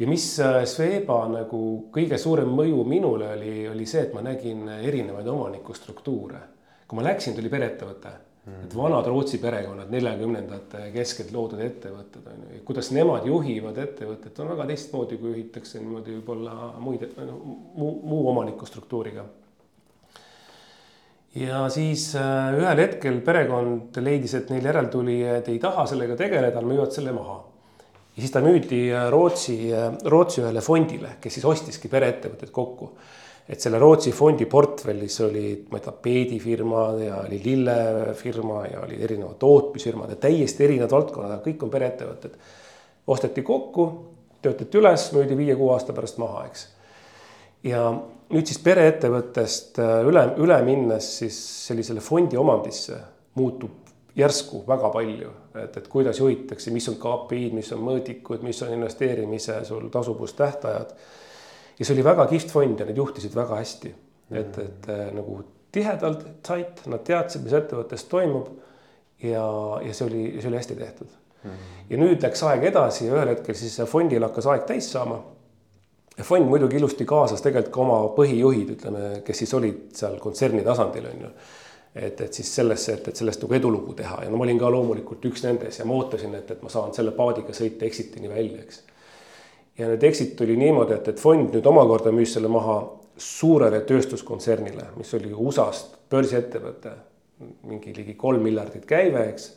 ja 0.01 0.07
mis 0.09 0.25
äh, 0.41 0.63
Sweba 0.65 1.21
nagu 1.29 1.61
kõige 1.93 2.17
suurem 2.21 2.49
mõju 2.57 2.81
minule 2.89 3.29
oli, 3.35 3.53
oli 3.69 3.85
see, 3.89 4.07
et 4.07 4.15
ma 4.17 4.23
nägin 4.25 4.65
erinevaid 4.79 5.27
omanikustruktuure. 5.29 6.47
kui 6.87 6.99
ma 6.99 7.05
läksin, 7.05 7.35
tuli 7.37 7.49
pereettevõte 7.49 8.09
mm., 8.45 8.63
et 8.65 8.73
vanad 8.75 9.05
Rootsi 9.07 9.37
perekonnad, 9.39 9.91
neljakümnendate 9.93 10.87
keskelt 10.95 11.31
loodud 11.35 11.61
ettevõtted 11.63 12.31
on 12.33 12.47
ju, 12.47 12.63
kuidas 12.67 12.89
nemad 12.91 13.27
juhivad 13.29 13.77
ettevõtet, 13.77 14.41
on 14.41 14.49
väga 14.55 14.65
teistmoodi, 14.73 15.19
kui 15.21 15.35
juhitakse 15.35 15.79
niimoodi 15.79 16.17
võib-olla 16.17 16.73
muid 16.81 17.05
no, 17.21 17.37
muu, 17.77 17.93
muu 18.01 18.25
omanikustruktuuriga 18.33 19.27
ja 21.37 21.61
siis 21.69 22.09
äh, 22.17 22.57
ühel 22.57 22.83
hetkel 22.87 23.21
perekond 23.23 24.01
leidis, 24.01 24.33
et 24.35 24.49
neil 24.49 24.65
järeltulijad 24.65 25.47
ei 25.53 25.61
taha 25.61 25.85
sellega 25.93 26.17
tegeleda, 26.25 26.65
müüvad 26.65 26.91
selle 26.97 27.13
maha 27.15 27.39
ja 28.21 28.27
siis 28.27 28.33
ta 28.35 28.41
müüdi 28.45 28.83
äh, 28.93 29.07
Rootsi, 29.09 29.55
äh, 29.73 29.87
Rootsi 30.05 30.43
ühele 30.43 30.61
fondile, 30.61 31.15
kes 31.21 31.39
siis 31.39 31.45
ostiski 31.49 31.89
pereettevõtted 31.89 32.51
kokku. 32.53 32.91
et 33.49 33.59
selle 33.59 33.79
Rootsi 33.81 34.11
fondi 34.13 34.45
portfellis 34.45 35.15
olid, 35.25 35.63
ma 35.71 35.79
ei 35.79 35.83
tea, 35.83 35.93
peedifirmad 36.05 36.99
ja 37.01 37.17
oli 37.23 37.39
lillefirma 37.43 38.61
ja 38.69 38.83
oli 38.85 38.99
erinevad 39.01 39.39
tootmisfirmad 39.41 40.13
ja 40.13 40.19
täiesti 40.21 40.63
erinevad 40.63 40.93
valdkonnad, 40.93 41.33
aga 41.33 41.43
kõik 41.47 41.65
on 41.65 41.73
pereettevõtted. 41.73 42.37
osteti 43.07 43.41
kokku, 43.41 43.87
töötati 44.41 44.77
üles, 44.77 45.09
müüdi 45.17 45.35
viie-kuue 45.37 45.73
aasta 45.73 45.97
pärast 45.97 46.21
maha, 46.21 46.45
eks. 46.45 46.67
ja 47.63 47.89
nüüd 48.29 48.45
siis 48.45 48.61
pereettevõttest 48.61 49.81
äh, 49.81 49.97
üle, 50.05 50.27
üle 50.37 50.61
minnes 50.67 51.09
siis 51.17 51.41
sellisele 51.65 52.05
fondi 52.05 52.37
omandisse 52.37 53.01
muutub 53.35 53.80
järsku 54.15 54.63
väga 54.67 54.89
palju, 54.91 55.31
et, 55.55 55.77
et 55.77 55.87
kuidas 55.87 56.19
juhitakse, 56.19 56.71
mis 56.71 56.87
on 56.91 56.97
KPI-d, 56.99 57.55
mis 57.55 57.71
on 57.75 57.83
mõõdikud, 57.85 58.43
mis 58.43 58.59
on 58.65 58.73
investeerimise 58.75 59.61
sul 59.67 59.87
tasuvustähtajad. 59.93 60.93
ja 61.79 61.85
see 61.85 61.95
oli 61.95 62.03
väga 62.03 62.27
kihvt 62.27 62.51
fond 62.51 62.79
ja 62.79 62.85
nad 62.85 62.97
juhtisid 62.97 63.35
väga 63.35 63.61
hästi, 63.61 63.93
et, 64.31 64.57
et 64.57 64.89
äh, 64.91 65.07
nagu 65.15 65.39
tihedalt, 65.71 66.25
tight, 66.43 66.83
nad 66.91 67.03
teadsid, 67.07 67.43
mis 67.45 67.55
ettevõttes 67.55 68.03
toimub. 68.11 68.51
ja, 69.23 69.45
ja 69.85 69.93
see 69.93 70.07
oli, 70.07 70.23
see 70.41 70.49
oli 70.49 70.57
hästi 70.57 70.75
tehtud 70.75 71.07
mm. 71.07 71.49
-hmm. 71.49 71.83
ja 71.89 71.97
nüüd 71.97 72.23
läks 72.23 72.43
aeg 72.43 72.63
edasi 72.63 73.05
ja 73.05 73.15
ühel 73.15 73.35
hetkel 73.35 73.55
siis 73.55 73.79
fondil 73.87 74.23
hakkas 74.23 74.47
aeg 74.47 74.65
täis 74.67 74.91
saama. 74.91 75.23
ja 76.17 76.23
fond 76.23 76.45
muidugi 76.45 76.77
ilusti 76.77 77.05
kaasas 77.05 77.41
tegelikult 77.41 77.73
ka 77.73 77.81
oma 77.81 77.99
põhijuhid, 78.17 78.75
ütleme, 78.75 79.21
kes 79.25 79.37
siis 79.37 79.53
olid 79.53 79.91
seal 79.95 80.19
kontserni 80.19 80.63
tasandil 80.67 81.05
on 81.05 81.27
ju 81.27 81.35
et, 81.95 82.21
et 82.21 82.33
siis 82.33 82.55
sellesse, 82.55 82.93
et, 82.93 83.07
et 83.07 83.15
sellest 83.15 83.43
nagu 83.43 83.57
edulugu 83.57 83.93
teha 83.97 84.21
ja 84.23 84.31
no 84.31 84.39
ma 84.39 84.45
olin 84.47 84.59
ka 84.59 84.71
loomulikult 84.71 85.25
üks 85.31 85.43
nendest 85.43 85.81
ja 85.81 85.87
ma 85.87 85.97
ootasin, 85.99 86.35
et, 86.39 86.51
et 86.51 86.63
ma 86.63 86.71
saan 86.71 86.95
selle 86.95 87.11
paadiga 87.17 87.55
sõita 87.55 87.85
exit'ini 87.87 88.31
välja, 88.31 88.63
eks. 88.63 88.81
ja 89.79 89.91
nüüd 89.91 90.03
exit 90.07 90.35
tuli 90.39 90.55
niimoodi, 90.59 90.95
et, 90.97 91.11
et 91.11 91.19
fond 91.19 91.51
nüüd 91.51 91.67
omakorda 91.67 92.13
müüs 92.15 92.35
selle 92.37 92.51
maha 92.51 92.79
suurele 93.21 93.83
tööstuskontsernile, 93.87 94.93
mis 94.97 95.11
oli 95.17 95.33
USA-st 95.33 95.99
börsiettevõte, 96.11 96.93
mingi 97.67 97.93
ligi 97.95 98.15
kolm 98.19 98.43
miljardit 98.45 98.85
käive, 98.87 99.27
eks 99.33 99.51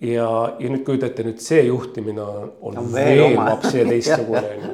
ja, 0.00 0.56
ja 0.58 0.70
nüüd 0.72 0.82
kujutate 0.86 1.24
nüüd 1.26 1.42
see 1.44 1.60
juhtimine 1.66 2.22
on, 2.24 2.50
on 2.60 2.76
ja 2.78 2.84
veel 2.94 3.36
ja 3.36 3.84
teistsugune 3.88 4.42
on 4.54 4.64
ju. 4.64 4.72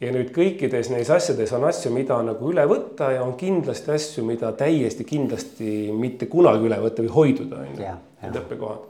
ja 0.00 0.12
nüüd 0.14 0.32
kõikides 0.36 0.90
neis 0.92 1.10
asjades 1.12 1.52
on 1.56 1.66
asju, 1.68 1.92
mida 1.94 2.18
nagu 2.24 2.52
üle 2.52 2.64
võtta 2.70 3.12
ja 3.16 3.24
on 3.24 3.36
kindlasti 3.40 3.92
asju, 3.96 4.24
mida 4.28 4.52
täiesti 4.56 5.06
kindlasti 5.08 5.72
mitte 5.96 6.30
kunagi 6.32 6.68
üle 6.70 6.80
võtta 6.82 7.04
või 7.04 7.14
hoiduda 7.18 7.62
on 7.64 7.72
ju, 7.74 7.96
need 8.24 8.40
õppekohad. 8.42 8.88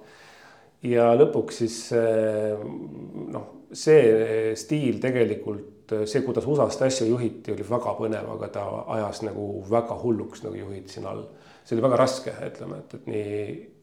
ja 0.92 1.10
lõpuks 1.18 1.62
siis 1.64 1.80
noh, 1.96 3.50
see 3.74 4.54
stiil 4.58 5.00
tegelikult, 5.02 5.96
see, 6.06 6.22
kuidas 6.22 6.46
USA-st 6.46 6.86
asju 6.86 7.10
juhiti, 7.10 7.54
oli 7.54 7.66
väga 7.66 7.98
põnev, 7.98 8.30
aga 8.38 8.52
ta 8.54 8.64
ajas 8.94 9.24
nagu 9.26 9.50
väga 9.70 9.98
hulluks 9.98 10.46
nagu 10.46 10.62
juhid 10.62 10.90
siin 10.94 11.10
all. 11.10 11.26
see 11.66 11.74
oli 11.74 11.88
väga 11.88 12.02
raske, 12.06 12.34
ütleme, 12.46 12.82
et, 12.84 12.98
et 13.00 13.08
nii 13.10 13.38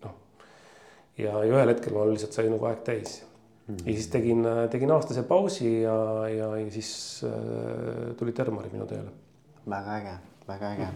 noh 0.05 0.19
ja, 1.17 1.35
ühel 1.45 1.73
hetkel 1.73 1.95
mul 1.95 2.13
lihtsalt 2.13 2.37
sai 2.37 2.49
nagu 2.51 2.65
aeg 2.69 2.83
täis 2.87 3.21
mm. 3.21 3.75
-hmm. 3.75 3.87
ja 3.87 3.93
siis 3.99 4.09
tegin, 4.13 4.45
tegin 4.71 4.91
aastase 4.91 5.23
pausi 5.23 5.81
ja, 5.81 5.97
ja, 6.29 6.49
ja 6.57 6.71
siis 6.71 7.23
äh, 7.27 8.15
tuli 8.17 8.31
Termari 8.31 8.69
minu 8.73 8.87
tööle. 8.89 9.11
väga 9.69 9.97
äge, 9.99 10.17
väga 10.47 10.73
äge. 10.73 10.87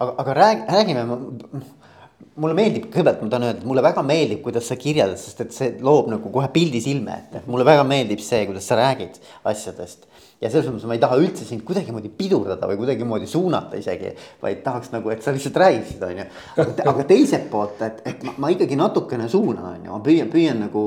aga, 0.00 0.14
aga 0.18 0.34
räägi, 0.34 0.62
räägime 0.68 1.04
mulle 2.40 2.54
meeldib, 2.56 2.86
kõigepealt 2.92 3.22
ma 3.22 3.30
tahan 3.32 3.46
öelda, 3.48 3.60
et 3.60 3.68
mulle 3.68 3.82
väga 3.84 4.02
meeldib, 4.06 4.42
kuidas 4.44 4.68
sa 4.70 4.76
kirjeldad, 4.80 5.18
sest 5.20 5.40
et 5.44 5.52
see 5.56 5.72
loob 5.84 6.10
nagu 6.12 6.32
kohe 6.32 6.48
pildi 6.52 6.80
silme 6.84 7.16
ette, 7.16 7.42
mulle 7.50 7.66
väga 7.68 7.84
meeldib 7.88 8.22
see, 8.24 8.44
kuidas 8.48 8.68
sa 8.70 8.78
räägid 8.80 9.18
asjadest 9.50 10.06
ja 10.40 10.48
selles 10.48 10.70
mõttes 10.70 10.88
ma 10.88 10.96
ei 10.96 11.02
taha 11.02 11.18
üldse 11.20 11.44
sind 11.44 11.64
kuidagimoodi 11.68 12.10
pidurdada 12.16 12.68
või 12.70 12.78
kuidagimoodi 12.80 13.28
suunata 13.28 13.80
isegi. 13.80 14.14
vaid 14.42 14.62
tahaks 14.64 14.92
nagu, 14.94 15.10
et 15.12 15.22
sa 15.22 15.34
lihtsalt 15.36 15.58
räägiksid, 15.60 16.04
on 16.06 16.22
ju. 16.22 16.28
aga 16.92 17.04
teiselt 17.08 17.50
poolt, 17.52 17.82
et, 17.84 18.00
et 18.08 18.24
ma, 18.24 18.34
ma 18.46 18.52
ikkagi 18.54 18.78
natukene 18.80 19.28
suunan, 19.28 19.74
on 19.74 19.84
ju, 19.84 19.92
ma 19.92 20.00
püüan, 20.06 20.30
püüan 20.32 20.64
nagu 20.66 20.84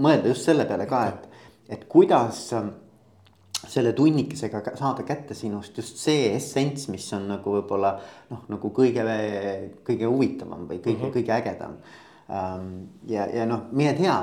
mõelda 0.00 0.32
just 0.32 0.48
selle 0.48 0.64
peale 0.68 0.88
ka, 0.88 1.04
et, 1.12 1.44
et 1.76 1.84
kuidas 1.90 2.46
ähm, 2.56 2.72
selle 3.68 3.92
tunnikesega 3.96 4.62
saada 4.78 5.04
kätte 5.08 5.36
sinust 5.36 5.76
just 5.76 6.00
see 6.00 6.30
essents, 6.34 6.88
mis 6.92 7.06
on 7.16 7.28
nagu 7.32 7.58
võib-olla 7.58 7.94
noh, 8.30 8.46
nagu 8.52 8.72
kõige, 8.76 9.04
kõige 9.84 10.08
huvitavam 10.08 10.66
või 10.68 10.80
kõige 10.80 10.98
mm, 10.98 11.04
-hmm. 11.04 11.14
kõige 11.18 11.36
ägedam 11.36 11.76
ja, 12.28 13.26
ja 13.28 13.44
noh, 13.48 13.66
mine 13.76 13.92
tea, 13.98 14.14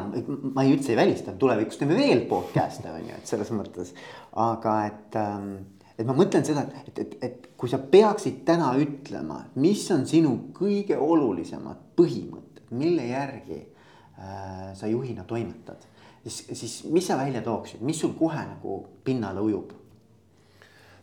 ma 0.56 0.64
ei 0.66 0.74
üldse 0.74 0.94
ei 0.94 0.98
välista, 0.98 1.36
tulevikus 1.38 1.78
teeme 1.78 1.98
veel 1.98 2.24
podcast'e 2.30 2.90
on 2.90 3.04
ju, 3.06 3.18
et 3.18 3.30
selles 3.30 3.52
mõttes. 3.54 3.94
aga 4.42 4.78
et, 4.88 5.18
ähm, 5.22 5.52
et 5.98 6.08
ma 6.08 6.16
mõtlen 6.18 6.46
seda, 6.48 6.66
et, 6.82 6.98
et, 6.98 7.18
et 7.22 7.52
kui 7.58 7.70
sa 7.70 7.78
peaksid 7.78 8.42
täna 8.48 8.72
ütlema, 8.82 9.44
mis 9.62 9.84
on 9.94 10.08
sinu 10.10 10.34
kõige 10.58 10.98
olulisemad 10.98 11.92
põhimõtted, 12.00 12.72
mille 12.74 13.06
järgi 13.12 13.60
äh, 13.62 14.72
sa 14.74 14.90
juhina 14.90 15.24
toimetad. 15.28 15.86
siis, 16.24 16.48
siis 16.54 16.84
mis 16.90 17.06
sa 17.08 17.18
välja 17.18 17.42
tooksid, 17.42 17.82
mis 17.82 18.00
sul 18.00 18.18
kohe 18.18 18.42
nagu 18.48 18.82
pinnale 19.04 19.42
ujub? 19.42 19.78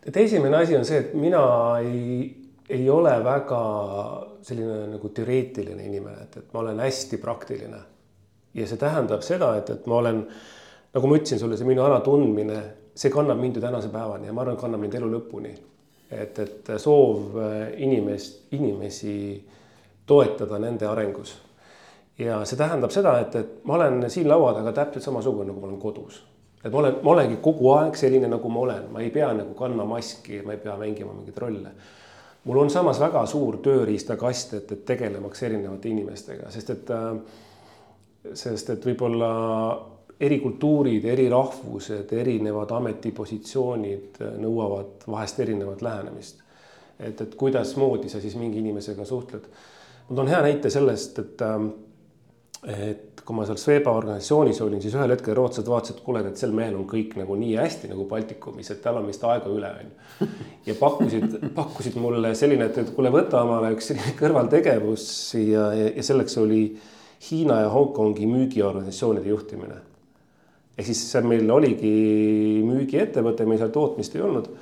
et 0.03 0.17
esimene 0.17 0.57
asi 0.57 0.77
on 0.77 0.85
see, 0.85 0.99
et 0.99 1.15
mina 1.15 1.47
ei 1.79 2.48
ei 2.69 2.91
ole 2.91 3.25
väga 3.25 3.61
selline 4.43 4.87
nagu 4.93 5.09
teoreetiline 5.09 5.87
inimene, 5.89 6.27
et, 6.27 6.37
et 6.37 6.53
ma 6.53 6.61
olen 6.61 6.81
hästi 6.85 7.19
praktiline. 7.23 7.81
ja 8.55 8.67
see 8.67 8.81
tähendab 8.81 9.23
seda, 9.23 9.53
et, 9.57 9.71
et 9.71 9.87
ma 9.87 10.01
olen, 10.03 10.23
nagu 10.95 11.09
ma 11.09 11.17
ütlesin 11.19 11.41
sulle, 11.41 11.57
see 11.57 11.69
minu 11.69 11.85
ära 11.85 12.01
tundmine, 12.05 12.61
see 12.99 13.13
kannab 13.13 13.41
mind 13.41 13.57
ju 13.57 13.63
tänase 13.63 13.91
päevani 13.93 14.29
ja 14.29 14.35
ma 14.37 14.43
arvan, 14.45 14.57
kannab 14.61 14.83
mind 14.85 14.97
elu 15.01 15.11
lõpuni. 15.17 15.53
et, 16.11 16.39
et 16.39 16.73
soov 16.81 17.37
inimest, 17.77 18.49
inimesi 18.57 19.45
toetada 20.07 20.59
nende 20.59 20.89
arengus. 20.89 21.37
ja 22.19 22.43
see 22.45 22.59
tähendab 22.59 22.93
seda, 22.93 23.19
et, 23.21 23.37
et 23.37 23.65
ma 23.65 23.79
olen 23.79 24.11
siin 24.11 24.29
laua 24.29 24.53
taga 24.57 24.73
täpselt 24.83 25.05
samasugune, 25.05 25.49
nagu 25.53 25.61
ma 25.61 25.71
olen 25.71 25.81
kodus 25.81 26.25
et 26.65 26.73
ma 26.73 26.83
olen, 26.83 26.99
ma 27.03 27.15
olengi 27.15 27.39
kogu 27.41 27.71
aeg 27.77 27.97
selline, 27.97 28.29
nagu 28.29 28.51
ma 28.51 28.61
olen, 28.61 28.91
ma 28.93 29.01
ei 29.01 29.13
pea 29.15 29.31
nagu 29.33 29.55
kandma 29.57 29.87
maski, 29.89 30.43
ma 30.45 30.53
ei 30.53 30.61
pea 30.61 30.77
mängima 30.77 31.15
mingeid 31.15 31.39
rolle 31.39 31.73
mul 32.49 32.63
on 32.65 32.71
samas 32.73 33.01
väga 33.01 33.27
suur 33.29 33.59
tööriistakast, 33.65 34.55
et, 34.57 34.73
et 34.73 34.85
tegelemaks 34.89 35.43
erinevate 35.45 35.91
inimestega, 35.93 36.49
sest 36.51 36.73
et, 36.73 36.93
äh, 36.97 38.33
sest 38.33 38.73
et 38.73 38.87
võib-olla 38.89 39.31
eri 40.21 40.41
kultuurid, 40.43 41.05
eri 41.05 41.29
rahvused, 41.31 42.13
erinevad 42.17 42.73
ametipositsioonid 42.75 44.23
nõuavad 44.41 45.05
vahest 45.07 45.43
erinevat 45.45 45.83
lähenemist. 45.85 46.41
et, 46.99 47.21
et 47.21 47.35
kuidasmoodi 47.39 48.09
sa 48.09 48.21
siis 48.21 48.35
mingi 48.37 48.59
inimesega 48.59 49.05
suhtled. 49.05 49.45
ma 50.09 50.17
toon 50.17 50.33
hea 50.33 50.41
näite 50.43 50.71
sellest, 50.71 51.19
et, 51.19 51.43
äh, 51.43 51.69
et 52.69 53.23
kui 53.25 53.37
ma 53.37 53.45
seal 53.49 53.59
Sweba 53.61 53.93
organisatsioonis 53.97 54.61
olin, 54.65 54.81
siis 54.81 54.95
ühel 54.97 55.13
hetkel 55.13 55.37
rootslased 55.37 55.69
vaatasid, 55.69 55.99
et 55.99 56.05
kuule, 56.05 56.23
et 56.25 56.41
sel 56.41 56.53
mehel 56.57 56.77
on 56.79 56.85
kõik 56.89 57.15
nagu 57.21 57.37
nii 57.37 57.57
hästi 57.61 57.91
nagu 57.91 58.07
Baltikumis, 58.09 58.71
et 58.73 58.83
tal 58.85 59.01
on 59.01 59.09
vist 59.09 59.25
aega 59.25 59.51
üle, 59.53 59.73
onju. 59.83 60.29
ja 60.69 60.77
pakkusid, 60.79 61.37
pakkusid 61.57 61.99
mulle 62.01 62.35
selline, 62.39 62.69
et, 62.69 62.81
et 62.81 62.93
kuule, 62.97 63.13
võta 63.13 63.43
omale 63.45 63.75
üks 63.77 63.91
selline 63.93 64.15
kõrvaltegevus 64.21 65.05
ja, 65.41 65.67
ja, 65.77 65.91
ja 65.97 66.07
selleks 66.09 66.39
oli 66.41 66.63
Hiina 67.29 67.63
ja 67.65 67.71
Hongkongi 67.73 68.29
müügiorganisatsioonide 68.31 69.33
juhtimine. 69.33 69.81
ehk 70.79 70.87
siis 70.87 71.01
meil 71.27 71.49
oligi 71.51 71.95
müügiettevõte, 72.65 73.45
meil 73.49 73.59
seal 73.59 73.73
tootmist 73.75 74.15
ei 74.17 74.23
olnud. 74.25 74.53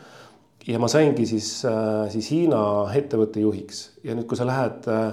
ja 0.66 0.78
ma 0.82 0.88
saingi 0.90 1.26
siis, 1.26 1.50
äh, 1.66 2.06
siis 2.10 2.30
Hiina 2.30 2.62
ettevõtte 2.94 3.42
juhiks 3.42 3.90
ja 4.02 4.14
nüüd, 4.14 4.26
kui 4.26 4.38
sa 4.38 4.46
lähed, 4.46 4.88
äh, 4.90 5.12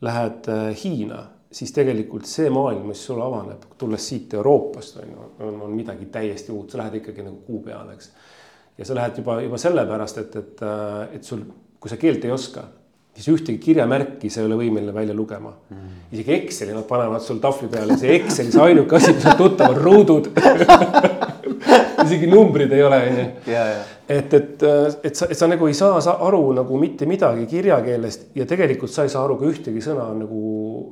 lähed 0.00 0.48
äh, 0.48 0.70
Hiina 0.84 1.26
siis 1.52 1.72
tegelikult 1.72 2.28
see 2.28 2.50
maailm, 2.52 2.88
mis 2.90 3.02
sulle 3.08 3.24
avaneb, 3.24 3.68
tulles 3.80 4.08
siit 4.10 4.34
Euroopast 4.36 4.98
on 5.02 5.12
ju, 5.12 5.28
on, 5.46 5.60
on 5.68 5.76
midagi 5.76 6.10
täiesti 6.12 6.52
uut, 6.52 6.70
sa 6.70 6.82
lähed 6.82 6.98
ikkagi 7.00 7.24
nagu 7.24 7.40
kuu 7.46 7.62
peale, 7.64 7.96
eks. 7.96 8.10
ja 8.78 8.88
sa 8.88 8.98
lähed 8.98 9.22
juba, 9.22 9.38
juba 9.44 9.60
sellepärast, 9.60 10.20
et, 10.24 10.36
et, 10.42 10.66
et 11.16 11.24
sul, 11.24 11.46
kui 11.80 11.92
sa 11.92 11.96
keelt 12.00 12.26
ei 12.28 12.34
oska, 12.34 12.66
siis 13.16 13.30
ühtegi 13.32 13.58
kirjamärki 13.62 14.30
sa 14.30 14.42
ei 14.42 14.50
ole 14.50 14.60
võimeline 14.60 14.94
välja 14.94 15.16
lugema. 15.16 15.54
Mm.. 15.72 15.96
isegi 16.12 16.36
Exceli 16.36 16.76
nad 16.76 16.86
panevad 16.86 17.24
sul 17.24 17.40
tahvli 17.42 17.70
peale, 17.72 17.96
see 17.98 18.14
Excelis 18.20 18.60
ainuke 18.62 19.00
asi, 19.00 19.16
mis 19.16 19.26
on 19.32 19.40
tuttav, 19.40 19.72
on 19.72 19.82
ruudud 19.88 20.30
isegi 22.04 22.30
numbrid 22.30 22.72
ei 22.72 22.82
ole, 22.82 23.02
onju 23.10 23.26
et, 24.08 24.34
et, 24.34 24.62
et 25.04 25.16
sa, 25.16 25.28
et 25.28 25.36
sa 25.36 25.48
nagu 25.50 25.68
ei 25.68 25.76
saa, 25.76 26.00
saa 26.04 26.16
aru 26.26 26.40
nagu 26.56 26.78
mitte 26.80 27.06
midagi 27.08 27.44
kirjakeelest 27.50 28.30
ja 28.38 28.46
tegelikult 28.48 28.92
sa 28.92 29.04
ei 29.04 29.12
saa 29.12 29.26
aru 29.26 29.36
ka 29.40 29.48
ühtegi 29.50 29.82
sõna 29.84 30.08
nagu, 30.16 30.42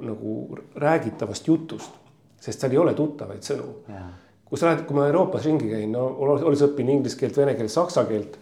nagu 0.05 0.59
räägitavast 0.83 1.48
jutust. 1.48 2.02
sest 2.40 2.61
seal 2.61 2.74
ei 2.76 2.79
ole 2.79 2.94
tuttavaid 2.94 3.42
sõnu. 3.42 3.70
kui 4.44 4.59
sa 4.59 4.68
lähed, 4.68 4.85
kui 4.87 4.94
ma 4.94 5.07
Euroopas 5.09 5.46
ringi 5.48 5.70
käin, 5.70 5.90
no 5.92 6.07
olles 6.22 6.62
õppinud 6.62 6.98
inglise 6.98 7.18
keelt, 7.18 7.37
vene 7.37 7.57
keelt, 7.57 7.72
saksa 7.72 8.05
keelt. 8.05 8.37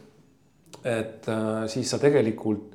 et 0.82 1.28
äh, 1.28 1.66
siis 1.70 1.90
sa 1.90 1.98
tegelikult 1.98 2.72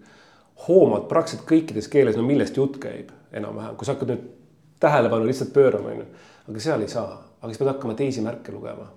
hoomad 0.68 1.08
praktiliselt 1.12 1.48
kõikides 1.48 1.88
keeles, 1.92 2.16
no 2.16 2.24
millest 2.24 2.58
jutt 2.58 2.80
käib 2.82 3.12
enam-vähem, 3.32 3.76
kui 3.76 3.86
sa 3.86 3.94
hakkad 3.94 4.10
nüüd 4.14 4.24
tähelepanu 4.80 5.28
lihtsalt 5.28 5.52
pöörama, 5.54 5.92
onju. 5.92 6.08
aga 6.48 6.64
seal 6.64 6.82
ei 6.82 6.92
saa, 6.92 7.12
aga 7.42 7.52
siis 7.52 7.60
pead 7.60 7.74
hakkama 7.74 8.00
teisi 8.00 8.24
märke 8.24 8.56
lugema 8.56 8.88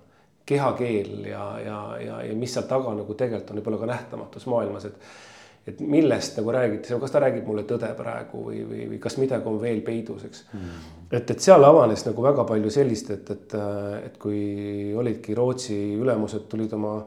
kehakeel 0.45 1.27
ja, 1.29 1.43
ja, 1.65 1.77
ja, 2.03 2.23
ja 2.27 2.33
mis 2.35 2.53
seal 2.55 2.65
taga 2.69 2.95
nagu 2.97 3.15
tegelikult 3.19 3.53
on 3.53 3.61
võib-olla 3.61 3.83
ka 3.83 3.93
nähtamatus 3.93 4.49
maailmas, 4.51 4.89
et 4.89 5.13
et 5.67 5.79
millest 5.79 6.35
nagu 6.35 6.51
räägiti, 6.51 6.95
kas 6.99 7.13
ta 7.13 7.21
räägib 7.23 7.45
mulle 7.47 7.63
tõde 7.67 7.87
praegu 7.95 8.41
või, 8.49 8.57
või, 8.67 8.81
või 8.91 8.97
kas 8.99 9.15
midagi 9.15 9.47
on 9.47 9.61
veel 9.61 9.79
peidus, 9.85 10.25
eks 10.27 10.43
mm.. 10.51 10.89
et, 11.07 11.31
et 11.31 11.45
seal 11.45 11.63
avanes 11.63 12.03
nagu 12.03 12.25
väga 12.25 12.43
palju 12.49 12.73
sellist, 12.73 13.13
et, 13.15 13.31
et, 13.31 13.55
et 14.09 14.17
kui 14.19 14.41
olidki 14.99 15.35
Rootsi 15.37 15.77
ülemused 15.95 16.49
tulid 16.51 16.75
oma 16.75 16.97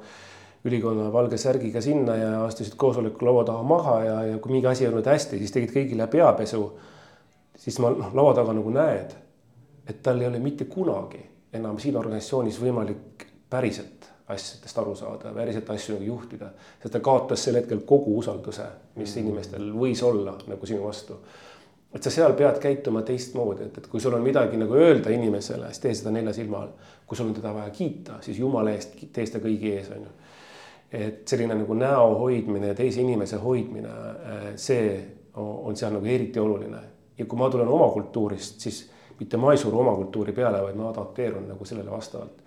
ülikonna 0.66 1.10
valge 1.12 1.36
särgiga 1.38 1.82
sinna 1.84 2.16
ja 2.16 2.32
astusid 2.46 2.74
koosoleku 2.80 3.28
laua 3.28 3.44
taha 3.44 3.62
maha 3.62 3.96
ja, 4.04 4.16
ja 4.32 4.40
kui 4.42 4.56
mingi 4.56 4.72
asi 4.72 4.86
ei 4.86 4.90
olnud 4.90 5.06
hästi, 5.06 5.38
siis 5.38 5.52
tegid 5.54 5.76
kõigile 5.76 6.08
peapesu. 6.10 6.64
siis 7.60 7.78
ma 7.84 7.92
noh, 7.92 8.08
laua 8.16 8.34
taga 8.34 8.56
nagu 8.56 8.72
näed, 8.72 9.14
et 9.86 10.02
tal 10.02 10.20
ei 10.20 10.32
ole 10.32 10.40
mitte 10.40 10.64
kunagi 10.64 11.20
enam 11.56 11.78
siin 11.78 11.96
organisatsioonis 11.96 12.58
võimalik 12.60 13.25
päriselt 13.50 14.12
asjadest 14.28 14.78
aru 14.78 14.94
saada, 14.98 15.32
päriselt 15.34 15.70
asju 15.70 15.94
nagu 15.94 16.04
juhtida. 16.04 16.48
sest 16.82 16.92
ta 16.92 17.00
kaotas 17.00 17.44
sel 17.44 17.54
hetkel 17.60 17.84
kogu 17.86 18.18
usalduse, 18.18 18.64
mis 18.96 19.14
mm. 19.14 19.20
inimestel 19.22 19.68
võis 19.72 20.02
olla 20.02 20.34
nagu 20.46 20.66
sinu 20.66 20.82
vastu. 20.84 21.18
et 21.94 22.02
sa 22.02 22.10
seal 22.10 22.34
pead 22.34 22.58
käituma 22.60 23.02
teistmoodi, 23.02 23.68
et, 23.68 23.78
et 23.78 23.86
kui 23.86 24.00
sul 24.00 24.14
on 24.14 24.22
midagi 24.22 24.58
nagu 24.58 24.74
öelda 24.74 25.10
inimesele, 25.14 25.70
siis 25.70 25.82
tee 25.84 25.94
seda 25.94 26.10
nelja 26.10 26.32
silma 26.32 26.64
all. 26.64 26.72
kui 27.06 27.16
sul 27.16 27.30
on 27.30 27.34
teda 27.34 27.54
vaja 27.54 27.70
kiita, 27.70 28.18
siis 28.20 28.38
jumala 28.38 28.74
eest 28.74 28.98
tee 29.12 29.26
seda 29.26 29.42
kõigi 29.44 29.76
ees, 29.76 29.92
on 29.94 30.08
ju. 30.08 30.16
et 31.04 31.22
selline 31.28 31.54
nagu 31.54 31.74
näo 31.74 32.14
hoidmine 32.18 32.72
ja 32.72 32.74
teise 32.74 33.00
inimese 33.00 33.38
hoidmine, 33.42 33.92
äh, 33.92 34.50
see 34.56 34.90
on 35.36 35.76
seal 35.76 35.92
nagu 35.92 36.06
eriti 36.06 36.40
oluline. 36.40 36.82
ja 37.18 37.24
kui 37.26 37.38
ma 37.38 37.50
tulen 37.50 37.68
oma 37.68 37.88
kultuurist, 37.94 38.60
siis 38.60 38.82
mitte 39.20 39.36
ma 39.36 39.52
ei 39.52 39.58
suru 39.58 39.78
oma 39.80 39.94
kultuuri 39.94 40.32
peale, 40.32 40.62
vaid 40.62 40.76
ma 40.76 40.90
adapteerun 40.90 41.46
nagu 41.48 41.64
sellele 41.64 41.90
vastavalt. 41.90 42.42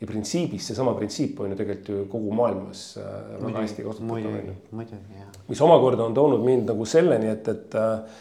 Ja 0.00 0.06
printsiibis 0.06 0.66
seesama 0.70 0.94
printsiip 0.94 1.40
on 1.40 1.50
ju 1.50 1.58
tegelikult 1.58 1.88
ju 1.88 2.06
kogu 2.10 2.34
maailmas 2.38 2.82
äh, 2.96 3.06
väga 3.42 3.64
hästi 3.64 3.86
kasutatav 3.86 4.26
on 4.32 4.52
ju. 4.52 4.98
mis 5.48 5.60
omakorda 5.60 6.04
on 6.04 6.14
toonud 6.14 6.44
mind 6.44 6.70
nagu 6.70 6.86
selleni, 6.86 7.30
et, 7.32 7.48
et 7.48 7.74
äh, 7.74 8.20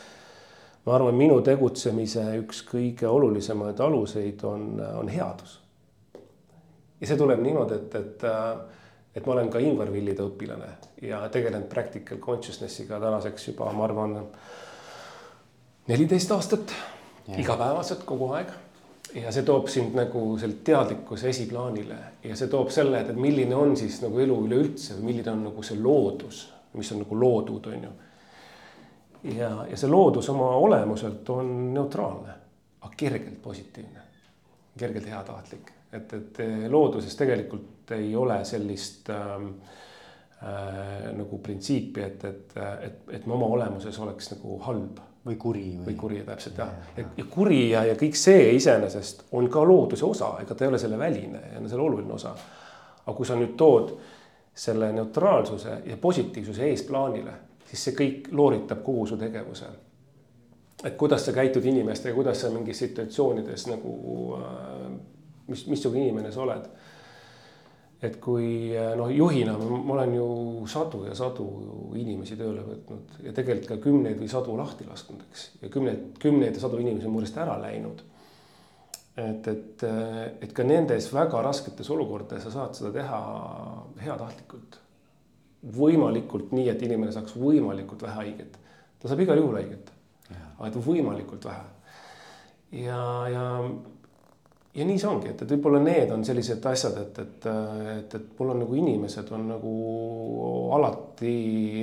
ma 0.85 0.95
arvan, 0.95 1.15
minu 1.15 1.37
tegutsemise 1.45 2.23
üks 2.41 2.63
kõige 2.71 3.09
olulisemaid 3.11 3.79
aluseid 3.83 4.43
on, 4.47 4.67
on 5.01 5.11
headus. 5.11 5.59
ja 7.01 7.07
see 7.07 7.19
tuleb 7.19 7.43
niimoodi, 7.45 7.77
et, 7.77 7.95
et, 8.01 8.25
äh, 8.25 8.83
et 9.15 9.25
ma 9.25 9.37
olen 9.37 9.53
ka 9.53 9.61
Ingvar 9.61 9.93
Villide 9.93 10.25
õpilane 10.25 10.73
ja 11.05 11.21
tegelenud 11.29 11.69
practical 11.69 12.17
consciousness'iga 12.23 13.01
tänaseks 13.03 13.51
juba, 13.51 13.69
ma 13.73 13.85
arvan, 13.85 14.21
neliteist 15.87 16.31
aastat 16.33 16.73
igapäevaselt 17.37 18.05
kogu 18.07 18.31
aeg. 18.37 18.49
Ja 19.15 19.31
see 19.31 19.45
toob 19.47 19.69
sind 19.71 19.95
nagu 19.97 20.21
selle 20.39 20.59
teadlikkuse 20.63 21.29
esiplaanile. 21.29 21.97
Ja 22.23 22.35
see 22.35 22.49
toob 22.51 22.71
selle, 22.73 23.01
et, 23.01 23.11
et 23.13 23.21
milline 23.21 23.55
on 23.55 23.75
siis 23.79 24.01
nagu 24.03 24.19
elu 24.23 24.37
üleüldse 24.47 24.97
või 24.97 25.11
milline 25.11 25.33
on 25.33 25.45
nagu 25.49 25.63
see 25.65 25.79
loodus, 25.81 26.43
mis 26.77 26.91
on 26.93 27.03
nagu 27.05 27.19
loodud, 27.19 27.71
on 27.71 27.87
ju. 27.87 27.93
ja, 29.37 29.51
ja 29.69 29.79
see 29.79 29.89
loodus 29.89 30.29
oma 30.33 30.51
olemuselt 30.59 31.29
on 31.33 31.55
neutraalne, 31.73 32.37
aga 32.81 32.93
kergelt 32.97 33.41
positiivne, 33.43 34.05
kergelt 34.77 35.09
heatahtlik, 35.09 35.73
et, 35.93 36.13
et 36.13 36.43
looduses 36.69 37.15
tegelikult 37.17 37.95
ei 37.95 38.15
ole 38.15 38.41
sellist 38.45 39.09
ähm, 39.15 39.49
äh, 40.43 41.11
nagu 41.17 41.39
printsiipi, 41.43 42.03
et, 42.03 42.25
et, 42.25 42.57
et, 42.83 43.03
et 43.19 43.25
me 43.25 43.37
oma 43.39 43.47
olemuses 43.57 43.99
oleks 44.03 44.35
nagu 44.35 44.59
halb 44.67 44.99
või 45.27 45.35
kuri 45.35 45.65
või, 45.77 45.85
või 45.89 45.95
kuri 45.99 46.19
täpselt 46.25 46.59
jah 46.61 46.69
ja, 46.71 47.03
ja, 47.03 47.07
ja 47.17 47.25
kuri 47.29 47.61
ja, 47.69 47.83
ja 47.91 47.95
kõik 47.99 48.15
see 48.15 48.53
iseenesest 48.55 49.27
on 49.37 49.49
ka 49.51 49.63
looduse 49.67 50.05
osa, 50.05 50.37
ega 50.41 50.55
ta 50.55 50.65
ei 50.65 50.71
ole 50.71 50.79
selle 50.81 50.99
väline 50.99 51.41
ja 51.53 51.63
selle 51.67 51.83
oluline 51.83 52.13
osa. 52.13 52.35
aga 53.05 53.15
kui 53.17 53.27
sa 53.27 53.35
nüüd 53.35 53.55
tood 53.59 53.97
selle 54.57 54.91
neutraalsuse 54.91 55.81
ja 55.85 55.97
positiivsuse 56.01 56.65
eesplaanile, 56.71 57.33
siis 57.69 57.83
see 57.87 57.97
kõik 57.97 58.31
looritab 58.31 58.81
kogu 58.83 59.05
su 59.07 59.17
tegevuse. 59.17 59.65
et 60.83 60.97
kuidas 60.97 61.25
sa 61.25 61.33
käitud 61.33 61.65
inimestega, 61.65 62.15
kuidas 62.15 62.41
sa 62.41 62.49
mingis 62.53 62.79
situatsioonides 62.79 63.67
nagu, 63.67 63.93
äh, 64.37 64.91
mis, 65.47 65.67
missugune 65.67 66.03
inimene 66.03 66.31
sa 66.31 66.41
oled. 66.41 66.69
Et 67.97 68.19
kui 68.21 68.75
noh, 68.97 69.09
juhina 69.09 69.55
ma 69.57 69.95
olen 69.95 70.11
ju 70.13 70.27
sadu 70.69 71.01
ja 71.07 71.15
sadu 71.17 71.47
inimesi 71.97 72.37
tööle 72.37 72.61
võtnud 72.65 73.23
ja 73.25 73.33
tegelikult 73.33 73.71
ka 73.71 73.77
kümneid 73.87 74.19
või 74.21 74.29
sadu 74.29 74.57
lahti 74.57 74.85
lasknud, 74.85 75.23
eks. 75.31 75.47
ja 75.63 75.71
kümneid, 75.73 76.11
kümneid 76.21 76.53
ja 76.53 76.61
sadu 76.61 76.81
inimesi 76.83 77.09
on 77.09 77.15
mu 77.15 77.23
juurest 77.23 77.39
ära 77.41 77.57
läinud. 77.61 78.03
et, 79.17 79.49
et, 79.49 79.85
et 80.45 80.53
ka 80.53 80.65
nendes 80.67 81.09
väga 81.13 81.41
rasketes 81.41 81.89
olukordades 81.89 82.45
sa 82.45 82.53
saad 82.53 82.77
seda 82.77 82.93
teha 82.99 83.21
heatahtlikult. 84.03 84.77
võimalikult 85.73 86.53
nii, 86.53 86.69
et 86.69 86.81
inimene 86.85 87.11
saaks 87.11 87.33
võimalikult 87.33 88.05
vähe 88.05 88.21
haiget. 88.21 88.61
ta 88.99 89.09
saab 89.09 89.25
igal 89.25 89.41
juhul 89.41 89.57
haiget, 89.57 89.89
aga 90.29 90.69
et 90.69 90.81
võimalikult 90.85 91.49
vähe. 91.49 91.65
ja, 92.85 93.01
ja 93.33 93.45
ja 94.77 94.85
nii 94.85 94.99
see 95.01 95.09
ongi, 95.09 95.31
et, 95.31 95.41
et 95.41 95.53
võib-olla 95.55 95.79
need 95.81 96.11
on 96.13 96.23
sellised 96.25 96.65
asjad, 96.69 96.99
et, 97.01 97.19
et, 97.23 97.47
et, 97.95 98.15
et 98.19 98.27
mul 98.39 98.53
on 98.53 98.61
nagu 98.61 98.77
inimesed 98.77 99.31
on 99.33 99.47
nagu 99.53 99.71
alati 100.77 101.33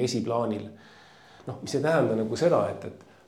esiplaanil. 0.04 0.68
noh, 1.48 1.58
mis 1.62 1.74
ei 1.74 1.82
tähenda 1.82 2.16
nagu 2.16 2.38
seda, 2.38 2.62
et, 2.70 2.86
et, 2.88 3.18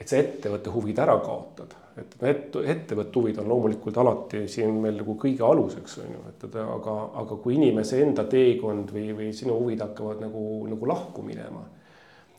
et 0.00 0.08
sa 0.08 0.18
ettevõtte 0.18 0.72
huvid 0.74 0.98
ära 1.04 1.18
kaotad, 1.22 1.76
et 2.00 2.16
ette, 2.30 2.62
ettevõtte 2.72 3.20
huvid 3.20 3.42
on 3.42 3.50
loomulikult 3.52 4.00
alati 4.00 4.46
siin 4.48 4.80
meil 4.80 4.96
nagu 5.02 5.16
kõige 5.20 5.44
aluseks 5.46 5.98
on 6.00 6.14
ju, 6.16 6.22
et, 6.32 6.46
et 6.48 6.56
aga, 6.62 6.96
aga 7.20 7.38
kui 7.44 7.58
inimese 7.58 8.00
enda 8.00 8.24
teekond 8.30 8.94
või, 8.94 9.10
või 9.18 9.34
sinu 9.36 9.58
huvid 9.60 9.84
hakkavad 9.84 10.24
nagu, 10.24 10.46
nagu 10.70 10.88
lahku 10.88 11.26
minema. 11.26 11.66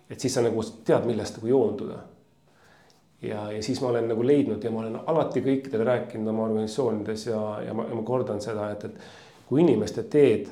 et 0.10 0.20
siis 0.20 0.34
sa 0.34 0.42
nagu 0.42 0.66
tead, 0.88 1.06
millest 1.06 1.38
nagu 1.38 1.54
joonduda 1.54 2.02
ja, 3.22 3.52
ja 3.52 3.64
siis 3.64 3.82
ma 3.82 3.88
olen 3.88 4.08
nagu 4.08 4.26
leidnud 4.28 4.64
ja 4.64 4.72
ma 4.72 4.80
olen 4.80 5.00
alati 5.06 5.44
kõikidele 5.46 5.86
rääkinud 5.86 6.28
oma 6.32 6.48
organisatsioonides 6.50 7.28
ja, 7.28 7.42
ja 7.68 7.74
ma, 7.78 7.86
ma 7.94 8.04
kordan 8.06 8.42
seda, 8.42 8.72
et, 8.74 8.86
et 8.86 9.46
kui 9.50 9.62
inimeste 9.62 10.04
teed 10.10 10.50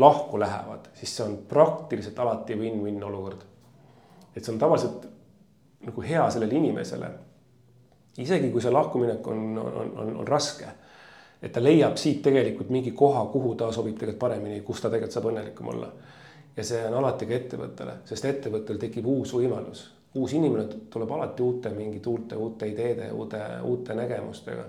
lahku 0.00 0.40
lähevad, 0.40 0.90
siis 0.94 1.16
see 1.16 1.24
on 1.26 1.38
praktiliselt 1.48 2.18
alati 2.18 2.56
win-win 2.58 3.02
olukord. 3.04 3.42
et 4.36 4.44
see 4.44 4.52
on 4.52 4.58
tavaliselt 4.58 5.08
nagu 5.86 6.02
hea 6.02 6.30
sellele 6.30 6.54
inimesele. 6.54 7.10
isegi 8.18 8.50
kui 8.50 8.62
see 8.62 8.72
lahkuminek 8.72 9.26
on, 9.26 9.58
on, 9.58 9.92
on, 9.96 10.16
on 10.16 10.28
raske. 10.28 10.68
et 11.42 11.52
ta 11.52 11.62
leiab 11.62 11.96
siit 11.96 12.22
tegelikult 12.22 12.68
mingi 12.70 12.92
koha, 12.92 13.26
kuhu 13.32 13.54
ta 13.54 13.72
sobib 13.72 13.96
tegelikult 13.96 14.20
paremini, 14.20 14.60
kus 14.60 14.80
ta 14.80 14.88
tegelikult 14.88 15.16
saab 15.16 15.30
õnnelikum 15.32 15.72
olla. 15.74 15.92
ja 16.56 16.64
see 16.64 16.84
on 16.86 16.98
alati 17.00 17.26
ka 17.26 17.34
ettevõttele, 17.34 17.96
sest 18.04 18.24
ettevõttel 18.24 18.78
tekib 18.78 19.06
uus 19.06 19.34
võimalus 19.34 19.88
uus 20.14 20.32
inimene 20.32 20.64
tuleb 20.90 21.10
alati 21.10 21.42
uute 21.42 21.70
mingite 21.74 22.08
uute, 22.08 22.36
uute 22.36 22.66
ideede, 22.66 23.12
uute, 23.12 23.38
uute 23.62 23.94
nägemustega. 23.94 24.64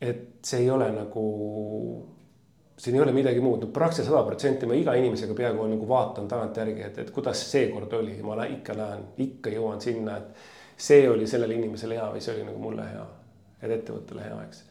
et 0.00 0.44
see 0.46 0.60
ei 0.62 0.70
ole 0.70 0.92
nagu, 0.94 1.22
siin 2.78 2.94
ei 2.94 3.02
ole 3.02 3.12
midagi 3.12 3.40
muud, 3.42 3.64
no 3.64 3.70
praktiliselt 3.74 4.12
sada 4.12 4.22
protsenti 4.22 4.66
ma 4.66 4.76
iga 4.78 4.94
inimesega 4.94 5.34
peaaegu 5.34 5.66
nagu 5.66 5.88
vaatan 5.88 6.28
tagantjärgi, 6.30 6.84
et, 6.86 7.00
et 7.02 7.10
kuidas 7.10 7.42
seekord 7.50 7.92
oli, 7.98 8.14
ma 8.22 8.46
ikka 8.46 8.76
näen, 8.78 9.02
ikka 9.26 9.50
jõuan 9.50 9.82
sinna, 9.82 10.20
et 10.20 10.78
see 10.78 11.08
oli 11.10 11.26
sellele 11.26 11.58
inimesele 11.58 11.98
hea 11.98 12.06
või 12.14 12.22
see 12.22 12.36
oli 12.36 12.46
nagu 12.46 12.62
mulle 12.62 12.86
hea, 12.86 13.04
et 13.58 13.74
ettevõttele 13.80 14.22
hea, 14.22 14.38
eks. 14.46 14.62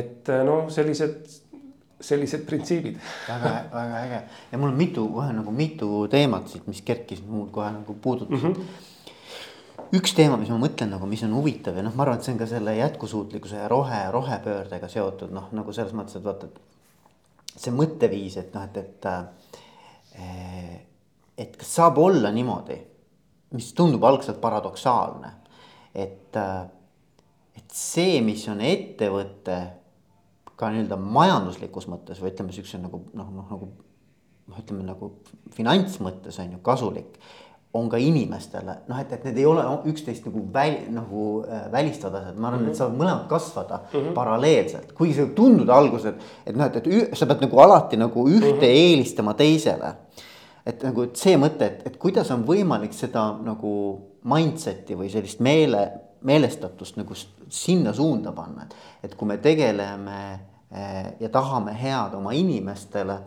et 0.00 0.32
noh, 0.48 0.72
sellised 0.72 1.49
sellised 2.00 2.46
printsiibid 2.48 2.96
väga, 3.28 3.52
väga 3.72 4.04
äge 4.04 4.22
ja 4.52 4.58
mul 4.58 4.72
on 4.72 4.78
mitu 4.78 5.06
kohe 5.12 5.32
nagu 5.36 5.52
mitu 5.52 5.90
teemat 6.10 6.48
siit, 6.48 6.66
mis 6.70 6.80
kerkis 6.86 7.22
mul 7.26 7.48
kohe 7.52 7.70
nagu 7.74 7.94
puudutasid 8.02 8.56
mm. 8.56 8.62
-hmm. 8.62 9.92
üks 9.98 10.14
teema, 10.16 10.36
mis 10.40 10.50
ma 10.52 10.58
mõtlen 10.62 10.92
nagu, 10.94 11.06
mis 11.06 11.22
on 11.26 11.34
huvitav 11.36 11.76
ja 11.76 11.84
noh, 11.84 11.94
ma 11.94 12.06
arvan, 12.06 12.18
et 12.18 12.24
see 12.24 12.34
on 12.34 12.40
ka 12.40 12.46
selle 12.46 12.76
jätkusuutlikkuse 12.76 13.62
ja 13.62 13.68
rohe, 13.68 14.02
rohepöördega 14.10 14.88
seotud 14.88 15.32
noh, 15.34 15.48
nagu 15.52 15.72
selles 15.72 15.92
mõttes, 15.92 16.16
et 16.16 16.24
vaata, 16.24 16.46
et 16.46 17.56
see 17.56 17.74
mõtteviis, 17.74 18.38
et 18.40 18.54
noh, 18.54 18.64
et, 18.64 18.76
et 18.76 19.06
äh, 19.06 19.24
et 21.40 21.56
kas 21.56 21.74
saab 21.78 21.98
olla 21.98 22.30
niimoodi, 22.34 22.76
mis 23.56 23.72
tundub 23.74 24.04
algselt 24.04 24.40
paradoksaalne, 24.40 25.32
et, 25.94 26.36
äh, 26.36 26.66
et 27.56 27.70
see, 27.74 28.20
mis 28.24 28.44
on 28.52 28.60
ettevõtte 28.60 29.56
ka 30.60 30.70
nii-öelda 30.72 30.98
majanduslikus 31.00 31.88
mõttes 31.90 32.20
või 32.20 32.34
ütleme, 32.34 32.52
siukse 32.52 32.80
nagu 32.80 33.04
noh, 33.16 33.30
noh 33.32 33.52
nagu 33.52 33.70
noh, 34.50 34.58
ütleme 34.58 34.84
nagu 34.86 35.14
finantsmõttes 35.56 36.40
on 36.42 36.56
ju 36.56 36.64
kasulik. 36.66 37.20
on 37.72 37.86
ka 37.86 38.00
inimestele 38.02 38.72
noh, 38.88 38.98
et, 38.98 39.12
et 39.14 39.24
need 39.28 39.36
ei 39.38 39.44
ole 39.46 39.62
üksteist 39.86 40.24
nagu 40.26 40.40
väl, 40.52 40.72
nagu 40.90 41.26
äh, 41.44 41.68
välistada, 41.70 42.24
et 42.32 42.36
ma 42.36 42.48
arvan 42.48 42.60
mm, 42.60 42.66
-hmm. 42.66 42.70
et 42.70 42.76
saavad 42.76 42.96
mõlemad 42.98 43.28
kasvada 43.30 43.76
mm 43.76 44.00
-hmm. 44.00 44.14
paralleelselt, 44.14 44.92
kuigi 44.92 45.14
see 45.14 45.24
võib 45.24 45.34
tunduda 45.34 45.74
alguses, 45.74 46.06
et, 46.06 46.24
et 46.46 46.56
noh, 46.56 46.66
et, 46.66 46.76
et 46.76 47.18
sa 47.18 47.26
pead 47.26 47.46
nagu 47.46 47.60
alati 47.60 47.96
nagu 47.96 48.28
ühte 48.28 48.52
mm 48.52 48.58
-hmm. 48.58 48.64
eelistama 48.82 49.34
teisele. 49.34 49.94
et 50.66 50.82
nagu, 50.82 51.02
et 51.02 51.16
see 51.16 51.36
mõte, 51.36 51.62
et, 51.62 51.86
et 51.86 51.96
kuidas 51.96 52.30
on 52.30 52.44
võimalik 52.46 52.92
seda 52.92 53.38
nagu 53.42 54.00
mindset'i 54.24 54.94
või 54.94 55.08
sellist 55.10 55.40
meele 55.40 55.90
meelestatust 56.20 56.96
nagu 56.96 57.14
sinna 57.48 57.92
suunda 57.92 58.32
panna, 58.32 58.62
et, 58.62 58.74
et 59.02 59.14
kui 59.14 59.28
me 59.28 59.38
tegeleme 59.38 60.40
ja 61.20 61.28
tahame 61.28 61.72
head 61.82 62.14
oma 62.14 62.32
inimestele. 62.32 63.18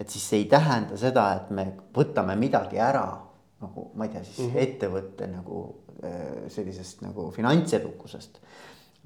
et 0.00 0.10
siis 0.10 0.28
see 0.28 0.38
ei 0.38 0.44
tähenda 0.44 0.96
seda, 0.96 1.32
et 1.34 1.50
me 1.50 1.72
võtame 1.94 2.36
midagi 2.36 2.78
ära 2.78 3.32
nagu 3.62 3.90
ma 3.94 4.06
ei 4.06 4.12
tea, 4.12 4.24
siis 4.24 4.38
mm 4.38 4.52
-hmm. 4.52 4.62
ettevõtte 4.66 5.26
nagu 5.30 5.62
eh, 6.02 6.44
sellisest 6.48 7.02
nagu 7.02 7.30
finantsedukusest 7.30 8.38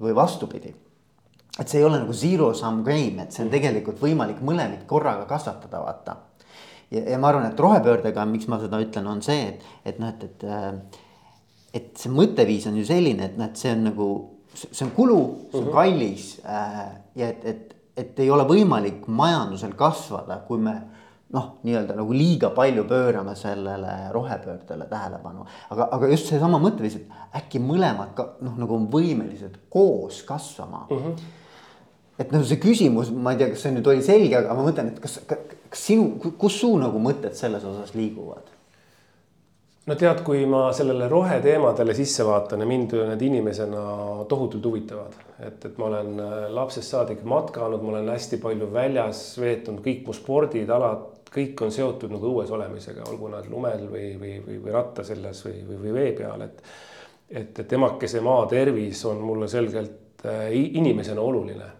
või 0.01 0.15
vastupidi. 0.15 0.75
et 1.59 1.67
see 1.67 1.79
ei 1.79 1.85
ole 1.85 1.99
nagu 1.99 2.13
zero 2.13 2.53
sum 2.53 2.83
game, 2.83 3.23
et 3.23 3.31
see 3.31 3.43
on 3.43 3.49
mhm. 3.49 3.57
tegelikult 3.57 4.01
võimalik 4.01 4.41
mõlemat 4.41 4.85
korraga 4.85 5.25
kasvatada, 5.25 5.79
vaata. 5.81 6.15
ja, 6.91 7.09
ja 7.09 7.17
ma 7.17 7.27
arvan, 7.27 7.45
et 7.51 7.59
rohepöördega, 7.59 8.25
miks 8.25 8.47
ma 8.47 8.59
seda 8.59 8.79
ütlen, 8.81 9.07
on 9.07 9.21
see, 9.21 9.47
et, 9.47 9.63
et 9.85 9.99
noh, 9.99 10.09
et, 10.09 10.23
et. 10.23 10.43
Eh, 10.43 10.73
et 11.73 11.97
see 11.99 12.09
mõtteviis 12.09 12.65
on 12.67 12.77
ju 12.77 12.85
selline, 12.85 13.25
et 13.25 13.37
noh, 13.37 13.45
et 13.45 13.55
see 13.55 13.71
on 13.71 13.83
nagu, 13.83 14.05
see 14.53 14.85
on 14.85 14.91
kulu, 14.95 15.17
see 15.51 15.59
on 15.59 15.63
mm 15.63 15.67
-hmm. 15.67 15.73
kallis 15.73 16.39
äh, 16.45 16.87
ja 17.15 17.27
et, 17.27 17.45
et 17.45 17.75
et 17.97 18.19
ei 18.19 18.29
ole 18.31 18.45
võimalik 18.47 19.07
majandusel 19.07 19.73
kasvada, 19.77 20.39
kui 20.47 20.61
me 20.61 20.75
noh, 21.33 21.47
nii-öelda 21.67 21.95
nagu 21.97 22.13
liiga 22.15 22.51
palju 22.55 22.85
pöörame 22.87 23.33
sellele 23.35 23.95
rohepöördele 24.15 24.85
tähelepanu. 24.87 25.45
aga, 25.69 25.89
aga 25.91 26.11
just 26.13 26.29
seesama 26.31 26.59
mõtteviis, 26.63 26.95
et 27.01 27.41
äkki 27.41 27.59
mõlemad 27.59 28.13
ka 28.15 28.29
noh, 28.41 28.55
nagu 28.61 28.75
on 28.75 28.87
võimelised 28.93 29.59
koos 29.69 30.23
kasvama 30.27 30.85
mm. 30.89 31.03
-hmm 31.03 31.35
et 32.17 32.31
noh, 32.33 32.41
see 32.41 32.57
küsimus, 32.57 33.11
ma 33.13 33.35
ei 33.35 33.37
tea, 33.37 33.51
kas 33.53 33.61
see 33.61 33.73
nüüd 33.75 33.87
oli 33.91 34.01
selge, 34.01 34.39
aga 34.39 34.55
ma 34.57 34.63
mõtlen, 34.65 34.87
et 34.89 35.01
kas, 35.03 35.19
kas 35.29 35.83
sinu, 35.83 36.33
kus 36.41 36.55
su 36.63 36.71
nagu 36.81 36.97
mõtted 36.97 37.37
selles 37.37 37.65
osas 37.67 37.93
liiguvad? 37.93 38.56
No 39.87 39.95
tead, 39.95 40.21
kui 40.27 40.45
ma 40.49 40.67
sellele 40.75 41.07
roheteemadele 41.11 41.95
sisse 41.95 42.25
vaatan 42.27 42.63
ja 42.63 42.67
mind 42.69 42.95
need 43.09 43.21
inimesena 43.29 43.83
tohutult 44.29 44.65
huvitavad, 44.67 45.15
et, 45.39 45.63
et 45.69 45.77
ma 45.79 45.87
olen 45.91 46.19
äh, 46.23 46.33
lapsest 46.53 46.95
saadik 46.95 47.23
matkanud, 47.27 47.83
ma 47.83 47.95
olen 47.95 48.11
hästi 48.11 48.41
palju 48.43 48.67
väljas 48.73 49.21
veetnud, 49.41 49.79
kõik 49.85 50.03
mu 50.07 50.15
spordid, 50.17 50.69
alad, 50.73 51.07
kõik 51.31 51.63
on 51.63 51.73
seotud 51.73 52.11
nagu 52.11 52.33
õues 52.33 52.51
olemisega, 52.55 53.07
olgu 53.11 53.31
nad 53.31 53.47
lumel 53.51 53.87
või, 53.91 54.11
või, 54.19 54.35
või, 54.43 54.59
või 54.65 54.75
rattaseljas 54.75 55.43
või, 55.47 55.63
või, 55.69 55.81
või 55.85 55.97
vee 56.01 56.13
peal, 56.19 56.45
et. 56.47 56.61
et, 57.29 57.59
et 57.59 57.73
emakese 57.79 58.21
maa 58.23 58.45
tervis 58.47 59.05
on 59.07 59.23
mulle 59.23 59.47
selgelt 59.51 60.25
äh, 60.27 60.49
inimesena 60.51 61.21
oluline 61.23 61.71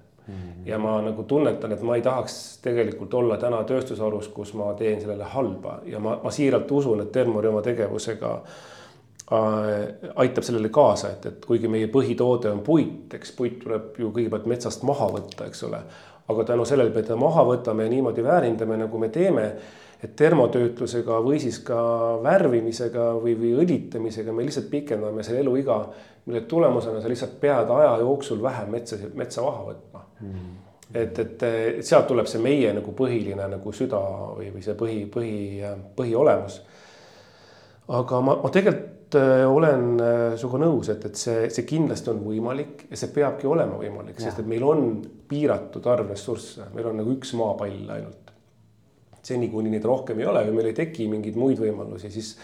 ja 0.65 0.77
ma 0.79 0.97
nagu 1.01 1.23
tunnetan, 1.23 1.71
et 1.71 1.81
ma 1.81 1.95
ei 1.95 2.01
tahaks 2.03 2.59
tegelikult 2.63 3.13
olla 3.13 3.37
täna 3.39 3.61
tööstusharus, 3.67 4.27
kus 4.35 4.53
ma 4.59 4.73
teen 4.79 4.99
sellele 5.01 5.23
halba 5.23 5.79
ja 5.87 5.99
ma, 6.03 6.17
ma 6.23 6.31
siiralt 6.31 6.71
usun, 6.71 7.01
et 7.05 7.11
Termori 7.15 7.47
oma 7.47 7.61
tegevusega 7.63 8.33
äh, 8.35 9.87
aitab 10.15 10.43
sellele 10.43 10.69
kaasa, 10.73 11.13
et, 11.15 11.25
et 11.31 11.47
kuigi 11.47 11.71
meie 11.71 11.87
põhitoode 11.91 12.51
on 12.51 12.59
puit, 12.65 13.13
eks 13.15 13.31
puit 13.37 13.59
tuleb 13.63 13.99
ju 13.99 14.11
kõigepealt 14.11 14.47
metsast 14.51 14.83
maha 14.87 15.09
võtta, 15.15 15.47
eks 15.47 15.63
ole. 15.69 15.81
aga 16.27 16.43
tänu 16.43 16.65
sellele, 16.67 16.91
et 16.91 16.95
me 16.95 17.03
ta 17.07 17.15
maha 17.15 17.43
võtame 17.47 17.87
ja 17.87 17.89
niimoodi 17.89 18.23
väärindame, 18.23 18.77
nagu 18.83 18.99
me 18.99 19.09
teeme, 19.09 19.51
et 20.03 20.13
termotöötlusega 20.15 21.17
või 21.25 21.39
siis 21.41 21.57
ka 21.65 21.79
värvimisega 22.23 23.09
või, 23.17 23.33
või 23.39 23.53
õlitamisega 23.63 24.33
me 24.33 24.45
lihtsalt 24.45 24.69
pikendame 24.69 25.25
selle 25.25 25.41
eluiga, 25.41 25.79
mille 26.27 26.43
tulemusena 26.49 27.01
sa 27.01 27.09
lihtsalt 27.09 27.39
pead 27.41 27.71
aja 27.73 27.95
jooksul 28.03 28.41
vähem 28.43 28.69
metsa, 28.75 28.99
metsa 29.17 29.45
maha 29.45 29.63
võtma 29.71 30.03
mm.. 30.19 30.51
et, 30.93 31.21
et, 31.23 31.47
et 31.47 31.87
sealt 31.87 32.09
tuleb 32.11 32.29
see 32.29 32.43
meie 32.43 32.73
nagu 32.77 32.93
põhiline 32.97 33.47
nagu 33.55 33.73
süda 33.73 34.01
või, 34.37 34.51
või 34.53 34.65
see 34.65 34.77
põhi, 34.77 34.99
põhi, 35.13 35.33
põhiolemus. 35.97 36.59
aga 37.97 38.21
ma, 38.21 38.37
ma 38.43 38.53
tegelikult 38.53 39.17
äh, 39.17 39.41
olen 39.49 39.89
äh, 39.97 40.21
sinuga 40.37 40.61
nõus, 40.67 40.93
et, 40.93 41.09
et 41.09 41.17
see, 41.17 41.49
see 41.49 41.65
kindlasti 41.65 42.13
on 42.13 42.21
võimalik 42.27 42.85
ja 42.91 43.01
see 43.01 43.09
peabki 43.17 43.49
olema 43.49 43.81
võimalik, 43.81 44.21
sest 44.21 44.43
et 44.43 44.53
meil 44.53 44.67
on 44.67 44.87
piiratud 45.27 45.89
arv 45.89 46.13
ressursse, 46.13 46.69
meil 46.77 46.91
on 46.91 47.01
nagu 47.01 47.17
üks 47.17 47.33
maapall 47.39 47.97
ainult. 47.97 48.26
Seni, 49.27 49.49
kuni 49.51 49.71
neid 49.73 49.85
rohkem 49.87 50.19
ei 50.21 50.29
ole 50.29 50.45
või 50.47 50.59
meil 50.59 50.71
ei 50.71 50.77
teki 50.77 51.09
mingeid 51.11 51.37
muid 51.39 51.61
võimalusi, 51.61 52.11
siis 52.13 52.35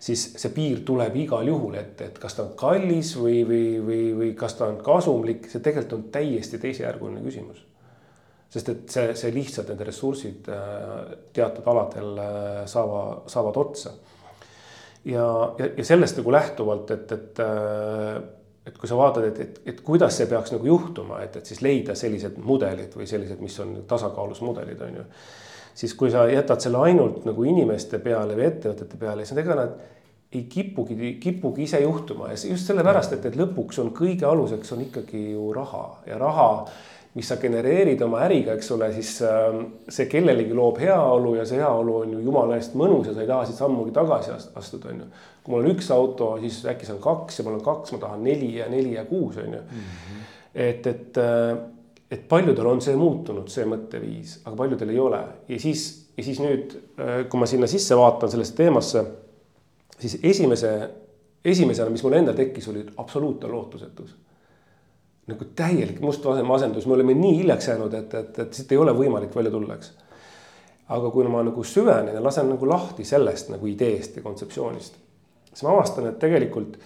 siis 0.00 0.22
see 0.40 0.52
piir 0.56 0.78
tuleb 0.88 1.16
igal 1.20 1.44
juhul 1.44 1.74
ette, 1.76 2.06
et 2.08 2.18
kas 2.18 2.32
ta 2.32 2.46
on 2.46 2.54
kallis 2.56 3.10
või, 3.20 3.42
või, 3.44 3.64
või, 3.84 4.04
või 4.16 4.30
kas 4.38 4.54
ta 4.56 4.70
on 4.72 4.78
kasumlik, 4.80 5.50
see 5.52 5.60
tegelikult 5.60 5.98
on 5.98 6.06
täiesti 6.14 6.60
teisejärguline 6.62 7.20
küsimus. 7.20 7.66
sest 8.50 8.68
et 8.72 8.88
see, 8.90 9.12
see 9.14 9.34
lihtsalt 9.34 9.68
need 9.68 9.82
ressursid 9.86 10.48
teatud 11.36 11.68
aladel 11.68 12.22
saava, 12.66 13.02
saavad 13.28 13.60
otsa. 13.60 13.92
ja, 15.04 15.26
ja, 15.58 15.68
ja 15.76 15.84
sellest 15.84 16.16
nagu 16.16 16.32
lähtuvalt, 16.32 16.96
et, 16.96 17.12
et 17.12 17.44
et 18.66 18.76
kui 18.78 18.88
sa 18.88 18.96
vaatad, 18.98 19.24
et, 19.30 19.38
et, 19.40 19.60
et 19.72 19.80
kuidas 19.84 20.16
see 20.16 20.28
peaks 20.30 20.52
nagu 20.54 20.66
juhtuma, 20.68 21.20
et, 21.24 21.36
et 21.40 21.46
siis 21.48 21.62
leida 21.64 21.96
sellised 21.96 22.36
mudelid 22.44 22.94
või 22.96 23.08
sellised, 23.08 23.40
mis 23.40 23.56
on 23.62 23.78
tasakaalus 23.88 24.42
mudelid, 24.44 24.82
on 24.84 25.00
ju. 25.00 25.06
Siis 25.74 25.94
kui 25.94 26.10
sa 26.10 26.26
jätad 26.30 26.60
selle 26.60 26.82
ainult 26.90 27.24
nagu 27.28 27.44
inimeste 27.44 27.98
peale 27.98 28.36
või 28.36 28.46
ettevõtete 28.50 29.00
peale, 29.00 29.24
siis 29.24 29.40
ega 29.42 29.56
nad 29.58 29.74
ei 30.32 30.44
kipugi, 30.50 31.16
kipugi 31.22 31.66
ise 31.66 31.80
juhtuma 31.82 32.30
ja 32.30 32.38
just 32.38 32.68
sellepärast, 32.70 33.16
et, 33.16 33.26
et 33.26 33.38
lõpuks 33.38 33.80
on 33.82 33.90
kõige 33.96 34.28
aluseks 34.28 34.76
on 34.76 34.84
ikkagi 34.86 35.30
ju 35.32 35.50
raha 35.56 35.84
ja 36.06 36.18
raha 36.20 36.50
mis 37.14 37.26
sa 37.26 37.40
genereerid 37.42 38.02
oma 38.06 38.20
äriga, 38.22 38.54
eks 38.54 38.68
ole, 38.76 38.92
siis 38.94 39.16
ähm, 39.26 39.64
see 39.90 40.06
kellelegi 40.10 40.54
loob 40.54 40.78
heaolu 40.78 41.34
ja 41.40 41.46
see 41.48 41.58
heaolu 41.58 41.96
on 42.04 42.12
ju 42.14 42.20
jumala 42.22 42.58
eest 42.60 42.76
mõnus 42.78 43.10
ja 43.10 43.16
sa 43.16 43.24
ei 43.24 43.30
taha 43.30 43.48
siit 43.48 43.58
sammugi 43.58 43.94
tagasi 43.96 44.30
astuda, 44.60 44.92
on 44.92 45.02
ju. 45.02 45.08
kui 45.42 45.54
mul 45.54 45.66
on 45.66 45.72
üks 45.72 45.90
auto, 45.94 46.30
siis 46.42 46.60
äkki 46.70 46.86
see 46.86 46.94
on 46.94 47.02
kaks 47.02 47.40
ja 47.40 47.46
mul 47.46 47.58
on 47.58 47.66
kaks, 47.66 47.96
ma 47.96 48.02
tahan 48.04 48.22
neli 48.22 48.52
ja 48.60 48.68
neli 48.70 48.94
ja 48.94 49.04
kuus, 49.08 49.40
on 49.42 49.58
ju. 49.58 49.62
Mhm. 49.66 50.22
et, 50.54 50.86
et, 50.86 51.18
äh, 51.18 51.58
et 52.10 52.28
paljudel 52.28 52.66
on 52.66 52.80
see 52.82 52.96
muutunud, 52.98 53.48
see 53.52 53.66
mõtteviis, 53.70 54.40
aga 54.44 54.56
paljudel 54.58 54.90
ei 54.90 54.98
ole. 54.98 55.20
Ja 55.48 55.58
siis, 55.62 55.84
ja 56.16 56.24
siis 56.26 56.40
nüüd, 56.42 56.74
äh, 56.98 57.20
kui 57.30 57.40
ma 57.40 57.48
sinna 57.50 57.68
sisse 57.70 57.98
vaatan 57.98 58.32
sellesse 58.32 58.56
teemasse, 58.58 59.04
siis 60.00 60.18
esimese, 60.22 60.72
esimesena, 61.44 61.90
mis 61.92 62.02
mul 62.04 62.18
endal 62.18 62.36
tekkis, 62.38 62.68
oli 62.72 62.82
absoluutne 62.98 63.50
lootusetus. 63.52 64.16
Nagu 65.30 65.46
täielik 65.54 66.00
must 66.02 66.24
asendus, 66.26 66.86
me 66.90 66.96
oleme 66.96 67.14
nii 67.14 67.36
hiljaks 67.42 67.68
jäänud, 67.70 67.94
et, 67.94 68.14
et, 68.18 68.38
et 68.42 68.56
siit 68.56 68.72
ei 68.74 68.80
ole 68.80 68.94
võimalik 68.96 69.34
välja 69.36 69.52
tulla, 69.54 69.76
eks. 69.78 69.92
aga 70.90 71.10
kui 71.14 71.28
ma 71.30 71.44
nagu 71.46 71.62
süvenen 71.62 72.16
ja 72.16 72.22
lasen 72.22 72.48
nagu 72.50 72.66
lahti 72.66 73.04
sellest 73.06 73.52
nagu 73.52 73.68
ideest 73.70 74.16
ja 74.18 74.24
kontseptsioonist, 74.24 74.96
siis 75.52 75.62
ma 75.62 75.76
avastan, 75.76 76.08
et 76.10 76.18
tegelikult 76.18 76.80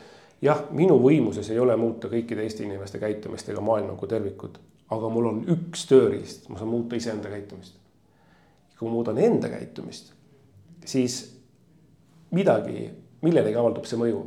jah, 0.45 0.65
minu 0.77 0.99
võimuses 1.01 1.49
ei 1.51 1.59
ole 1.61 1.77
muuta 1.81 2.11
kõikide 2.13 2.45
Eesti 2.45 2.67
inimeste 2.67 3.01
käitumist 3.03 3.49
ega 3.49 3.63
maailma 3.65 3.97
kui 4.01 4.11
tervikut, 4.11 4.59
aga 4.93 5.11
mul 5.13 5.31
on 5.31 5.41
üks 5.55 5.87
tööriist, 5.91 6.49
ma 6.51 6.61
saan 6.61 6.73
muuta 6.73 6.97
iseenda 6.97 7.33
käitumist. 7.33 7.81
kui 8.79 8.89
ma 8.89 8.97
muudan 8.97 9.19
enda 9.23 9.49
käitumist, 9.49 10.13
siis 10.85 11.21
midagi, 12.35 12.91
millelegi 13.23 13.57
avaldub 13.57 13.87
see 13.87 14.01
mõju 14.01 14.23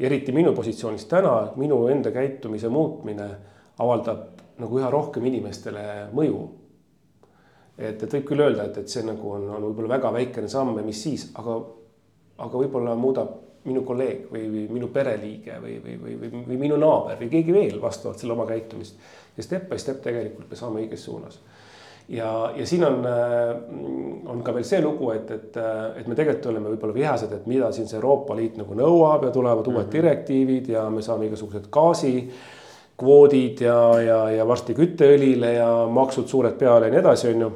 eriti 0.00 0.32
minu 0.32 0.52
positsioonist 0.56 1.08
täna, 1.10 1.34
minu 1.60 1.82
enda 1.92 2.12
käitumise 2.14 2.70
muutmine 2.72 3.26
avaldab 3.80 4.40
nagu 4.60 4.78
üha 4.80 4.88
rohkem 4.92 5.26
inimestele 5.28 5.84
mõju. 6.16 6.40
et, 7.78 8.02
et 8.02 8.12
võib 8.12 8.24
küll 8.28 8.44
öelda, 8.44 8.64
et, 8.68 8.78
et 8.78 8.88
see 8.88 9.04
nagu 9.04 9.30
on, 9.32 9.46
on 9.56 9.68
võib-olla 9.68 9.96
väga 9.96 10.12
väikene 10.12 10.48
samm 10.48 10.78
ja 10.78 10.84
mis 10.84 11.02
siis, 11.02 11.30
aga, 11.40 11.58
aga 12.38 12.62
võib-olla 12.62 12.96
muudab 12.96 13.36
minu 13.64 13.82
kolleeg 13.84 14.28
või, 14.32 14.46
või 14.48 14.66
minu 14.72 14.88
pereliige 14.88 15.58
või, 15.60 15.78
või, 15.84 15.96
või, 16.00 16.18
või, 16.20 16.44
või 16.48 16.60
minu 16.60 16.76
naaber 16.80 17.18
või 17.20 17.28
keegi 17.32 17.52
veel 17.52 17.80
vastavalt 17.82 18.18
selle 18.18 18.32
oma 18.32 18.46
käitumist. 18.48 18.96
ja 19.36 19.42
step 19.42 19.68
by 19.68 19.78
step 19.78 20.00
tegelikult 20.02 20.50
me 20.50 20.56
saame 20.56 20.80
õiges 20.80 21.04
suunas 21.04 21.40
ja, 22.10 22.52
ja 22.56 22.66
siin 22.66 22.84
on, 22.84 23.06
äh, 23.06 23.56
on 24.30 24.42
ka 24.42 24.54
veel 24.54 24.64
see 24.66 24.80
lugu, 24.82 25.10
et, 25.14 25.30
et, 25.30 25.56
äh, 25.56 26.00
et 26.00 26.08
me 26.08 26.16
tegelikult 26.18 26.46
oleme 26.52 26.72
võib-olla 26.72 26.94
vihased, 26.96 27.32
et 27.36 27.46
mida 27.50 27.70
siin 27.72 27.88
see 27.88 27.98
Euroopa 28.00 28.36
Liit 28.38 28.56
nagu 28.60 28.74
nõuab 28.76 29.28
ja 29.28 29.30
tulevad 29.34 29.66
uued 29.66 29.76
mm 29.76 29.82
-hmm. 29.84 29.92
direktiivid 29.92 30.68
ja 30.74 30.90
me 30.90 31.02
saame 31.02 31.26
igasugused 31.26 31.68
gaasikvoodid 31.70 33.60
ja, 33.60 34.00
ja, 34.02 34.30
ja 34.30 34.46
varsti 34.46 34.74
kütteõlile 34.74 35.52
ja 35.54 35.86
maksud 35.86 36.26
suured 36.26 36.58
peale 36.58 36.86
ja 36.86 36.92
nii 36.92 37.00
edasi, 37.00 37.28
on 37.34 37.40
ju. 37.40 37.52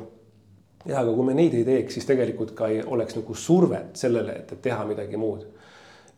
ja 0.86 1.00
aga 1.00 1.12
kui 1.12 1.24
me 1.24 1.34
neid 1.34 1.54
ei 1.54 1.64
teeks, 1.64 1.94
siis 1.94 2.06
tegelikult 2.06 2.50
ka 2.54 2.68
ei 2.68 2.82
oleks 2.86 3.16
nagu 3.16 3.34
survet 3.34 3.96
sellele, 3.96 4.32
et 4.32 4.62
teha 4.62 4.84
midagi 4.84 5.16
muud 5.16 5.46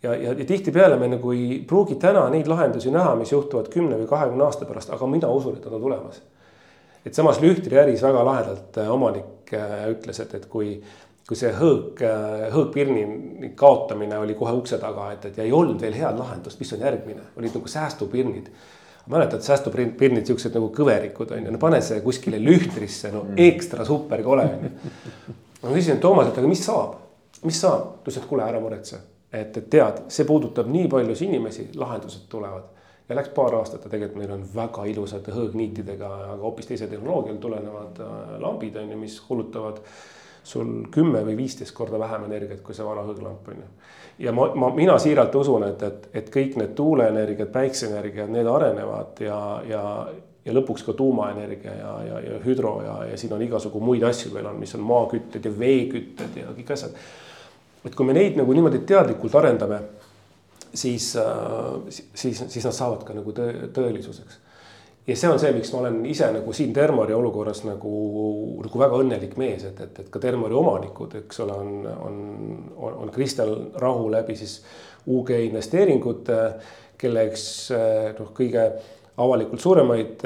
ja, 0.02 0.14
ja, 0.14 0.32
ja 0.32 0.44
tihtipeale 0.44 0.96
me 0.96 1.08
nagu 1.08 1.32
ei 1.32 1.60
pruugi 1.68 1.98
täna 2.00 2.26
neid 2.32 2.48
lahendusi 2.50 2.90
näha, 2.94 3.14
mis 3.18 3.32
juhtuvad 3.32 3.70
kümne 3.72 3.98
või 4.00 4.08
kahekümne 4.10 4.44
aasta 4.46 4.68
pärast, 4.68 4.92
aga 4.94 5.08
mina 5.10 5.30
usun, 5.32 5.56
et 5.56 5.64
nad 5.64 5.78
on 5.78 5.86
tulemas. 5.88 6.22
Et 7.06 7.14
samas 7.14 7.38
Lühtri 7.40 7.78
äris 7.78 8.02
väga 8.02 8.24
lahedalt 8.26 8.78
äh, 8.82 8.92
omanik 8.92 9.52
äh, 9.54 9.84
ütles, 9.92 10.18
et, 10.22 10.32
et 10.34 10.46
kui, 10.50 10.72
kui 11.28 11.38
see 11.38 11.52
hõõg, 11.54 12.02
äh, 12.02 12.48
hõõgpirni 12.54 13.52
kaotamine 13.58 14.18
oli 14.18 14.34
kohe 14.38 14.56
ukse 14.58 14.80
taga, 14.82 15.12
et, 15.14 15.28
et 15.30 15.38
ja 15.38 15.46
ei 15.46 15.54
olnud 15.54 15.80
veel 15.82 15.94
head 15.94 16.18
lahendust, 16.18 16.58
mis 16.60 16.74
on 16.74 16.82
järgmine, 16.82 17.30
olid 17.38 17.54
nagu 17.54 17.70
säästupirnid. 17.70 18.50
Mäletad 19.06 19.44
säästupirnid, 19.46 20.26
siuksed 20.26 20.56
nagu 20.58 20.72
kõverikud 20.74 21.30
on 21.30 21.44
ju, 21.46 21.52
no 21.54 21.62
pane 21.62 21.78
see 21.78 22.00
kuskile 22.02 22.40
lühtrisse, 22.42 23.12
no 23.14 23.22
mm. 23.22 23.36
ekstra 23.52 23.86
super 23.86 24.24
kole 24.26 24.48
on 24.50 24.64
ju. 24.66 24.72
ma 25.62 25.68
küsisin 25.70 26.02
Toomaselt, 26.02 26.40
aga 26.42 26.50
mis 26.50 26.64
saab, 26.66 26.96
mis 27.46 27.60
saab, 27.62 28.00
ta 28.00 28.10
ütles, 28.10 28.18
et 28.18 28.26
kuule, 28.26 28.42
ära 28.50 28.58
muretse, 28.58 28.98
et, 29.32 29.56
et 29.56 29.70
tead, 29.70 30.06
see 30.12 30.26
puudutab 30.28 30.68
nii 30.70 30.88
paljusid 30.88 31.28
inimesi, 31.28 31.68
lahendused 31.74 32.28
tulevad 32.30 32.72
ja 33.08 33.16
läks 33.16 33.30
paar 33.34 33.54
aastat 33.54 33.84
ja 33.84 33.90
tegelikult 33.90 34.20
meil 34.22 34.34
on 34.34 34.44
väga 34.54 34.84
ilusate 34.90 35.34
hõõgniitidega, 35.34 36.10
aga 36.32 36.36
hoopis 36.42 36.70
teise 36.70 36.88
tehnoloogial 36.90 37.38
tulenevad 37.42 38.00
äh, 38.02 38.36
lambid 38.42 38.76
on 38.80 38.90
ju, 38.90 39.00
mis 39.00 39.18
kulutavad 39.28 39.82
sul 40.46 40.86
kümme 40.94 41.24
või 41.26 41.36
viisteist 41.38 41.74
korda 41.74 41.98
vähem 41.98 42.28
energiat 42.28 42.62
kui 42.66 42.74
see 42.74 42.86
vana 42.86 43.02
hõõglamp 43.06 43.48
on 43.50 43.62
ju. 43.62 43.68
ja 44.26 44.34
ma, 44.34 44.48
ma, 44.54 44.70
mina 44.74 44.98
siiralt 45.02 45.34
usun, 45.34 45.66
et, 45.68 45.82
et, 45.82 46.08
et 46.22 46.30
kõik 46.34 46.58
need 46.60 46.74
tuuleenergiad, 46.78 47.50
päikseenergiad, 47.54 48.30
need 48.30 48.50
arenevad 48.50 49.22
ja, 49.22 49.40
ja, 49.68 49.82
ja 50.46 50.54
lõpuks 50.54 50.86
ka 50.86 50.94
tuumaenergia 50.98 51.74
ja, 51.78 51.92
ja, 52.08 52.20
ja 52.26 52.40
hüdro 52.46 52.76
ja, 52.86 52.96
ja 53.12 53.18
siin 53.18 53.34
on 53.38 53.42
igasugu 53.46 53.82
muid 53.82 54.06
asju 54.06 54.34
veel 54.34 54.50
on, 54.50 54.58
mis 54.62 54.74
on 54.78 54.86
maakütted 54.86 55.46
ja 55.46 55.54
veekütted 55.58 56.42
ja 56.42 56.50
kõik 56.58 56.74
asjad. 56.74 56.98
Et 57.86 57.94
kui 57.94 58.06
me 58.06 58.16
neid 58.16 58.38
nagu 58.38 58.54
niimoodi 58.56 58.82
teadlikult 58.88 59.34
arendame 59.38 59.80
siis, 60.76 61.12
äh, 61.16 61.92
siis, 62.14 62.44
siis 62.48 62.64
nad 62.64 62.74
saavad 62.74 63.04
ka 63.06 63.16
nagu 63.16 63.32
tõe, 63.36 63.70
tõelisuseks. 63.74 64.40
ja 65.06 65.14
see 65.16 65.30
on 65.30 65.38
see, 65.38 65.52
miks 65.54 65.70
ma 65.72 65.84
olen 65.84 66.00
ise 66.10 66.28
nagu 66.34 66.52
siin 66.56 66.72
Termori 66.74 67.14
olukorras 67.14 67.62
nagu, 67.64 67.92
nagu 68.64 68.80
väga 68.80 68.98
õnnelik 69.04 69.36
mees, 69.38 69.64
et, 69.68 69.80
et, 69.80 70.00
et 70.02 70.10
ka 70.10 70.22
Termori 70.22 70.56
omanikud, 70.58 71.14
eks 71.22 71.40
ole, 71.44 71.54
on, 71.54 71.86
on, 72.08 72.18
on, 72.76 72.98
on 73.04 73.14
Kristel 73.14 73.54
Rahu 73.78 74.10
läbi 74.10 74.36
siis 74.36 74.58
UG 75.06 75.30
investeeringute, 75.46 76.40
kelleks 76.98 77.46
noh, 78.18 78.32
kõige 78.34 78.66
avalikult 79.16 79.60
suuremaid 79.60 80.24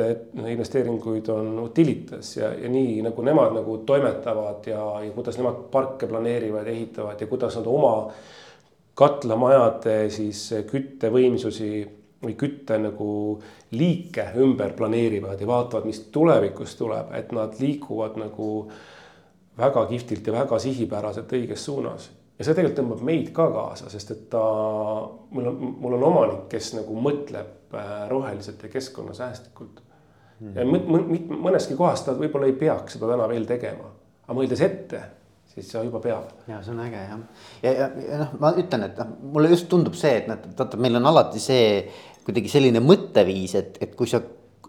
investeeringuid 0.50 1.29
on 1.31 1.59
Utilitas 1.62 2.37
ja, 2.37 2.50
ja 2.55 2.68
nii 2.68 2.98
nagu 3.07 3.22
nemad 3.22 3.55
nagu 3.55 3.79
toimetavad 3.87 4.66
ja, 4.66 4.83
ja 5.05 5.12
kuidas 5.14 5.38
nemad 5.38 5.62
parke 5.70 6.09
planeerivad, 6.11 6.66
ehitavad 6.66 7.20
ja 7.20 7.26
kuidas 7.31 7.57
nad 7.61 7.68
oma 7.70 8.11
katlamajade 8.98 9.96
siis 10.11 10.42
küttevõimsusi 10.70 11.70
või 12.20 12.35
kütte 12.37 12.76
nagu 12.79 13.11
liike 13.72 14.26
ümber 14.42 14.74
planeerivad 14.76 15.40
ja 15.40 15.46
vaatavad, 15.48 15.87
mis 15.88 16.03
tulevikus 16.12 16.74
tuleb, 16.76 17.14
et 17.16 17.31
nad 17.33 17.55
liiguvad 17.61 18.18
nagu 18.20 18.50
väga 19.61 19.87
kihvtilt 19.87 20.26
ja 20.26 20.35
väga 20.35 20.59
sihipäraselt 20.59 21.33
õiges 21.38 21.64
suunas. 21.64 22.11
ja 22.38 22.44
see 22.44 22.55
tegelikult 22.57 22.79
tõmbab 22.81 23.00
meid 23.05 23.33
ka 23.37 23.46
kaasa, 23.53 23.88
sest 23.92 24.11
et 24.11 24.20
ta, 24.33 24.42
mul 25.31 25.48
on, 25.48 25.72
mul 25.81 25.96
on 25.96 26.05
omanik, 26.11 26.44
kes 26.53 26.74
nagu 26.76 26.96
mõtleb 26.96 27.60
roheliselt 28.11 28.62
ja 28.62 28.72
keskkonnasäästlikult 28.72 29.80
mm. 30.40 30.56
ja 30.56 30.66
mõneski 31.46 31.78
kohas 31.78 32.04
ta 32.06 32.16
võib-olla 32.18 32.50
ei 32.50 32.59
peaks 32.59 32.96
seda 32.96 33.12
täna 33.12 33.28
veel 33.30 33.46
tegema, 33.48 33.92
aga 34.26 34.37
mõeldes 34.37 34.64
ette 34.66 35.02
siis 35.54 35.70
see 35.70 35.83
juba 35.87 36.00
peab. 36.02 36.30
ja 36.48 36.61
see 36.62 36.74
on 36.74 36.83
äge 36.85 36.98
jah. 37.00 37.22
ja, 37.62 37.72
ja, 37.72 37.88
ja 38.06 38.18
noh, 38.22 38.35
ma 38.42 38.52
ütlen, 38.59 38.87
et 38.87 39.00
noh, 39.00 39.14
mulle 39.35 39.50
just 39.52 39.68
tundub 39.70 39.96
see, 39.98 40.12
et 40.22 40.28
noh, 40.30 40.38
vaata, 40.59 40.78
meil 40.80 40.98
on 41.00 41.09
alati 41.11 41.42
see 41.42 41.64
kuidagi 42.26 42.52
selline 42.52 42.83
mõtteviis, 42.85 43.56
et, 43.59 43.80
et 43.83 43.96
kui 43.98 44.11
sa, 44.11 44.20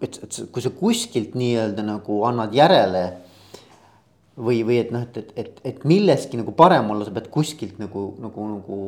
et, 0.02 0.18
et 0.26 0.40
kui 0.52 0.64
sa 0.64 0.72
kuskilt 0.74 1.36
nii-öelda 1.38 1.84
nagu 1.86 2.22
annad 2.26 2.54
järele. 2.56 3.04
Või, 4.36 4.62
või 4.64 4.78
et 4.80 4.92
noh, 4.94 5.04
et, 5.04 5.16
et, 5.16 5.32
et, 5.36 5.62
et 5.64 5.86
milleski 5.88 6.38
nagu 6.40 6.54
parem 6.56 6.90
olla, 6.94 7.04
sa 7.04 7.14
pead 7.14 7.28
kuskilt 7.32 7.80
nagu, 7.82 8.06
nagu, 8.22 8.48
nagu 8.54 8.78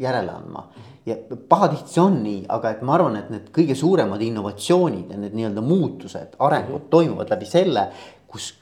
järele 0.00 0.32
andma. 0.32 0.66
ja 1.06 1.16
pahatihti 1.48 1.92
see 1.92 2.02
on 2.02 2.20
nii, 2.24 2.44
aga 2.50 2.72
et 2.74 2.84
ma 2.86 2.96
arvan, 2.96 3.16
et 3.20 3.28
need 3.30 3.50
kõige 3.54 3.76
suuremad 3.78 4.22
innovatsioonid 4.26 5.12
ja 5.12 5.18
need 5.20 5.36
nii-öelda 5.38 5.62
muutused, 5.62 6.38
arengud 6.38 6.72
mm 6.72 6.84
-hmm. 6.84 6.90
toimuvad 6.90 7.30
läbi 7.30 7.46
selle, 7.46 7.90
kus 8.26 8.54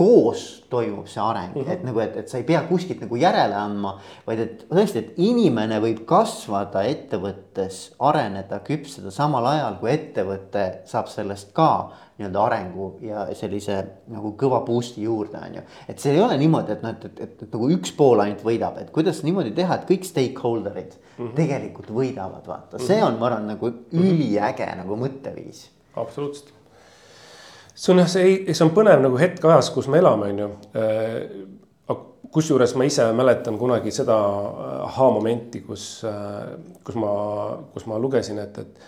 koos 0.00 0.42
toimub 0.72 1.08
see 1.10 1.20
areng 1.20 1.54
mm, 1.54 1.62
-hmm. 1.62 1.72
et 1.72 1.82
nagu, 1.84 2.00
et, 2.00 2.16
et 2.16 2.28
sa 2.28 2.38
ei 2.38 2.44
pea 2.48 2.62
kuskilt 2.68 3.02
nagu 3.04 3.16
järele 3.20 3.56
andma. 3.56 3.96
vaid 4.26 4.38
et 4.44 4.62
tõesti, 4.70 5.02
et 5.02 5.18
inimene 5.20 5.80
võib 5.84 6.04
kasvada 6.08 6.82
ettevõttes, 6.88 7.80
areneda, 7.98 8.62
küpseda 8.64 9.12
samal 9.12 9.46
ajal 9.50 9.76
kui 9.80 9.90
ettevõte 9.92 10.64
saab 10.88 11.10
sellest 11.12 11.52
ka 11.56 11.72
nii-öelda 12.18 12.44
arengu 12.44 12.86
ja 13.04 13.26
sellise 13.36 13.76
nagu 14.12 14.32
kõva 14.40 14.60
boost'i 14.64 15.04
juurde, 15.04 15.40
on 15.40 15.58
ju. 15.58 15.64
et 15.88 15.98
see 15.98 16.14
ei 16.14 16.20
ole 16.20 16.38
niimoodi, 16.40 16.72
et 16.76 16.86
noh, 16.86 16.94
et, 16.96 17.04
et, 17.04 17.20
et, 17.26 17.42
et 17.42 17.58
nagu 17.58 17.68
üks 17.76 17.92
pool 17.96 18.24
ainult 18.24 18.44
võidab, 18.44 18.78
et 18.80 18.92
kuidas 18.94 19.20
niimoodi 19.26 19.52
teha, 19.56 19.80
et 19.80 19.88
kõik 19.90 20.08
stakeholder'id 20.08 20.94
mm 20.94 21.26
-hmm. 21.26 21.34
tegelikult 21.36 21.92
võidavad, 21.92 22.46
vaata, 22.46 22.80
see 22.80 23.02
on, 23.04 23.18
ma 23.20 23.28
arvan, 23.28 23.52
nagu 23.52 23.72
üliäge 23.92 24.70
nagu 24.80 24.96
mõtteviis. 24.96 25.68
absoluutselt 25.96 26.59
see 27.80 27.94
on 27.94 28.02
jah, 28.02 28.10
see, 28.12 28.36
see 28.52 28.66
on 28.66 28.74
põnev 28.76 29.00
nagu 29.00 29.16
hetk 29.20 29.44
ajas, 29.48 29.72
kus 29.72 29.88
me 29.88 30.00
elame, 30.02 30.30
on 30.34 30.44
ju. 30.44 30.50
Äh, 30.76 31.96
kusjuures 32.30 32.76
ma 32.78 32.84
ise 32.86 33.08
mäletan 33.16 33.56
kunagi 33.58 33.90
seda 33.90 34.14
ahaa-momenti, 34.84 35.64
kus, 35.66 36.04
kus 36.86 36.98
ma, 37.00 37.08
kus 37.72 37.88
ma 37.90 37.98
lugesin, 37.98 38.38
et, 38.38 38.58
et 38.62 38.84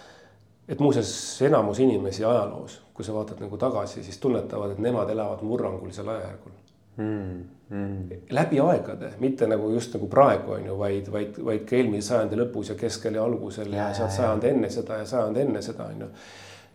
et 0.68 0.80
muuseas, 0.80 1.42
enamus 1.42 1.78
inimesi 1.78 2.24
ajaloos, 2.24 2.80
kui 2.94 3.04
sa 3.04 3.14
vaatad 3.14 3.40
nagu 3.42 3.58
tagasi, 3.58 4.02
siis 4.02 4.18
tunnetavad, 4.22 4.74
et 4.74 4.78
nemad 4.82 5.10
elavad 5.10 5.42
murrangulisel 5.46 6.08
ajajärgul 6.08 6.52
mm,. 6.96 7.42
Mm. 7.72 8.22
läbi 8.30 8.60
aegade, 8.60 9.14
mitte 9.20 9.46
nagu 9.48 9.70
just 9.72 9.94
nagu 9.96 10.08
praegu 10.12 10.52
on 10.52 10.66
ju, 10.66 10.78
vaid, 10.78 11.10
vaid, 11.12 11.38
vaid 11.44 11.66
ka 11.68 11.76
eelmise 11.76 12.12
sajandi 12.12 12.36
lõpus 12.36 12.72
ja 12.72 12.76
keskel 12.78 13.16
ja 13.16 13.24
algusel 13.24 13.72
ja, 13.72 13.88
ja 13.96 14.08
sajand 14.12 14.44
enne 14.44 14.70
seda 14.70 15.00
ja 15.00 15.06
sajand 15.08 15.40
enne 15.40 15.62
seda 15.64 15.88
on 15.88 16.04
ju. 16.04 16.10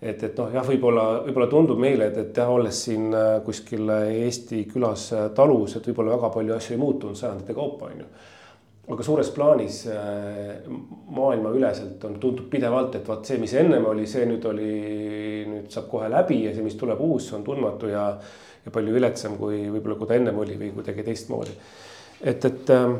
Et, 0.01 0.23
et 0.23 0.37
noh, 0.37 0.49
jah, 0.53 0.65
võib-olla, 0.65 1.05
võib-olla 1.25 1.49
tundub 1.49 1.79
meile, 1.81 2.11
et, 2.11 2.17
et 2.21 2.37
jah, 2.37 2.49
olles 2.53 2.83
siin 2.85 3.09
äh, 3.17 3.37
kuskil 3.45 3.89
Eesti 3.89 4.63
külas 4.69 5.09
äh, 5.15 5.29
talus, 5.37 5.77
et 5.77 5.87
võib-olla 5.89 6.17
väga 6.17 6.33
palju 6.35 6.57
asju 6.57 6.75
ei 6.75 6.81
muutunud 6.81 7.17
sajandite 7.17 7.55
kaupa 7.57 7.89
on 7.89 8.03
ju 8.03 8.09
aga 8.87 9.03
suures 9.03 9.29
plaanis 9.35 9.81
äh, 9.91 10.67
maailmaüleselt 11.15 12.03
on, 12.07 12.13
tundub 12.23 12.47
pidevalt, 12.51 12.95
et 12.95 13.09
vaat 13.09 13.27
see, 13.27 13.39
mis 13.41 13.55
ennem 13.59 13.83
oli, 13.89 14.05
see 14.07 14.23
nüüd 14.29 14.45
oli, 14.47 14.69
nüüd 15.49 15.73
saab 15.73 15.89
kohe 15.91 16.07
läbi 16.11 16.43
ja 16.45 16.53
see, 16.55 16.63
mis 16.63 16.77
tuleb 16.79 17.01
uus, 17.03 17.27
on 17.35 17.43
tundmatu 17.47 17.91
ja, 17.91 18.05
ja 18.63 18.73
palju 18.73 18.95
viletsam 18.95 19.35
kui 19.41 19.65
võib-olla, 19.65 19.97
kui 19.99 20.07
ta 20.07 20.15
ennem 20.15 20.39
oli 20.39 20.55
või 20.61 20.71
kuidagi 20.77 21.03
teistmoodi. 21.09 21.57
et, 22.21 22.47
et, 22.47 22.71
ähm, 22.77 22.95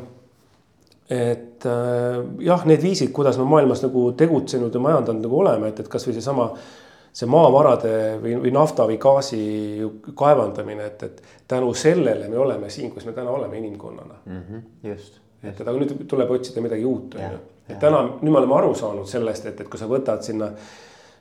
et 1.08 1.64
jah, 2.44 2.66
need 2.68 2.84
viisid, 2.84 3.08
kuidas 3.16 3.40
me 3.40 3.48
maailmas 3.48 3.80
nagu 3.86 4.10
tegutsenud 4.12 4.74
ja 4.74 4.84
majandanud 4.84 5.24
nagu 5.24 5.40
oleme, 5.40 5.72
et, 5.72 5.80
et 5.80 5.88
kasvõi 5.88 6.18
seesama 6.18 6.50
see 7.18 7.26
maavarade 7.30 7.92
või, 8.22 8.36
või 8.44 8.52
nafta 8.54 8.86
või 8.86 8.98
gaasi 9.02 9.38
kaevandamine, 10.14 10.90
et, 10.92 11.02
et 11.02 11.48
tänu 11.50 11.72
sellele 11.74 12.28
me 12.30 12.38
oleme 12.38 12.70
siin, 12.70 12.92
kus 12.94 13.08
me 13.08 13.14
täna 13.16 13.34
oleme 13.34 13.58
inimkonnana 13.58 14.20
mm. 14.24 14.42
-hmm, 14.42 14.68
just 14.92 15.18
et 15.42 15.62
aga 15.62 15.74
nüüd 15.78 15.94
tuleb 16.10 16.34
otsida 16.34 16.62
midagi 16.64 16.84
uut, 16.86 17.14
on 17.14 17.34
ju. 17.36 17.40
et 17.68 17.80
täna, 17.82 18.02
nüüd 18.18 18.32
me 18.32 18.40
oleme 18.40 18.56
aru 18.58 18.74
saanud 18.78 19.08
sellest, 19.10 19.46
et, 19.50 19.60
et 19.62 19.70
kui 19.70 19.80
sa 19.80 19.88
võtad 19.90 20.24
sinna 20.26 20.50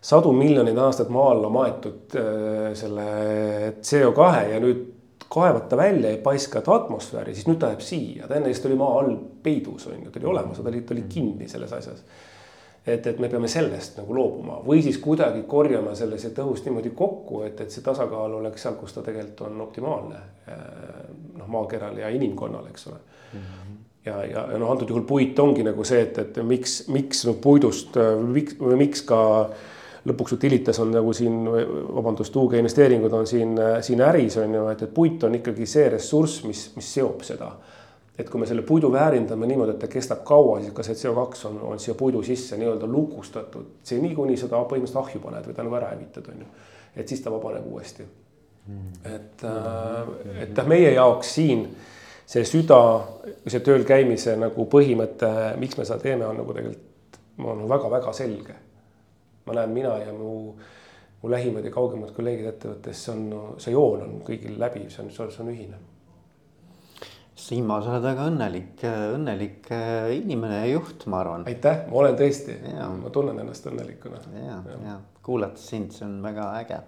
sadu 0.07 0.31
miljoneid 0.33 0.77
aastaid 0.81 1.11
maa 1.13 1.31
alla 1.33 1.49
maetud 1.53 2.15
äh, 2.17 2.69
selle 2.77 3.07
CO2 3.81 4.29
ja 4.53 4.61
nüüd 4.63 4.85
kaevad 5.27 5.67
ta 5.69 5.77
välja 5.77 6.13
ja 6.13 6.21
paiskad 6.23 6.69
atmosfääri, 6.71 7.35
siis 7.35 7.49
nüüd 7.49 7.59
ta 7.61 7.71
läheb 7.71 7.83
siia, 7.83 8.29
ta 8.29 8.37
enne 8.37 8.53
just 8.53 8.65
oli 8.69 8.77
maa 8.79 9.01
all 9.01 9.13
peidus, 9.43 9.89
on 9.91 9.99
ju, 10.05 10.11
ta 10.11 10.21
oli 10.21 10.31
olemas, 10.33 10.61
ta 10.61 10.71
oli, 10.71 10.81
ta 10.87 10.95
oli 10.95 11.03
kinni 11.11 11.49
selles 11.51 11.73
asjas. 11.75 12.05
Et, 12.87 13.07
et 13.07 13.19
me 13.19 13.29
peame 13.29 13.49
sellest 13.51 13.99
nagu 14.01 14.15
loobuma 14.15 14.61
või 14.65 14.81
siis 14.85 14.97
kuidagi 15.03 15.43
korjama 15.47 15.95
selle 15.95 16.19
siit 16.21 16.39
õhust 16.43 16.67
niimoodi 16.67 16.93
kokku, 16.95 17.43
et, 17.47 17.61
et 17.61 17.73
see 17.73 17.85
tasakaal 17.85 18.39
oleks 18.39 18.63
seal, 18.63 18.77
kus 18.79 18.95
ta 18.95 19.03
tegelikult 19.05 19.47
on 19.49 19.61
optimaalne. 19.67 20.21
Äh, 20.47 20.59
noh, 21.37 21.47
maakeral 21.51 21.97
ja 21.99 22.09
inimkonnal, 22.13 22.67
eks 22.71 22.87
ole 22.91 22.99
mm. 22.99 23.39
-hmm 23.39 23.75
ja, 24.07 24.25
ja, 24.25 24.43
ja 24.51 24.59
noh, 24.59 24.71
antud 24.71 24.89
juhul 24.89 25.05
puit 25.07 25.39
ongi 25.39 25.65
nagu 25.67 25.83
see, 25.87 26.01
et, 26.05 26.17
et 26.21 26.37
miks, 26.45 26.85
miks 26.93 27.25
no 27.27 27.33
puidust, 27.43 27.97
miks, 28.31 28.55
miks 28.79 29.03
ka 29.07 29.19
lõpuks 30.07 30.37
Utilitas 30.37 30.79
on 30.79 30.93
nagu 30.95 31.13
siin, 31.15 31.41
vabandust, 31.47 32.35
UK 32.35 32.59
investeeringud 32.61 33.13
on 33.13 33.27
siin, 33.27 33.57
siin 33.83 34.03
äris 34.05 34.37
on 34.39 34.53
ju, 34.55 34.67
et, 34.71 34.85
et 34.87 34.93
puit 34.93 35.23
on 35.27 35.35
ikkagi 35.39 35.67
see 35.67 35.89
ressurss, 35.91 36.43
mis, 36.47 36.69
mis 36.77 36.93
seob 36.97 37.25
seda. 37.27 37.51
Et 38.17 38.29
kui 38.29 38.41
me 38.41 38.47
selle 38.49 38.63
puidu 38.65 38.89
väärindame 38.91 39.47
niimoodi, 39.47 39.75
et 39.75 39.79
ta 39.79 39.89
kestab 39.91 40.23
kaua, 40.25 40.59
siis 40.61 40.73
ka 40.73 40.85
see 40.85 40.97
CO2 40.97 41.43
on, 41.49 41.59
on 41.71 41.81
siia 41.81 41.93
puidu 41.97 42.23
sisse 42.25 42.57
nii-öelda 42.57 42.87
lukustatud. 42.89 43.75
see 43.83 44.01
niikuinii 44.01 44.37
seda 44.37 44.63
põhimõtteliselt 44.63 45.03
ahju 45.03 45.21
paned 45.21 45.49
või 45.49 45.57
ta 45.57 45.65
nagu 45.65 45.77
ära 45.77 45.91
hävitad, 45.91 46.31
on 46.33 46.41
ju. 46.41 46.47
et 46.95 47.07
siis 47.07 47.21
ta 47.21 47.33
vabaneb 47.33 47.67
uuesti. 47.69 48.07
et, 49.05 49.43
äh, 49.43 50.41
et 50.41 50.57
jah, 50.57 50.67
meie 50.67 50.91
jaoks 50.93 51.35
siin 51.35 51.67
see 52.27 52.43
süda, 52.43 52.79
see 53.47 53.61
tööl 53.63 53.85
käimise 53.87 54.35
nagu 54.39 54.65
põhimõte, 54.71 55.29
miks 55.61 55.77
me 55.79 55.85
seda 55.87 56.01
teeme, 56.01 56.25
on 56.27 56.41
nagu 56.41 56.55
tegelikult, 56.55 57.21
on 57.43 57.67
väga-väga 57.69 58.13
selge. 58.13 58.55
ma 59.47 59.53
näen, 59.55 59.69
mina 59.71 59.93
ja 60.01 60.11
mu, 60.11 60.55
mu 61.21 61.29
lähimad 61.31 61.63
ja 61.63 61.71
kaugemad 61.71 62.09
kolleegid 62.11 62.49
ettevõttes, 62.49 63.03
see 63.05 63.13
on, 63.13 63.53
see 63.63 63.71
joon 63.71 64.01
on 64.03 64.17
kõigil 64.27 64.57
läbiv, 64.59 64.89
see 64.91 65.05
on, 65.05 65.13
see 65.13 65.43
on 65.43 65.53
ühine. 65.53 65.79
Siim, 67.47 67.69
sa 67.69 67.93
oled 67.93 68.03
väga 68.03 68.25
õnnelik, 68.27 68.81
õnnelik 69.15 69.69
äh, 69.71 70.09
inimene 70.17 70.57
ja 70.65 70.71
juht, 70.73 71.05
ma 71.07 71.21
arvan. 71.21 71.45
aitäh, 71.47 71.85
ma 71.87 72.01
olen 72.01 72.17
tõesti, 72.19 72.57
ma 72.75 73.11
tunnen 73.13 73.39
ennast 73.39 73.69
õnnelikuna. 73.71 74.19
ja, 74.35 74.57
ja, 74.57 74.79
ja 74.83 74.97
kuulates 75.23 75.63
sind, 75.71 75.93
see 75.95 76.03
on 76.07 76.17
väga 76.25 76.49
äge. 76.59 76.81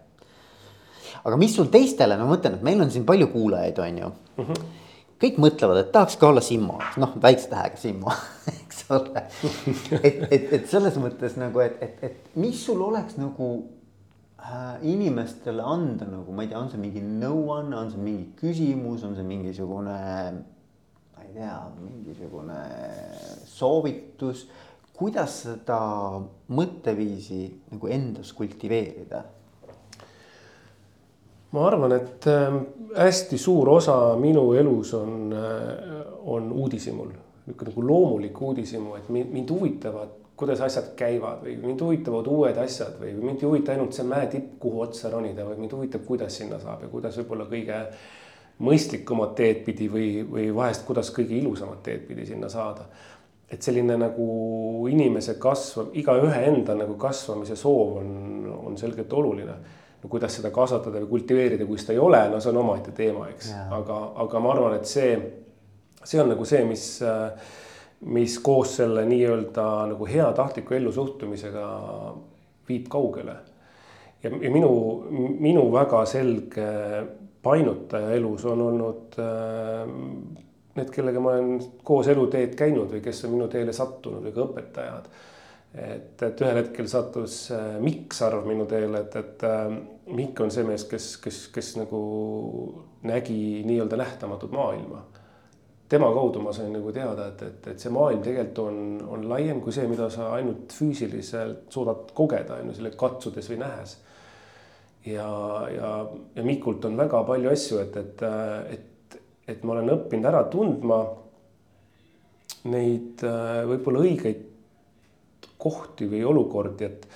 aga 1.24 1.40
mis 1.40 1.56
sul 1.56 1.72
teistele, 1.72 2.18
ma 2.20 2.28
mõtlen, 2.28 2.60
et 2.60 2.68
meil 2.68 2.84
on 2.84 2.92
siin 2.92 3.08
palju 3.08 3.30
kuulajaid, 3.32 3.80
on 3.86 4.04
ju 4.04 4.12
mm. 4.12 4.46
-hmm 4.46 4.70
kõik 5.20 5.40
mõtlevad, 5.44 5.82
et 5.82 5.90
tahaks 5.92 6.16
ka 6.16 6.30
olla 6.32 6.42
Simmo, 6.42 6.78
noh 7.02 7.18
väikse 7.20 7.50
tähega 7.52 7.80
Simmo, 7.80 8.14
eks 8.54 8.86
ole. 8.96 9.24
et, 10.00 10.22
et, 10.32 10.46
et 10.60 10.70
selles 10.70 10.96
mõttes 11.02 11.36
nagu, 11.36 11.60
et, 11.60 11.76
et, 11.84 12.04
et 12.08 12.38
mis 12.40 12.56
sul 12.66 12.80
oleks 12.86 13.18
nagu 13.20 13.50
inimestele 14.82 15.64
anda 15.66 16.08
nagu, 16.10 16.34
ma 16.34 16.46
ei 16.46 16.52
tea, 16.52 16.60
on 16.60 16.72
see 16.72 16.82
mingi 16.82 17.04
nõuanne, 17.04 17.76
on 17.78 17.92
see 17.94 18.02
mingi 18.04 18.30
küsimus, 18.40 19.04
on 19.08 19.18
see 19.18 19.28
mingisugune. 19.28 19.98
ma 21.16 21.26
ei 21.26 21.34
tea, 21.36 21.58
mingisugune 21.84 22.62
soovitus, 23.50 24.48
kuidas 24.96 25.42
seda 25.46 25.82
mõtteviisi 26.56 27.44
nagu 27.72 27.92
endas 27.92 28.34
kultiveerida 28.36 29.26
ma 31.52 31.66
arvan, 31.66 31.96
et 31.98 32.28
ähm, 32.30 32.62
hästi 32.98 33.38
suur 33.42 33.70
osa 33.74 33.96
minu 34.22 34.52
elus 34.58 34.94
on, 34.94 35.34
äh, 35.34 36.06
on 36.30 36.52
uudishimul, 36.52 37.10
niisugune 37.48 37.72
nagu 37.72 37.86
loomulik 37.88 38.42
uudishimu, 38.42 38.96
et 39.00 39.10
mind 39.10 39.50
huvitavad, 39.50 40.19
kuidas 40.40 40.62
asjad 40.64 40.94
käivad 40.96 41.44
või 41.44 41.58
mind 41.60 41.82
huvitavad 41.84 42.28
uued 42.32 42.58
asjad 42.64 42.96
või 43.02 43.12
mind 43.18 43.44
ei 43.44 43.48
huvita 43.48 43.74
ainult 43.74 43.98
see 43.98 44.08
mäetipp, 44.08 44.56
kuhu 44.64 44.86
otsa 44.86 45.12
ronida, 45.12 45.44
vaid 45.48 45.60
mind 45.60 45.76
huvitab, 45.76 46.06
kuidas 46.08 46.38
sinna 46.40 46.60
saab 46.62 46.86
ja 46.86 46.92
kuidas 46.92 47.18
võib-olla 47.20 47.48
kõige 47.50 47.80
mõistlikumat 48.64 49.36
teed 49.36 49.64
pidi 49.66 49.88
või, 49.92 50.10
või 50.28 50.50
vahest, 50.56 50.86
kuidas 50.88 51.12
kõige 51.16 51.36
ilusamat 51.40 51.84
teed 51.84 52.08
pidi 52.08 52.28
sinna 52.30 52.50
saada. 52.50 52.88
et 53.50 53.66
selline 53.66 53.96
nagu 53.98 54.26
inimese 54.92 55.34
kasv, 55.42 55.88
igaühe 55.98 56.42
enda 56.46 56.76
nagu 56.78 56.94
kasvamise 57.02 57.56
soov 57.58 57.96
on, 57.98 58.10
on 58.68 58.76
selgelt 58.78 59.14
oluline. 59.14 59.56
No 60.04 60.10
kuidas 60.10 60.36
seda 60.38 60.52
kasvatada 60.54 61.02
või 61.02 61.10
kultiveerida, 61.10 61.66
kui 61.66 61.80
seda 61.82 61.96
ei 61.96 62.00
ole, 62.00 62.20
no 62.30 62.38
see 62.40 62.52
on 62.54 62.60
omaette 62.62 62.92
teema, 62.96 63.26
eks, 63.34 63.50
aga, 63.74 63.98
aga 64.24 64.40
ma 64.40 64.52
arvan, 64.54 64.76
et 64.78 64.86
see, 64.88 65.18
see 66.04 66.22
on 66.22 66.30
nagu 66.30 66.46
see, 66.46 66.62
mis, 66.70 66.86
mis 68.06 68.40
koos 68.40 68.76
selle 68.80 69.06
nii-öelda 69.06 69.66
nagu 69.92 70.08
heatahtliku 70.08 70.74
ellusuhtumisega 70.78 71.66
viib 72.70 72.88
kaugele. 72.90 73.36
ja, 74.24 74.30
ja 74.30 74.52
minu, 74.52 74.72
minu 75.40 75.72
väga 75.74 76.06
selge 76.06 76.70
painutaja 77.44 78.12
elus 78.12 78.46
on 78.46 78.62
olnud 78.62 79.20
äh, 79.20 79.90
need, 80.76 80.94
kellega 80.96 81.20
ma 81.20 81.36
olen 81.36 81.60
koos 81.84 82.08
eluteed 82.08 82.56
käinud 82.56 82.92
või 82.92 83.04
kes 83.04 83.26
on 83.26 83.36
minu 83.36 83.48
teele 83.52 83.74
sattunud 83.76 84.24
või 84.24 84.36
ka 84.36 84.48
õpetajad 84.48 85.12
et, 85.74 86.22
et 86.24 86.42
ühel 86.42 86.60
hetkel 86.64 86.90
sattus 86.90 87.46
äh, 87.54 87.78
Mikk 87.82 88.16
Sarv 88.18 88.48
minu 88.50 88.66
teele, 88.70 89.04
et, 89.06 89.16
et 89.20 89.46
äh, 89.48 89.66
Mikk 90.16 90.42
on 90.42 90.52
see 90.54 90.66
mees, 90.66 90.86
kes, 90.90 91.12
kes, 91.22 91.44
kes 91.54 91.76
nagu 91.78 92.00
nägi 93.06 93.62
nii-öelda 93.68 94.00
nähtamatut 94.00 94.52
maailma. 94.56 95.04
Tema 95.90 96.12
kaudu 96.14 96.42
ma 96.46 96.54
sain 96.54 96.70
nagu 96.74 96.92
teada, 96.94 97.30
et, 97.32 97.42
et, 97.48 97.68
et 97.74 97.82
see 97.82 97.92
maailm 97.94 98.22
tegelikult 98.26 98.60
on, 98.62 98.82
on 99.16 99.26
laiem 99.32 99.62
kui 99.64 99.74
see, 99.74 99.88
mida 99.90 100.10
sa 100.14 100.30
ainult 100.36 100.74
füüsiliselt 100.76 101.74
suudad 101.74 102.12
kogeda, 102.18 102.60
on 102.60 102.70
ju, 102.70 102.78
selle 102.78 102.94
katsudes 102.98 103.50
või 103.50 103.62
nähes. 103.64 103.96
ja, 105.10 105.30
ja, 105.74 105.94
ja 106.36 106.46
Mikult 106.46 106.86
on 106.86 106.98
väga 107.00 107.24
palju 107.26 107.50
asju, 107.50 107.80
et, 107.82 107.98
et, 107.98 108.24
et, 108.78 109.18
et 109.50 109.64
ma 109.66 109.78
olen 109.78 109.96
õppinud 109.96 110.30
ära 110.30 110.44
tundma 110.54 111.00
neid 112.70 113.24
äh, 113.26 113.64
võib-olla 113.70 114.04
õigeid 114.06 114.46
kohti 115.60 116.08
või 116.12 116.22
olukordi, 116.28 116.86
et, 116.86 117.08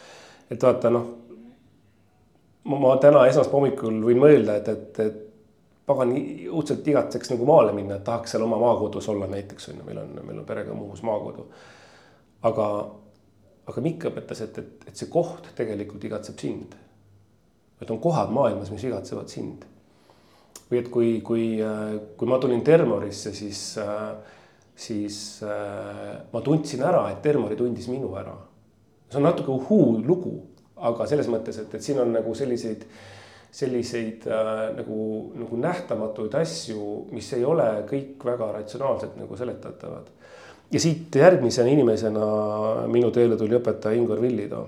et 0.52 0.64
vaata 0.64 0.90
noh. 0.92 1.12
ma 2.74 2.96
täna 3.04 3.28
esmaspäeva 3.28 3.60
hommikul 3.60 4.02
võin 4.08 4.24
mõelda, 4.24 4.58
et, 4.60 4.74
et, 4.74 5.00
et 5.04 5.23
pagan 5.86 6.14
õudselt 6.16 6.88
igatseks 6.88 7.34
nagu 7.34 7.48
maale 7.48 7.74
minna, 7.76 7.98
et 7.98 8.06
tahaks 8.08 8.34
seal 8.34 8.46
oma 8.46 8.60
maakodus 8.62 9.10
olla 9.12 9.28
näiteks 9.32 9.70
on 9.72 9.82
ju, 9.82 9.88
meil 9.88 10.00
on, 10.04 10.14
meil 10.22 10.40
on 10.40 10.48
perega 10.48 10.76
Muhus 10.78 11.04
maakodu. 11.04 11.48
aga, 12.50 12.68
aga 13.68 13.84
Mikk 13.84 14.08
õpetas, 14.12 14.44
et, 14.46 14.58
et, 14.58 14.88
et 14.88 14.96
see 14.96 15.12
koht 15.12 15.52
tegelikult 15.58 16.04
igatseb 16.04 16.40
sind. 16.40 16.76
et 17.82 17.92
on 17.92 18.00
kohad 18.00 18.32
maailmas, 18.32 18.72
mis 18.72 18.84
igatsevad 18.88 19.28
sind. 19.28 19.66
või 20.70 20.80
et 20.80 20.88
kui, 20.90 21.10
kui, 21.22 21.50
kui 22.18 22.28
ma 22.28 22.40
tulin 22.40 22.64
Termorisse, 22.64 23.34
siis 23.36 23.76
siis 24.76 25.18
ma 26.34 26.42
tundsin 26.42 26.82
ära, 26.82 27.06
et 27.12 27.22
Termori 27.22 27.56
tundis 27.56 27.88
minu 27.92 28.16
ära. 28.18 28.36
see 29.10 29.20
on 29.20 29.28
natuke 29.28 29.52
uhuu 29.52 30.00
lugu, 30.02 30.40
aga 30.76 31.06
selles 31.06 31.28
mõttes, 31.30 31.60
et, 31.62 31.74
et 31.76 31.84
siin 31.84 32.00
on 32.02 32.10
nagu 32.16 32.34
selliseid 32.36 32.86
selliseid 33.54 34.28
äh, 34.28 34.76
nagu, 34.78 35.32
nagu 35.38 35.58
nähtamatuid 35.62 36.34
asju, 36.40 37.08
mis 37.14 37.28
ei 37.38 37.46
ole 37.46 37.68
kõik 37.90 38.26
väga 38.26 38.50
ratsionaalselt 38.58 39.18
nagu 39.20 39.38
seletatavad. 39.38 40.08
ja 40.72 40.80
siit 40.80 41.16
järgmise 41.16 41.66
inimesena 41.70 42.24
minu 42.90 43.12
teele 43.14 43.38
tuli 43.38 43.54
õpetaja 43.60 43.98
Ingvar 43.98 44.22
Villitoo. 44.22 44.68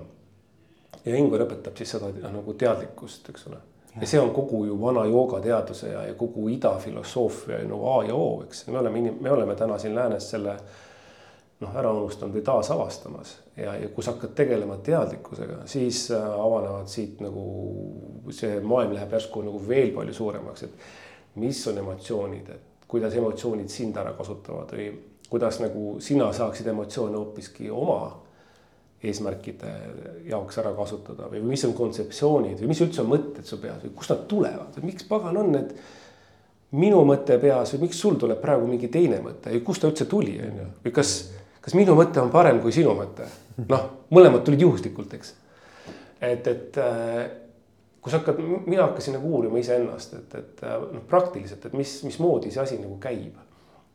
ja 1.04 1.16
Ingvar 1.16 1.42
õpetab 1.48 1.74
siis 1.76 1.96
seda 1.96 2.12
noh, 2.12 2.30
nagu 2.38 2.54
teadlikkust, 2.54 3.28
eks 3.30 3.48
ole. 3.50 3.58
ja 4.00 4.06
see 4.06 4.20
on 4.22 4.30
kogu 4.30 4.64
ju 4.68 4.78
vana 4.80 5.04
joogateaduse 5.10 5.90
ja, 5.90 6.06
ja 6.06 6.14
kogu 6.14 6.48
ida 6.48 6.76
filosoofia 6.78 7.64
nagu 7.66 7.90
A 7.90 8.04
ja 8.06 8.14
O, 8.14 8.42
eks, 8.46 8.68
me 8.70 8.78
oleme, 8.78 9.16
me 9.20 9.30
oleme 9.30 9.58
täna 9.58 9.78
siin 9.82 9.94
läänes 9.98 10.30
selle 10.30 10.60
noh, 11.60 11.72
ära 11.78 11.92
unustanud 11.92 12.36
või 12.36 12.44
taasavastamas 12.44 13.32
ja, 13.56 13.74
ja 13.80 13.88
kui 13.88 14.04
sa 14.04 14.14
hakkad 14.14 14.34
tegelema 14.36 14.76
teadlikkusega, 14.84 15.62
siis 15.70 16.06
äh, 16.14 16.22
avanevad 16.22 16.90
siit 16.92 17.22
nagu 17.24 17.46
see 18.34 18.60
maailm 18.60 18.94
läheb 18.96 19.16
järsku 19.16 19.44
nagu 19.46 19.60
veel 19.68 19.94
palju 19.96 20.16
suuremaks, 20.16 20.66
et 20.66 21.40
mis 21.40 21.60
on 21.70 21.80
emotsioonid, 21.80 22.52
et 22.52 22.88
kuidas 22.88 23.16
emotsioonid 23.16 23.72
sind 23.72 23.96
ära 24.00 24.12
kasutavad 24.18 24.72
või 24.76 24.90
kuidas 25.30 25.58
nagu 25.62 25.96
sina 26.04 26.28
saaksid 26.32 26.68
emotsioone 26.70 27.16
hoopiski 27.18 27.70
oma 27.72 28.00
eesmärkide 29.06 29.72
jaoks 30.28 30.58
ära 30.60 30.72
kasutada 30.76 31.28
või 31.32 31.42
mis 31.44 31.64
on 31.66 31.74
kontseptsioonid 31.76 32.60
või 32.62 32.72
mis 32.72 32.80
üldse 32.84 33.02
on 33.02 33.10
mõtted 33.10 33.48
su 33.48 33.58
peas 33.62 33.82
või 33.84 33.94
kust 33.96 34.12
nad 34.12 34.26
tulevad, 34.28 34.76
miks 34.84 35.08
pagan 35.08 35.36
on 35.40 35.50
need 35.56 35.72
minu 36.76 37.02
mõte 37.08 37.36
peas 37.40 37.74
või 37.74 37.86
miks 37.86 38.00
sul 38.02 38.16
tuleb 38.20 38.40
praegu 38.42 38.68
mingi 38.68 38.88
teine 38.92 39.20
mõte 39.24 39.52
ja 39.52 39.64
kust 39.64 39.84
ta 39.84 39.90
üldse 39.90 40.08
tuli, 40.10 40.38
on 40.42 40.62
ju, 40.62 40.68
või 40.84 40.94
kas 40.96 41.16
kas 41.66 41.74
minu 41.74 41.96
mõte 41.98 42.22
on 42.22 42.30
parem 42.30 42.60
kui 42.62 42.74
sinu 42.74 42.94
mõte? 42.94 43.26
noh, 43.66 43.88
mõlemad 44.14 44.44
tulid 44.46 44.62
juhuslikult, 44.62 45.16
eks. 45.16 45.34
et, 46.20 46.46
et 46.46 46.78
äh, 46.78 47.22
kui 48.00 48.12
sa 48.12 48.20
hakkad, 48.20 48.38
mina 48.68 48.84
hakkasin 48.84 49.16
nagu 49.16 49.32
uurima 49.34 49.58
iseennast, 49.58 50.14
et, 50.20 50.34
et 50.38 50.64
äh, 50.66 50.76
noh, 50.94 51.04
praktiliselt, 51.10 51.64
et 51.66 51.76
mis, 51.76 51.98
mismoodi 52.06 52.52
see 52.54 52.62
asi 52.62 52.78
nagu 52.78 52.98
käib. 53.02 53.40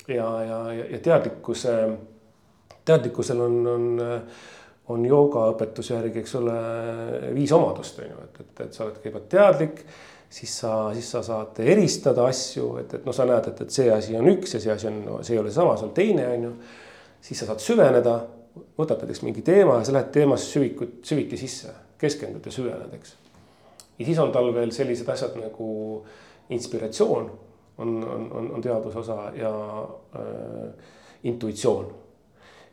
ja, 0.09 0.27
ja, 0.43 0.61
ja 0.81 0.99
teadlikkuse, 0.99 1.77
teadlikkusel 2.85 3.45
on, 3.45 3.59
on, 3.75 3.89
on 4.91 5.05
joogaõpetuse 5.05 5.95
järgi, 5.95 6.25
eks 6.25 6.39
ole, 6.41 6.57
viis 7.37 7.53
omadust 7.55 8.01
on 8.01 8.09
ju, 8.09 8.23
et, 8.25 8.41
et, 8.43 8.65
et 8.65 8.73
sa 8.75 8.87
oled 8.87 8.97
kõigepealt 8.97 9.29
teadlik 9.31 9.85
siis 10.31 10.51
sa, 10.59 10.73
siis 10.95 11.07
sa 11.11 11.21
saad 11.23 11.59
eristada 11.63 12.23
asju, 12.27 12.77
et, 12.81 12.93
et 12.97 13.07
noh, 13.07 13.15
sa 13.15 13.27
näed, 13.27 13.51
et, 13.51 13.65
et 13.65 13.79
see 13.79 13.91
asi 13.91 14.15
on 14.17 14.29
üks 14.31 14.55
ja 14.55 14.63
see 14.63 14.71
asi 14.73 14.87
on 14.89 15.03
no,, 15.05 15.17
see 15.27 15.35
ei 15.35 15.41
ole 15.43 15.51
sama, 15.53 15.75
see 15.77 15.89
on 15.89 15.93
teine, 15.95 16.27
on 16.35 16.47
ju 16.47 16.53
siis 17.21 17.39
sa 17.39 17.49
saad 17.49 17.61
süveneda, 17.63 18.15
võtad 18.77 19.03
näiteks 19.03 19.21
mingi 19.23 19.43
teema 19.45 19.79
ja 19.79 19.85
sa 19.87 19.95
lähed 19.95 20.11
teemasse 20.15 20.49
süvikut, 20.51 20.99
süviti 21.07 21.39
sisse, 21.39 21.73
keskendud 22.01 22.45
ja 22.45 22.51
süvened, 22.51 22.97
eks. 22.97 23.15
ja 23.99 24.05
siis 24.05 24.19
on 24.19 24.33
tal 24.33 24.51
veel 24.55 24.73
sellised 24.75 25.09
asjad 25.09 25.37
nagu 25.39 25.69
inspiratsioon 26.51 27.31
on, 27.77 28.03
on, 28.03 28.31
on, 28.31 28.51
on 28.57 28.61
teaduse 28.61 28.99
osa 28.99 29.31
ja 29.35 29.53
äh, 30.15 30.73
intuitsioon. 31.23 31.93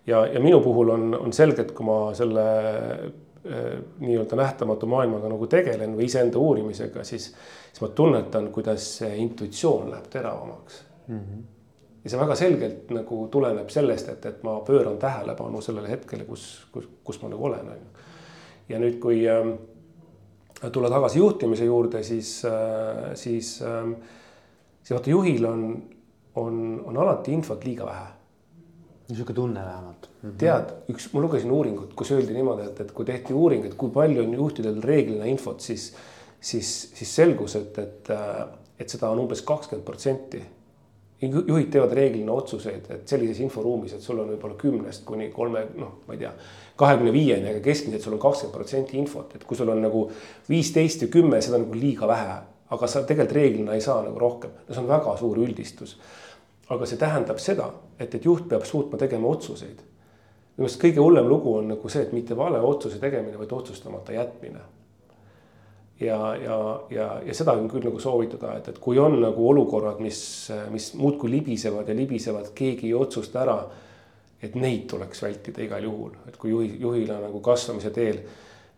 ja, 0.07 0.27
ja 0.27 0.41
minu 0.41 0.61
puhul 0.61 0.89
on, 0.89 1.15
on 1.15 1.33
selge, 1.33 1.63
et 1.63 1.73
kui 1.73 1.87
ma 1.87 1.99
selle 2.17 2.47
äh, 2.89 3.77
nii-öelda 4.01 4.37
nähtamatu 4.37 4.89
maailmaga 4.91 5.31
nagu 5.31 5.47
tegelen 5.47 5.95
või 5.97 6.09
iseenda 6.09 6.41
uurimisega, 6.41 7.05
siis, 7.05 7.31
siis 7.71 7.85
ma 7.85 7.93
tunnetan, 7.95 8.51
kuidas 8.53 8.89
see 8.99 9.15
intuitsioon 9.23 9.93
läheb 9.93 10.11
teravamaks 10.13 10.83
mm. 11.07 11.21
-hmm 11.21 11.47
ja 12.05 12.11
see 12.11 12.21
väga 12.21 12.37
selgelt 12.39 12.93
nagu 12.95 13.25
tuleneb 13.33 13.71
sellest, 13.71 14.13
et, 14.13 14.27
et 14.27 14.45
ma 14.47 14.59
pööran 14.67 14.99
tähelepanu 15.01 15.61
sellele 15.65 15.91
hetkele, 15.91 16.25
kus, 16.29 16.45
kus, 16.73 16.87
kus 17.05 17.23
ma 17.23 17.33
nagu 17.33 17.51
olen, 17.51 17.73
on 17.75 17.83
ju. 17.83 18.07
ja 18.69 18.79
nüüd, 18.83 19.01
kui 19.03 19.25
äh, 19.29 19.53
tulla 20.73 20.91
tagasi 20.91 21.19
juhtimise 21.19 21.69
juurde, 21.69 22.03
siis 22.07 22.39
äh,, 22.49 23.13
siis 23.19 23.59
äh,, 23.63 23.93
siis 24.89 24.97
vaata 24.97 25.11
juhil 25.11 25.45
on, 25.45 25.83
on, 26.35 26.83
on 26.85 26.97
alati 26.97 27.33
infot 27.33 27.65
liiga 27.65 27.87
vähe. 27.87 28.07
niisugune 29.09 29.35
tunne 29.35 29.61
vähemalt 29.65 30.09
mm. 30.23 30.31
-hmm. 30.31 30.35
tead, 30.39 30.73
üks, 30.93 31.13
ma 31.13 31.21
lugesin 31.21 31.51
uuringut, 31.51 31.95
kus 31.97 32.11
öeldi 32.13 32.33
niimoodi, 32.33 32.67
et, 32.67 32.81
et 32.81 32.93
kui 32.93 33.05
tehti 33.05 33.33
uuring, 33.33 33.65
et 33.65 33.75
kui 33.75 33.91
palju 33.91 34.23
on 34.23 34.35
juhtidel 34.35 34.83
reeglina 34.83 35.25
infot, 35.25 35.61
siis, 35.61 35.95
siis, 36.41 36.93
siis 36.95 37.15
selgus, 37.17 37.57
et, 37.57 37.79
et, 37.79 38.11
äh, 38.11 38.43
et 38.79 38.89
seda 38.89 39.09
on 39.11 39.23
umbes 39.25 39.43
kakskümmend 39.43 39.85
protsenti 39.85 40.43
juhid 41.23 41.71
teevad 41.73 41.93
reeglina 41.99 42.33
otsuseid, 42.33 42.85
et 42.95 43.11
sellises 43.11 43.41
inforuumis, 43.43 43.97
et 43.97 44.05
sul 44.05 44.21
on 44.23 44.31
võib-olla 44.31 44.55
kümnest 44.59 45.03
kuni 45.07 45.31
kolme, 45.35 45.65
noh, 45.79 45.97
ma 46.07 46.15
ei 46.15 46.21
tea, 46.21 46.31
kahekümne 46.79 47.13
viieni, 47.15 47.49
aga 47.51 47.63
keskmiselt 47.65 48.07
sul 48.07 48.15
on 48.15 48.23
kakskümmend 48.23 48.55
protsenti 48.55 48.99
infot, 49.01 49.35
et 49.35 49.45
kui 49.49 49.59
sul 49.59 49.73
on 49.73 49.83
nagu 49.83 50.05
viisteist 50.49 51.03
ja 51.03 51.11
kümme, 51.11 51.43
seda 51.43 51.59
on 51.59 51.67
nagu 51.67 51.81
liiga 51.81 52.09
vähe. 52.11 52.39
aga 52.69 52.87
sa 52.87 53.01
tegelikult 53.01 53.33
reeglina 53.33 53.75
ei 53.75 53.81
saa 53.81 54.03
nagu 54.05 54.19
rohkem, 54.21 54.51
no 54.69 54.75
see 54.75 54.83
on 54.83 54.89
väga 54.89 55.17
suur 55.17 55.39
üldistus. 55.41 55.97
aga 56.69 56.87
see 56.87 56.99
tähendab 57.01 57.39
seda, 57.41 57.71
et, 57.99 58.15
et 58.15 58.25
juht 58.25 58.49
peab 58.49 58.65
suutma 58.65 58.99
tegema 58.99 59.29
otsuseid. 59.29 59.79
minu 60.57 60.67
meelest 60.67 60.83
kõige 60.83 61.01
hullem 61.01 61.27
lugu 61.27 61.55
on 61.57 61.69
nagu 61.69 61.89
see, 61.89 62.03
et 62.03 62.13
mitte 62.13 62.37
vale 62.37 62.61
otsuse 62.61 62.99
tegemine, 62.99 63.39
vaid 63.39 63.53
otsustamata 63.53 64.13
jätmine 64.13 64.61
ja, 66.01 66.37
ja, 66.37 66.81
ja, 66.91 67.09
ja 67.27 67.35
seda 67.35 67.55
on 67.59 67.69
küll 67.71 67.85
nagu 67.87 68.01
soovitada, 68.03 68.55
et, 68.59 68.71
et 68.73 68.79
kui 68.83 68.99
on 69.03 69.19
nagu 69.23 69.49
olukorrad, 69.51 70.01
mis, 70.03 70.21
mis 70.73 70.93
muudkui 70.99 71.31
libisevad 71.33 71.89
ja 71.91 71.97
libisevad, 71.97 72.53
keegi 72.55 72.91
ei 72.91 72.97
otsusta 72.99 73.43
ära. 73.45 73.59
et 74.39 74.55
neid 74.55 74.85
tuleks 74.87 75.19
vältida 75.23 75.65
igal 75.65 75.83
juhul, 75.83 76.13
et 76.29 76.37
kui 76.39 76.53
juhi, 76.53 76.77
juhil 76.79 77.09
on 77.11 77.25
nagu 77.27 77.41
kasvamise 77.43 77.91
teel, 77.91 78.21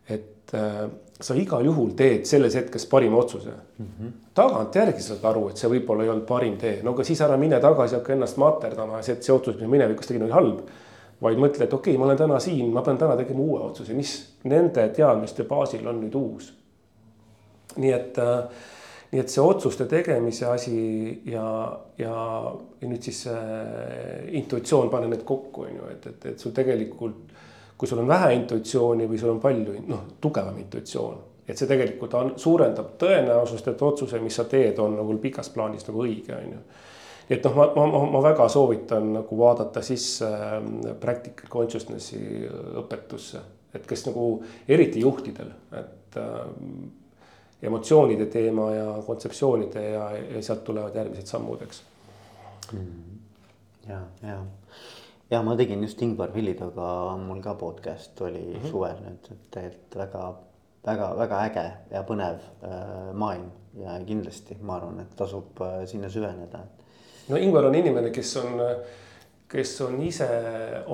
et 0.09 0.55
äh, 0.57 0.87
sa 1.21 1.35
igal 1.37 1.67
juhul 1.69 1.91
teed 1.97 2.25
selles 2.25 2.55
hetkes 2.57 2.87
parima 2.89 3.19
otsuse 3.21 3.51
mm. 3.51 3.87
-hmm. 3.87 4.13
tagantjärgi 4.35 5.03
saad 5.03 5.25
aru, 5.29 5.49
et 5.51 5.61
see 5.61 5.69
võib-olla 5.69 6.07
ei 6.07 6.09
olnud 6.09 6.25
parim 6.27 6.57
tee, 6.57 6.79
no 6.83 6.95
aga 6.97 7.05
siis 7.05 7.21
ära 7.21 7.37
mine 7.37 7.61
tagasi, 7.61 7.95
hakka 7.95 8.13
ennast 8.13 8.41
materdama, 8.41 9.03
see, 9.03 9.13
et 9.13 9.23
see 9.23 9.35
otsus, 9.35 9.61
mis 9.61 9.69
minevikus 9.69 10.07
tegin, 10.07 10.23
oli 10.23 10.33
halb 10.33 10.63
vaid 11.21 11.37
mõtle, 11.37 11.65
et 11.65 11.75
okei 11.75 11.93
okay,, 11.93 11.99
ma 11.99 12.09
olen 12.09 12.17
täna 12.17 12.41
siin, 12.41 12.73
ma 12.73 12.81
pean 12.83 12.99
täna 12.99 13.17
tegema 13.17 13.41
uue 13.41 13.61
otsuse, 13.61 13.93
mis 13.93 14.15
nende 14.45 14.89
teadmiste 14.97 15.45
baasil 15.45 15.85
on 15.87 16.01
nüüd 16.01 16.17
uus 16.17 16.55
nii 17.77 17.93
et, 17.95 18.19
äh, 18.19 18.69
nii 19.13 19.23
et 19.23 19.33
see 19.33 19.43
otsuste 19.43 19.87
tegemise 19.91 20.47
asi 20.51 20.77
ja, 21.31 21.47
ja, 21.99 22.15
ja 22.81 22.91
nüüd 22.91 23.07
siis 23.07 23.25
äh, 23.31 24.27
intuitsioon, 24.41 24.91
pane 24.91 25.11
need 25.11 25.25
kokku, 25.29 25.67
on 25.67 25.81
ju, 25.81 25.89
et, 25.95 26.07
et, 26.13 26.29
et 26.33 26.43
sul 26.43 26.55
tegelikult, 26.57 27.35
kui 27.81 27.89
sul 27.89 28.03
on 28.03 28.11
vähe 28.11 28.35
intuitsiooni 28.37 29.09
või 29.11 29.21
sul 29.21 29.35
on 29.35 29.43
palju, 29.43 29.79
noh, 29.89 30.07
tugevam 30.23 30.59
intuitsioon, 30.63 31.19
et 31.49 31.59
see 31.59 31.71
tegelikult 31.71 32.15
on, 32.19 32.33
suurendab 32.39 32.95
tõenäosust, 33.01 33.73
et 33.73 33.83
otsuse, 33.83 34.21
mis 34.23 34.37
sa 34.37 34.47
teed, 34.51 34.79
on 34.83 34.99
nagu 35.01 35.19
pikas 35.23 35.51
plaanis 35.55 35.87
nagu 35.89 36.07
õige, 36.07 36.37
on 36.37 36.57
ju. 36.57 36.65
Et 37.31 37.45
noh, 37.47 37.55
ma, 37.55 37.69
ma, 37.79 38.03
ma 38.11 38.21
väga 38.25 38.49
soovitan 38.51 39.13
nagu 39.15 39.37
vaadata 39.39 39.83
sisse 39.87 40.27
äh, 40.27 40.95
practical 41.01 41.51
consciousness'i 41.53 42.47
õpetusse, 42.83 43.43
et 43.75 43.87
kes 43.87 44.03
nagu 44.09 44.33
eriti 44.67 45.03
juhtidel, 45.05 45.53
et 45.79 46.17
emotsioonide 47.63 48.27
teema 48.27 48.71
ja 48.75 49.03
kontseptsioonide 49.07 49.85
ja, 49.91 50.11
ja 50.17 50.43
sealt 50.43 50.65
tulevad 50.65 50.95
järgmised 50.97 51.29
sammud, 51.29 51.63
eks 51.63 51.83
mm.. 52.73 53.19
ja, 53.89 54.01
ja, 54.23 54.39
ja 55.31 55.43
ma 55.47 55.57
tegin 55.57 55.83
just 55.85 56.03
Ingvar 56.03 56.35
Villitoga, 56.35 57.17
mul 57.21 57.43
ka 57.45 57.55
podcast 57.55 58.21
oli 58.21 58.45
mm 58.47 58.55
-hmm. 58.55 58.71
suvel 58.71 59.03
nüüd, 59.05 59.33
et 59.33 59.51
tegelikult 59.51 59.97
väga, 59.97 60.35
väga, 60.87 61.15
väga 61.19 61.45
äge 61.47 61.67
ja 61.91 62.03
põnev 62.03 62.41
äh, 62.63 63.13
maailm 63.13 63.51
ja 63.79 63.99
kindlasti 64.07 64.57
ma 64.63 64.77
arvan, 64.77 65.01
et 65.01 65.17
tasub 65.17 65.61
äh, 65.61 65.85
sinna 65.87 66.09
süveneda. 66.09 66.65
no 67.29 67.37
Ingvar 67.37 67.65
on 67.65 67.75
inimene, 67.75 68.11
kes 68.11 68.37
on 68.37 68.61
äh, 68.61 68.77
kes 69.51 69.81
on 69.81 70.03
ise 70.03 70.29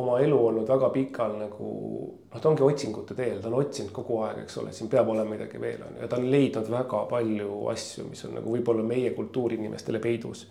oma 0.01 0.17
elu 0.25 0.37
olnud 0.47 0.69
väga 0.69 0.89
pikal 0.95 1.35
nagu 1.37 1.67
noh, 2.09 2.39
ta 2.41 2.49
ongi 2.49 2.65
otsingute 2.65 3.15
teel, 3.15 3.41
ta 3.43 3.51
on 3.51 3.59
otsinud 3.59 3.93
kogu 3.95 4.23
aeg, 4.25 4.45
eks 4.47 4.57
ole, 4.63 4.73
siin 4.73 4.89
peab 4.93 5.11
olema 5.13 5.35
midagi 5.35 5.61
veel 5.61 5.83
on 5.85 5.99
ju 5.99 6.05
ja 6.05 6.09
ta 6.09 6.17
on 6.17 6.29
leidnud 6.33 6.71
väga 6.73 7.03
palju 7.11 7.59
asju, 7.73 8.07
mis 8.09 8.25
on 8.25 8.39
nagu 8.39 8.55
võib-olla 8.55 8.85
meie 8.87 9.11
kultuuriinimestele 9.17 10.01
peidus. 10.01 10.47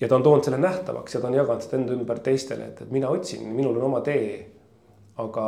ja 0.00 0.08
ta 0.08 0.16
on 0.16 0.22
toonud 0.22 0.46
selle 0.46 0.60
nähtavaks 0.62 1.16
ja 1.16 1.20
ta 1.20 1.26
on 1.26 1.34
jaganud 1.34 1.66
seda 1.66 1.80
enda 1.80 1.96
ümber 1.98 2.20
teistele, 2.28 2.68
et, 2.70 2.82
et 2.86 2.92
mina 2.94 3.10
otsin, 3.10 3.48
minul 3.56 3.80
on 3.80 3.88
oma 3.88 4.00
tee. 4.06 4.46
aga, 5.20 5.46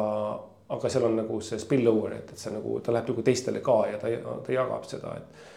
aga 0.68 0.88
seal 0.90 1.06
on 1.06 1.14
nagu 1.16 1.38
see 1.40 1.60
spillover, 1.62 2.16
et, 2.16 2.32
et 2.34 2.42
see 2.42 2.50
nagu 2.52 2.80
ta 2.82 2.92
läheb 2.92 3.12
nagu 3.12 3.22
teistele 3.22 3.62
ka 3.62 3.76
ja 3.86 4.00
ta, 4.02 4.10
ta 4.42 4.52
jagab 4.52 4.88
seda, 4.90 5.14
et 5.16 5.50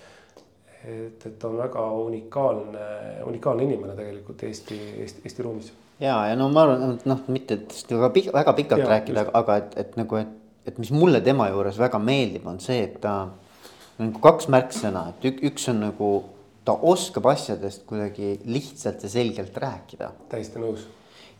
et, 0.85 1.25
et 1.25 1.39
ta 1.41 1.49
on 1.49 1.57
väga 1.57 1.81
unikaalne, 1.97 2.85
unikaalne 3.25 3.65
inimene 3.65 3.97
tegelikult 3.97 4.43
Eesti, 4.45 4.77
Eesti, 5.01 5.25
Eesti 5.25 5.43
ruumis 5.47 5.71
ja, 5.99 6.15
ja 6.29 6.35
no 6.35 6.49
ma 6.53 6.65
arvan, 6.65 6.99
noh, 7.05 7.23
mitte 7.31 7.59
väga 7.89 8.11
pikk, 8.15 8.33
väga 8.35 8.53
pikalt 8.57 8.83
ja, 8.83 8.91
rääkida, 8.93 9.25
aga 9.33 9.57
et, 9.61 9.75
et 9.81 9.97
nagu, 9.99 10.19
et, 10.21 10.31
et 10.67 10.77
mis 10.81 10.91
mulle 10.95 11.21
tema 11.25 11.49
juures 11.51 11.79
väga 11.79 11.99
meeldib, 12.01 12.47
on 12.47 12.59
see, 12.63 12.83
et 12.89 13.01
ta. 13.03 13.15
nagu 13.99 14.19
kaks 14.19 14.49
märksõna, 14.51 15.09
et 15.13 15.27
ük, 15.29 15.43
üks 15.51 15.69
on 15.71 15.83
nagu 15.85 16.09
ta 16.65 16.73
oskab 16.73 17.29
asjadest 17.31 17.85
kuidagi 17.87 18.39
lihtsalt 18.49 19.03
ja 19.05 19.09
selgelt 19.09 19.57
rääkida. 19.57 20.11
täiesti 20.29 20.59
nõus. 20.59 20.87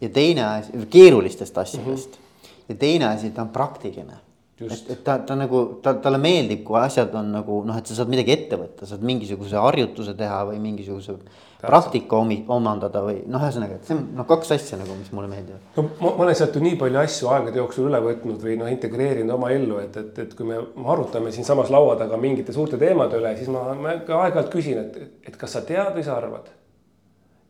ja 0.02 0.10
teine 0.10 0.46
asi, 0.46 0.86
keerulistest 0.90 1.58
asjadest 1.58 2.10
mm 2.10 2.22
-hmm. 2.22 2.70
ja 2.70 2.76
teine 2.76 3.06
asi, 3.06 3.32
ta 3.32 3.42
on 3.42 3.50
praktiline. 3.50 4.18
Et, 4.60 4.90
et 4.90 5.04
ta, 5.04 5.18
ta 5.20 5.36
nagu, 5.36 5.62
ta, 5.84 5.98
talle 6.00 6.20
meeldib, 6.22 6.62
kui 6.68 6.78
asjad 6.80 7.12
on 7.20 7.34
nagu 7.36 7.58
noh, 7.68 7.76
et 7.76 7.90
sa 7.90 7.98
saad 7.98 8.12
midagi 8.12 8.32
ette 8.32 8.60
võtta, 8.60 8.88
saad 8.88 9.04
mingisuguse 9.04 9.60
harjutuse 9.60 10.14
teha 10.16 10.38
või 10.48 10.62
mingisuguse 10.64 11.18
praktika 11.66 12.22
omi-, 12.22 12.46
omandada 12.56 13.02
või 13.04 13.18
noh, 13.28 13.44
ühesõnaga, 13.44 13.80
et 13.80 13.90
see 13.90 13.98
on 13.98 14.06
noh, 14.16 14.28
kaks 14.30 14.54
asja 14.56 14.80
nagu, 14.80 14.96
mis 14.96 15.12
mulle 15.16 15.28
meeldivad. 15.32 15.66
no 15.76 15.88
ma, 15.90 16.14
ma 16.14 16.28
olen 16.28 16.40
sealt 16.40 16.56
ju 16.56 16.64
nii 16.64 16.78
palju 16.80 17.02
asju 17.02 17.32
aegade 17.34 17.60
jooksul 17.60 17.90
üle 17.90 18.00
võtnud 18.06 18.46
või 18.48 18.56
noh, 18.62 18.70
integreerinud 18.72 19.36
oma 19.36 19.52
ellu, 19.56 19.82
et, 19.84 20.00
et, 20.00 20.24
et 20.24 20.38
kui 20.38 20.48
me 20.48 20.62
arutame 20.94 21.36
siinsamas 21.36 21.74
laua 21.74 21.98
taga 22.00 22.20
mingite 22.22 22.56
suurte 22.56 22.80
teemade 22.80 23.20
üle, 23.20 23.36
siis 23.36 23.52
ma, 23.52 23.66
ma 23.76 23.98
ka 24.08 24.22
aeg-ajalt 24.24 24.54
küsin, 24.56 24.80
et, 24.86 25.20
et 25.28 25.36
kas 25.42 25.58
sa 25.58 25.66
tead 25.68 25.92
või 25.98 26.08
sa 26.08 26.16
arvad. 26.16 26.48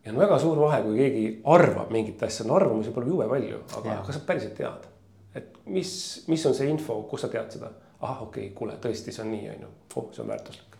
ja 0.02 0.10
on 0.10 0.18
väga 0.24 0.42
suur 0.42 0.58
vahe, 0.64 0.82
kui 0.88 0.98
keegi 0.98 1.24
arvab 1.54 1.94
mingit 1.94 2.26
asja, 2.26 2.50
no 2.50 2.58
arvamusi 2.58 2.90
pole 2.90 3.14
jube 3.14 3.30
palju, 3.30 3.62
aga 3.78 4.02
kas 4.10 4.18
sa 4.18 4.26
päriselt 4.26 4.58
tead 4.58 4.92
et 5.36 5.58
mis, 5.66 5.90
mis 6.30 6.46
on 6.48 6.54
see 6.56 6.68
info, 6.70 7.00
kust 7.10 7.26
sa 7.26 7.32
tead 7.32 7.52
seda? 7.58 7.70
ahah, 8.00 8.22
okei 8.26 8.48
okay,, 8.48 8.54
kuule, 8.56 8.76
tõesti, 8.82 9.12
see 9.14 9.24
on 9.24 9.32
nii, 9.32 9.48
on 9.54 9.64
ju, 9.64 9.72
oh, 9.96 10.10
see 10.12 10.22
on 10.22 10.28
väärtuslik. 10.28 10.76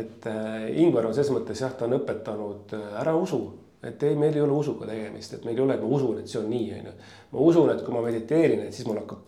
et 0.00 0.26
äh, 0.26 0.66
Ingvar 0.82 1.06
on 1.08 1.14
selles 1.14 1.30
mõttes 1.34 1.62
jah, 1.62 1.72
ta 1.78 1.86
on 1.86 1.96
õpetanud 2.00 2.74
äh, 2.76 2.88
ära 3.00 3.14
usu, 3.16 3.40
et 3.86 4.02
ei, 4.02 4.16
meil 4.18 4.34
ei 4.34 4.42
ole 4.42 4.56
usuga 4.58 4.88
tegemist, 4.90 5.36
et 5.36 5.46
meil 5.46 5.56
ei 5.56 5.64
ole, 5.64 5.78
et 5.78 5.84
ma 5.84 5.90
usun, 5.94 6.18
et 6.18 6.30
see 6.30 6.40
on 6.42 6.50
nii, 6.50 6.68
on 6.80 6.90
ju. 6.90 6.94
ma 7.32 7.46
usun, 7.52 7.72
et 7.74 7.84
kui 7.86 7.94
ma 7.94 8.02
mediteerin, 8.04 8.66
et 8.66 8.74
siis 8.74 8.88
mul 8.88 8.98
hakkab, 9.02 9.22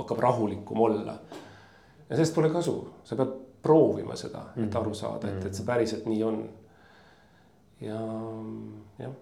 hakkab 0.00 0.22
rahulikum 0.26 0.82
olla. 0.88 1.16
ja 2.08 2.16
sellest 2.16 2.34
pole 2.34 2.50
kasu, 2.52 2.76
sa 3.06 3.18
pead 3.20 3.38
proovima 3.64 4.18
seda, 4.18 4.48
et 4.56 4.66
mhm. 4.66 4.76
aru 4.82 4.96
saada, 4.98 5.30
et, 5.30 5.46
et 5.48 5.54
see 5.54 5.66
päriselt 5.66 6.10
nii 6.10 6.26
on. 6.26 6.42
ja 7.84 8.00
jah 8.98 9.14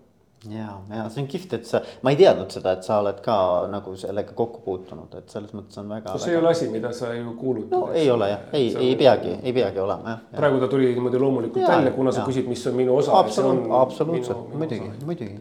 ja, 0.50 0.78
ja 0.90 1.04
see 1.12 1.22
on 1.22 1.28
kihvt, 1.30 1.52
et 1.58 1.66
sa, 1.68 1.80
ma 2.02 2.12
ei 2.12 2.18
teadnud 2.18 2.50
seda, 2.52 2.74
et 2.76 2.86
sa 2.86 2.98
oled 3.02 3.18
ka 3.24 3.34
nagu 3.70 3.94
sellega 3.98 4.34
kokku 4.38 4.62
puutunud, 4.64 5.12
et 5.18 5.30
selles 5.30 5.52
mõttes 5.54 5.78
on 5.78 5.92
väga. 5.92 6.16
see 6.16 6.32
väga... 6.32 6.32
ei 6.32 6.40
ole 6.40 6.50
asi, 6.50 6.70
mida 6.72 6.90
sa 6.96 7.12
ju 7.14 7.34
kuulutad. 7.38 7.76
no 7.76 7.92
ei 7.98 8.10
ole 8.10 8.30
jah, 8.32 8.48
ei, 8.58 8.72
ei 8.88 8.96
peagi, 8.98 9.36
ei 9.42 9.54
peagi 9.54 9.82
olema 9.82 10.16
jah 10.16 10.24
ja.. 10.24 10.40
praegu 10.40 10.58
ta 10.62 10.70
tuli 10.72 10.90
niimoodi 10.96 11.22
loomulikult 11.22 11.62
ja, 11.62 11.76
välja, 11.76 11.94
kuna 11.94 12.10
ja. 12.10 12.18
sa 12.18 12.26
küsid, 12.26 12.50
mis 12.50 12.66
on 12.66 12.76
minu 12.80 12.96
osa. 12.98 13.14
absoluutselt, 13.20 13.70
absoluutselt, 13.78 14.52
muidugi, 14.58 14.90
muidugi. 15.06 15.38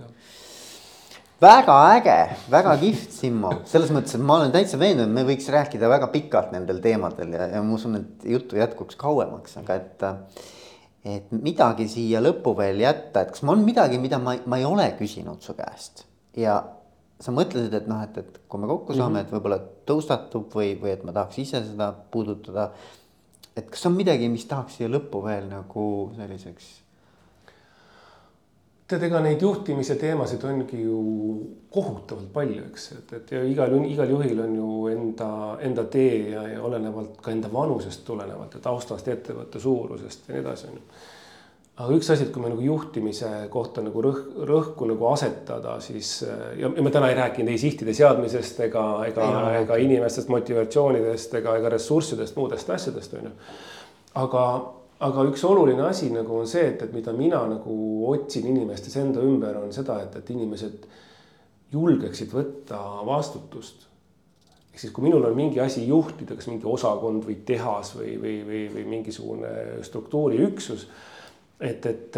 väga 1.41 1.81
äge, 1.97 2.19
väga 2.53 2.77
kihvt, 2.85 3.17
Simmo, 3.17 3.57
selles 3.73 3.93
mõttes, 3.95 4.17
et 4.17 4.25
ma 4.25 4.37
olen 4.37 4.53
täitsa 4.53 4.79
veendunud, 4.81 5.17
me 5.17 5.25
võiks 5.33 5.49
rääkida 5.53 5.89
väga 5.89 6.13
pikalt 6.13 6.53
nendel 6.53 6.83
teemadel 6.83 7.37
ja, 7.39 7.53
ja 7.57 7.65
ma 7.65 7.77
usun, 7.79 7.97
et 8.03 8.33
juttu 8.37 8.61
jätkuks 8.61 9.01
kauemaks, 9.01 9.57
aga 9.63 9.81
et 9.81 10.11
et 11.05 11.31
midagi 11.33 11.87
siia 11.89 12.21
lõppu 12.21 12.53
veel 12.57 12.83
jätta, 12.83 13.23
et 13.23 13.33
kas 13.33 13.43
mul 13.43 13.57
on 13.57 13.65
midagi, 13.65 13.97
mida 14.01 14.19
ma, 14.21 14.35
ma 14.45 14.59
ei 14.61 14.67
ole 14.67 14.85
küsinud 14.99 15.41
su 15.41 15.55
käest 15.57 16.05
ja 16.37 16.59
sa 17.21 17.33
mõtlesid, 17.33 17.73
et 17.77 17.87
noh, 17.89 18.01
et, 18.05 18.17
et 18.17 18.39
kui 18.49 18.61
me 18.61 18.69
kokku 18.69 18.95
saame 18.95 19.09
mm, 19.09 19.15
-hmm. 19.17 19.27
et 19.27 19.33
võib-olla 19.35 19.59
tõustatub 19.89 20.53
või, 20.57 20.73
või 20.81 20.93
et 20.95 21.03
ma 21.05 21.13
tahaks 21.13 21.39
ise 21.41 21.63
seda 21.65 21.91
puudutada. 22.11 22.71
et 23.55 23.69
kas 23.69 23.85
on 23.85 23.93
midagi, 23.93 24.29
mis 24.29 24.45
tahaks 24.45 24.77
siia 24.77 24.89
lõppu 24.89 25.23
veel 25.25 25.49
nagu 25.49 26.11
selliseks 26.15 26.80
tead, 28.91 29.05
ega 29.07 29.21
neid 29.23 29.41
juhtimise 29.41 29.95
teemasid 29.99 30.43
ongi 30.47 30.81
ju 30.83 30.97
kohutavalt 31.71 32.31
palju, 32.33 32.65
eks, 32.71 32.89
et, 32.97 33.13
et 33.17 33.31
ja 33.37 33.43
igal, 33.47 33.73
igal 33.87 34.11
juhil 34.11 34.43
on 34.43 34.57
ju 34.57 34.73
enda, 34.91 35.29
enda 35.63 35.85
tee 35.91 36.33
ja, 36.33 36.43
ja 36.51 36.61
olenevalt 36.67 37.21
ka 37.23 37.33
enda 37.33 37.51
vanusest 37.53 38.03
tulenevalt 38.07 38.57
ja 38.57 38.63
taustast, 38.63 39.07
ettevõtte 39.11 39.61
suurusest 39.63 40.29
ja 40.29 40.35
nii 40.35 40.43
edasi, 40.43 40.71
on 40.71 40.79
ju. 40.79 40.83
aga 41.81 41.97
üks 41.97 42.11
asi, 42.13 42.27
et 42.27 42.33
kui 42.35 42.43
me 42.43 42.51
nagu 42.51 42.65
juhtimise 42.65 43.31
kohta 43.53 43.83
nagu 43.85 44.03
rõh-, 44.03 44.43
rõhku 44.49 44.89
nagu 44.91 45.07
asetada, 45.13 45.77
siis 45.83 46.11
ja, 46.27 46.67
ja 46.67 46.73
me 46.75 46.91
täna 46.91 47.09
ei 47.13 47.17
rääkinud 47.21 47.55
ei 47.55 47.61
sihtide 47.61 47.95
seadmisest 47.97 48.59
ega, 48.67 48.85
ega, 49.07 49.31
ega 49.63 49.79
inimestest 49.87 50.29
motivatsioonidest 50.33 51.39
ega, 51.39 51.55
ega 51.61 51.73
ressurssidest, 51.77 52.35
muudest 52.37 52.69
asjadest, 52.75 53.15
on 53.17 53.31
ju. 53.31 53.35
aga 54.25 54.45
aga 55.01 55.23
üks 55.29 55.43
oluline 55.47 55.85
asi 55.87 56.11
nagu 56.13 56.41
on 56.41 56.49
see, 56.49 56.67
et, 56.73 56.83
et 56.85 56.91
mida 56.93 57.13
mina 57.15 57.41
nagu 57.49 57.75
otsin 58.11 58.45
inimestes 58.51 58.97
enda 59.01 59.23
ümber, 59.25 59.57
on 59.61 59.73
seda, 59.73 59.97
et, 60.05 60.17
et 60.19 60.29
inimesed 60.33 60.85
julgeksid 61.73 62.33
võtta 62.35 62.79
vastutust. 63.07 63.87
ehk 64.71 64.83
siis, 64.83 64.93
kui 64.93 65.07
minul 65.07 65.25
on 65.27 65.35
mingi 65.35 65.59
asi 65.63 65.87
juhtida, 65.87 66.35
kas 66.37 66.49
mingi 66.51 66.67
osakond 66.69 67.25
või 67.27 67.39
tehas 67.47 67.95
või, 67.97 68.15
või, 68.21 68.37
või, 68.47 68.63
või 68.75 68.87
mingisugune 68.95 69.53
struktuuriüksus. 69.87 70.87
et, 71.59 71.85
et, 71.85 72.17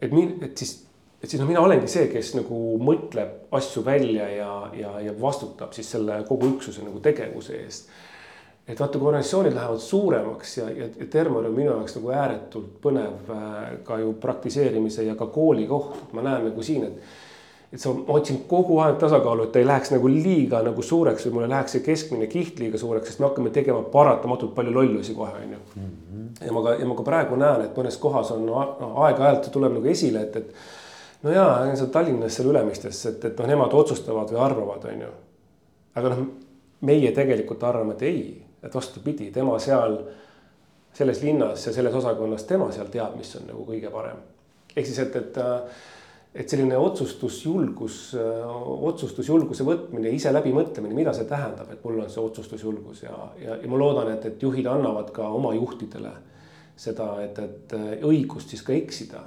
et, 0.00 0.12
et 0.42 0.58
siis, 0.58 0.76
et 1.22 1.28
siis 1.28 1.40
noh, 1.40 1.48
mina 1.48 1.62
olengi 1.62 1.88
see, 1.90 2.08
kes 2.10 2.34
nagu 2.40 2.60
mõtleb 2.82 3.54
asju 3.54 3.84
välja 3.86 4.28
ja, 4.34 4.52
ja, 4.74 4.94
ja 5.06 5.14
vastutab 5.20 5.76
siis 5.76 5.90
selle 5.94 6.24
kogu 6.28 6.56
üksuse 6.56 6.82
nagu 6.86 7.02
tegevuse 7.04 7.62
eest 7.62 7.92
et 8.70 8.80
vaata, 8.80 8.98
kui 8.98 9.08
organisatsioonid 9.08 9.54
lähevad 9.54 9.78
suuremaks 9.78 10.58
ja, 10.58 10.68
ja, 10.70 10.86
ja 10.98 11.06
Termor 11.10 11.46
on 11.46 11.54
minu 11.56 11.72
jaoks 11.72 11.96
nagu 11.96 12.12
ääretult 12.14 12.76
põnev 12.82 13.32
äh, 13.34 13.56
ka 13.84 13.98
ju 13.98 14.12
praktiseerimise 14.22 15.04
ja 15.06 15.16
ka 15.18 15.26
kooli 15.32 15.66
koht, 15.70 15.96
et 16.04 16.14
ma 16.14 16.24
näen 16.26 16.46
nagu 16.50 16.62
siin, 16.62 16.86
et. 16.86 17.18
et 17.72 17.78
sa, 17.78 17.92
ma 17.94 18.16
otsin 18.18 18.42
kogu 18.50 18.80
aeg 18.82 18.98
tasakaalu, 18.98 19.46
et 19.46 19.52
ta 19.54 19.62
ei 19.62 19.66
läheks 19.66 19.92
nagu 19.94 20.10
liiga 20.10 20.62
nagu 20.66 20.82
suureks 20.82 21.26
või 21.26 21.36
mul 21.36 21.46
ei 21.46 21.52
läheks 21.54 21.76
see 21.76 21.84
keskmine 21.86 22.26
kiht 22.30 22.58
liiga 22.62 22.78
suureks, 22.78 23.10
sest 23.10 23.22
me 23.22 23.28
hakkame 23.28 23.52
tegema 23.54 23.82
paratamatult 23.92 24.54
palju 24.56 24.74
lollusi 24.74 25.14
kohe, 25.14 25.44
on 25.44 25.56
ju. 25.56 25.62
Mhm. 25.76 26.28
ja 26.46 26.52
ma 26.52 26.62
ka, 26.66 26.74
ja 26.82 26.90
ma 26.90 26.98
ka 26.98 27.06
praegu 27.06 27.38
näen, 27.38 27.64
et 27.66 27.78
mõnes 27.78 27.98
kohas 28.02 28.30
on 28.34 28.44
no, 28.46 28.60
aeg-ajalt 29.06 29.50
tuleb 29.54 29.78
nagu 29.78 29.90
esile, 29.90 30.26
et, 30.26 30.36
et 30.36 31.24
no 31.24 31.34
jaa, 31.34 31.56
seal 31.74 31.90
Tallinnas 31.94 32.38
seal 32.38 32.52
Ülemistes, 32.52 33.02
et, 33.06 33.24
et 33.30 33.42
noh, 33.42 33.50
nemad 33.50 33.74
otsustavad 33.74 34.30
või 34.34 34.44
arvavad, 34.46 34.86
on 34.92 35.02
ju. 35.06 35.10
aga 35.98 36.14
noh, 36.14 36.22
meie 36.86 37.10
tegelikult 37.14 37.62
arvame, 37.66 37.98
et 37.98 38.06
ei 38.08 38.22
et 38.62 38.74
vastupidi, 38.74 39.30
tema 39.32 39.58
seal 39.58 39.96
selles 40.92 41.22
linnas 41.22 41.66
ja 41.66 41.72
selles 41.72 41.94
osakonnas, 41.94 42.44
tema 42.44 42.70
seal 42.72 42.90
teab, 42.92 43.16
mis 43.18 43.32
on 43.38 43.48
nagu 43.48 43.64
kõige 43.68 43.92
parem. 43.92 44.20
ehk 44.76 44.86
siis, 44.86 44.98
et, 45.02 45.16
et, 45.16 45.38
et 46.34 46.48
selline 46.48 46.78
otsustusjulgus, 46.78 47.98
otsustusjulguse 48.90 49.66
võtmine, 49.66 50.12
ise 50.14 50.32
läbimõtlemine, 50.34 50.94
mida 50.94 51.14
see 51.16 51.28
tähendab, 51.30 51.70
et 51.72 51.84
mul 51.84 52.02
on 52.04 52.10
see 52.10 52.22
otsustusjulgus 52.22 53.04
ja, 53.06 53.16
ja, 53.42 53.58
ja 53.62 53.70
ma 53.70 53.80
loodan, 53.80 54.12
et, 54.14 54.26
et 54.26 54.42
juhid 54.42 54.66
annavad 54.70 55.12
ka 55.14 55.28
oma 55.28 55.54
juhtidele 55.54 56.14
seda, 56.76 57.12
et, 57.24 57.38
et 57.38 57.76
õigust 58.06 58.50
siis 58.50 58.62
ka 58.66 58.74
eksida 58.74 59.22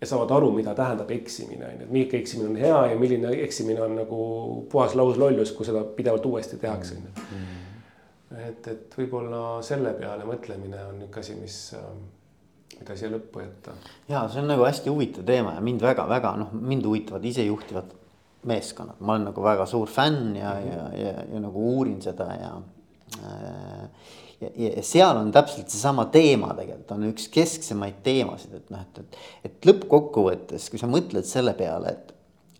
ja 0.00 0.06
saavad 0.06 0.30
aru, 0.36 0.52
mida 0.54 0.74
tähendab 0.78 1.10
eksimine, 1.10 1.66
on 1.66 1.80
ju, 1.80 1.86
et 1.86 1.90
milline 1.90 2.20
eksimine 2.20 2.50
on 2.52 2.58
hea 2.62 2.82
ja 2.92 2.98
milline 2.98 3.32
eksimine 3.42 3.82
on 3.82 3.96
nagu 3.98 4.18
puhas 4.70 4.94
lauslollus, 4.94 5.52
kui 5.52 5.66
seda 5.66 5.82
pidevalt 5.96 6.26
uuesti 6.26 6.60
tehakse, 6.62 7.00
on 7.00 7.08
ju 7.08 7.56
et, 8.36 8.68
et 8.68 8.96
võib-olla 8.98 9.58
selle 9.66 9.94
peale 9.98 10.26
mõtlemine 10.28 10.84
on 10.88 10.98
niisugune 11.00 11.24
asi, 11.24 11.36
mis, 11.38 11.58
ähm, 11.78 12.02
mida 12.76 12.96
siia 12.98 13.12
lõppu 13.12 13.42
jätta. 13.44 13.76
ja 14.10 14.26
see 14.28 14.42
on 14.42 14.50
nagu 14.52 14.66
hästi 14.66 14.92
huvitav 14.92 15.26
teema 15.28 15.56
ja 15.56 15.64
mind 15.64 15.84
väga-väga 15.84 16.34
noh, 16.42 16.52
mind 16.52 16.86
huvitavad 16.88 17.24
isejuhtivad 17.24 17.94
meeskonnad, 18.48 19.00
ma 19.00 19.16
olen 19.16 19.28
nagu 19.30 19.44
väga 19.44 19.66
suur 19.66 19.90
fänn 19.90 20.36
ja 20.36 20.54
mm, 20.54 20.68
-hmm. 20.68 20.98
ja, 20.98 21.06
ja, 21.08 21.26
ja 21.32 21.40
nagu 21.42 21.68
uurin 21.74 22.00
seda 22.02 22.28
ja 22.34 22.52
äh, 23.24 23.88
ja, 24.40 24.50
ja 24.68 24.82
seal 24.82 25.16
on 25.16 25.32
täpselt 25.34 25.70
seesama 25.70 26.06
teema 26.14 26.52
tegelikult 26.54 26.92
on 26.96 27.08
üks 27.10 27.28
kesksemaid 27.34 28.02
teemasid, 28.06 28.54
et 28.60 28.70
noh, 28.74 28.84
et, 28.84 29.00
et, 29.02 29.18
et 29.48 29.70
lõppkokkuvõttes, 29.70 30.68
kui 30.70 30.78
sa 30.80 30.90
mõtled 30.90 31.26
selle 31.28 31.54
peale, 31.58 31.96
et, 31.96 32.14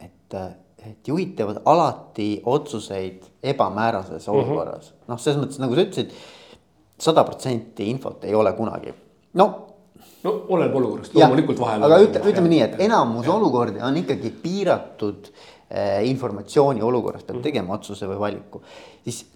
et 0.08 0.38
et 0.86 1.08
juhid 1.08 1.34
teevad 1.38 1.62
alati 1.66 2.28
otsuseid 2.46 3.24
ebamäärases 3.42 4.26
mhm. 4.26 4.36
olukorras 4.36 4.90
mm 4.90 4.96
-hmm., 4.96 5.08
noh, 5.12 5.20
selles 5.20 5.40
mõttes 5.42 5.62
nagu 5.62 5.74
sa 5.74 5.86
ütlesid. 5.86 6.12
sada 6.98 7.24
protsenti 7.24 7.90
infot 7.90 8.24
ei 8.24 8.34
ole 8.34 8.52
kunagi, 8.52 8.94
no. 9.34 9.66
no 10.22 10.32
oleneb 10.48 10.74
olukorrast, 10.74 11.14
loomulikult 11.14 11.60
vahel. 11.60 11.82
aga 11.82 11.98
ütle, 12.02 12.22
ütleme 12.30 12.48
nii, 12.48 12.60
et 12.62 12.80
enamus 12.80 13.26
ja. 13.26 13.32
olukordi 13.32 13.82
on 13.82 13.96
ikkagi 13.96 14.30
piiratud 14.42 15.30
eh, 15.70 16.08
informatsiooni 16.10 16.82
olukorras, 16.82 17.22
peab 17.22 17.36
mm 17.36 17.40
-hmm. 17.40 17.42
tegema 17.42 17.74
otsuse 17.74 18.06
või 18.06 18.18
valiku, 18.18 18.62
siis 19.04 19.26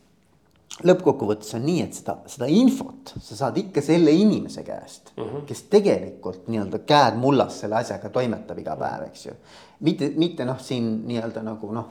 lõppkokkuvõttes 0.82 1.52
on 1.58 1.66
nii, 1.66 1.82
et 1.84 1.94
seda, 1.94 2.16
seda 2.26 2.48
infot 2.48 3.12
sa 3.20 3.36
saad 3.36 3.58
ikka 3.60 3.82
selle 3.84 4.12
inimese 4.16 4.64
käest 4.66 5.12
mm, 5.16 5.24
-hmm. 5.24 5.44
kes 5.46 5.62
tegelikult 5.72 6.48
nii-öelda 6.48 6.80
käed 6.88 7.18
mullas 7.20 7.60
selle 7.60 7.76
asjaga 7.82 8.08
toimetab 8.08 8.58
iga 8.58 8.76
päev, 8.80 9.04
eks 9.10 9.26
ju 9.26 9.36
mitte, 9.82 10.12
mitte 10.16 10.44
noh, 10.44 10.60
siin 10.60 11.02
nii-öelda 11.06 11.42
nagu 11.44 11.72
noh, 11.74 11.88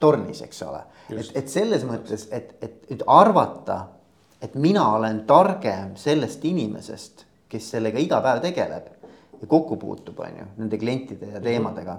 tornis, 0.00 0.42
eks 0.42 0.62
ole. 0.66 0.82
et, 1.12 1.32
et 1.34 1.48
selles 1.52 1.84
mõttes, 1.86 2.28
et, 2.32 2.54
et, 2.64 2.78
et 2.96 3.02
arvata, 3.06 3.80
et 4.42 4.54
mina 4.54 4.86
olen 4.96 5.24
targem 5.28 5.94
sellest 6.00 6.44
inimesest, 6.48 7.26
kes 7.50 7.70
sellega 7.74 8.00
iga 8.00 8.20
päev 8.24 8.40
tegeleb 8.44 8.88
ja 9.40 9.48
kokku 9.48 9.76
puutub, 9.80 10.22
on 10.24 10.40
ju, 10.40 10.46
nende 10.62 10.78
klientide 10.80 11.34
ja 11.34 11.42
teemadega. 11.44 11.98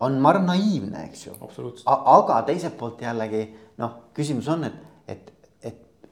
on, 0.00 0.18
ma 0.20 0.28
arvan, 0.28 0.50
naiivne, 0.50 1.04
eks 1.06 1.26
ju. 1.26 1.36
aga 1.86 2.42
teiselt 2.46 2.76
poolt 2.78 3.02
jällegi 3.02 3.46
noh, 3.82 3.96
küsimus 4.16 4.48
on, 4.52 4.64
et, 4.64 4.76
et, 5.08 5.32
et, 5.62 6.10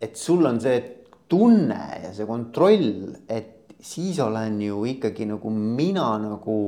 et 0.00 0.16
sul 0.16 0.44
on 0.46 0.60
see 0.60 0.80
tunne 1.28 1.80
ja 2.04 2.12
see 2.14 2.26
kontroll, 2.28 2.90
et 3.28 3.52
siis 3.80 4.18
olen 4.20 4.60
ju 4.62 4.84
ikkagi 4.92 5.26
nagu 5.28 5.50
mina 5.50 6.10
nagu 6.22 6.58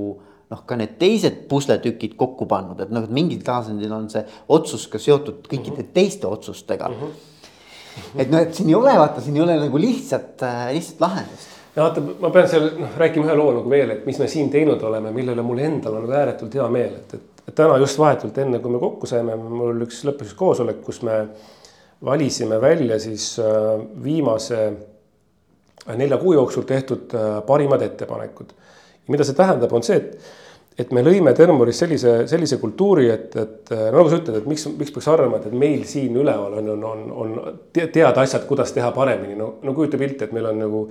noh, 0.49 0.65
ka 0.67 0.79
need 0.81 0.97
teised 1.01 1.45
pusletükid 1.51 2.17
kokku 2.19 2.49
pannud, 2.49 2.81
et 2.85 2.93
noh, 2.93 3.05
et 3.05 3.15
mingil 3.15 3.43
tasandil 3.45 3.93
on 3.95 4.09
see 4.13 4.25
otsus 4.55 4.89
ka 4.91 5.01
seotud 5.03 5.45
kõikide 5.45 5.77
mm 5.77 5.85
-hmm. 5.85 5.95
teiste 5.95 6.27
otsustega 6.27 6.89
mm. 6.89 6.95
-hmm. 6.95 8.21
et 8.23 8.31
noh, 8.31 8.41
et 8.41 8.55
siin 8.55 8.69
ei 8.69 8.75
ole, 8.75 8.99
vaata, 8.99 9.21
siin 9.21 9.37
ei 9.37 9.43
ole 9.43 9.59
nagu 9.61 9.79
lihtsat, 9.79 10.43
äh, 10.43 10.73
lihtsat 10.75 11.01
lahendust. 11.01 11.49
ja 11.77 11.83
vaata, 11.83 12.03
ma 12.21 12.31
pean 12.31 12.49
seal 12.49 12.71
noh, 12.79 12.97
rääkima 12.97 13.27
ühe 13.27 13.35
loo 13.35 13.53
nagu 13.61 13.71
veel, 13.71 13.91
et 13.91 14.07
mis 14.07 14.19
me 14.19 14.29
siin 14.29 14.51
teinud 14.51 14.83
oleme, 14.83 15.13
mille 15.13 15.33
üle 15.33 15.43
mul 15.43 15.59
endal 15.59 15.95
on 15.95 16.07
nagu 16.07 16.13
ääretult 16.13 16.55
hea 16.55 16.69
meel, 16.69 16.95
et, 16.95 17.15
et 17.15 17.38
täna 17.55 17.79
just 17.81 17.99
vahetult 17.99 18.39
enne, 18.39 18.61
kui 18.63 18.73
me 18.73 18.81
kokku 18.83 19.09
saime, 19.09 19.37
mul 19.39 19.87
üks 19.87 20.03
lõppes 20.09 20.35
koosolek, 20.39 20.83
kus 20.85 21.03
me 21.07 21.23
valisime 22.05 22.61
välja 22.63 22.99
siis 23.03 23.35
äh, 23.43 23.79
viimase 24.05 24.63
nelja 25.97 26.19
kuu 26.21 26.35
jooksul 26.37 26.67
tehtud 26.69 27.15
parimad 27.47 27.83
ettepanekud. 27.83 28.53
Mida 29.09 29.25
see 29.25 29.37
tähendab, 29.37 29.73
on 29.73 29.85
see, 29.87 29.97
et, 29.97 30.35
et 30.85 30.91
me 30.93 31.01
lõime 31.05 31.33
Termoris 31.37 31.81
sellise, 31.81 32.15
sellise 32.29 32.59
kultuuri, 32.61 33.07
et, 33.13 33.37
et 33.41 33.73
nagu 33.73 34.11
sa 34.11 34.19
ütled, 34.21 34.43
et 34.43 34.51
miks, 34.51 34.67
miks 34.77 34.93
peaks 34.93 35.09
arvama, 35.09 35.41
et, 35.41 35.55
meil 35.57 35.87
siin 35.89 36.17
üleval 36.21 36.59
on, 36.61 36.69
on, 36.75 36.85
on, 36.93 37.07
on 37.23 37.57
teada 37.79 38.21
asjad, 38.21 38.45
kuidas 38.51 38.75
teha 38.77 38.91
paremini, 38.93 39.39
no, 39.39 39.55
no 39.65 39.75
kujuta 39.77 40.01
pilti, 40.01 40.29
et 40.29 40.37
meil 40.37 40.51
on 40.51 40.61
nagu 40.67 40.85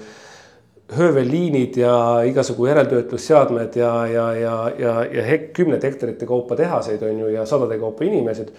höövelliinid 0.93 1.77
ja 1.77 2.21
igasugu 2.23 2.65
järeltöötlusseadmed 2.65 3.75
ja, 3.75 4.07
ja, 4.07 4.27
ja, 4.35 4.71
ja, 4.79 4.93
ja 5.05 5.23
hek-, 5.23 5.49
kümnete 5.53 5.87
hektarite 5.87 6.25
kaupa 6.25 6.55
tehaseid 6.55 7.01
on 7.03 7.19
ju 7.19 7.27
ja 7.27 7.45
sadade 7.45 7.79
kaupa 7.79 8.05
inimesed. 8.05 8.53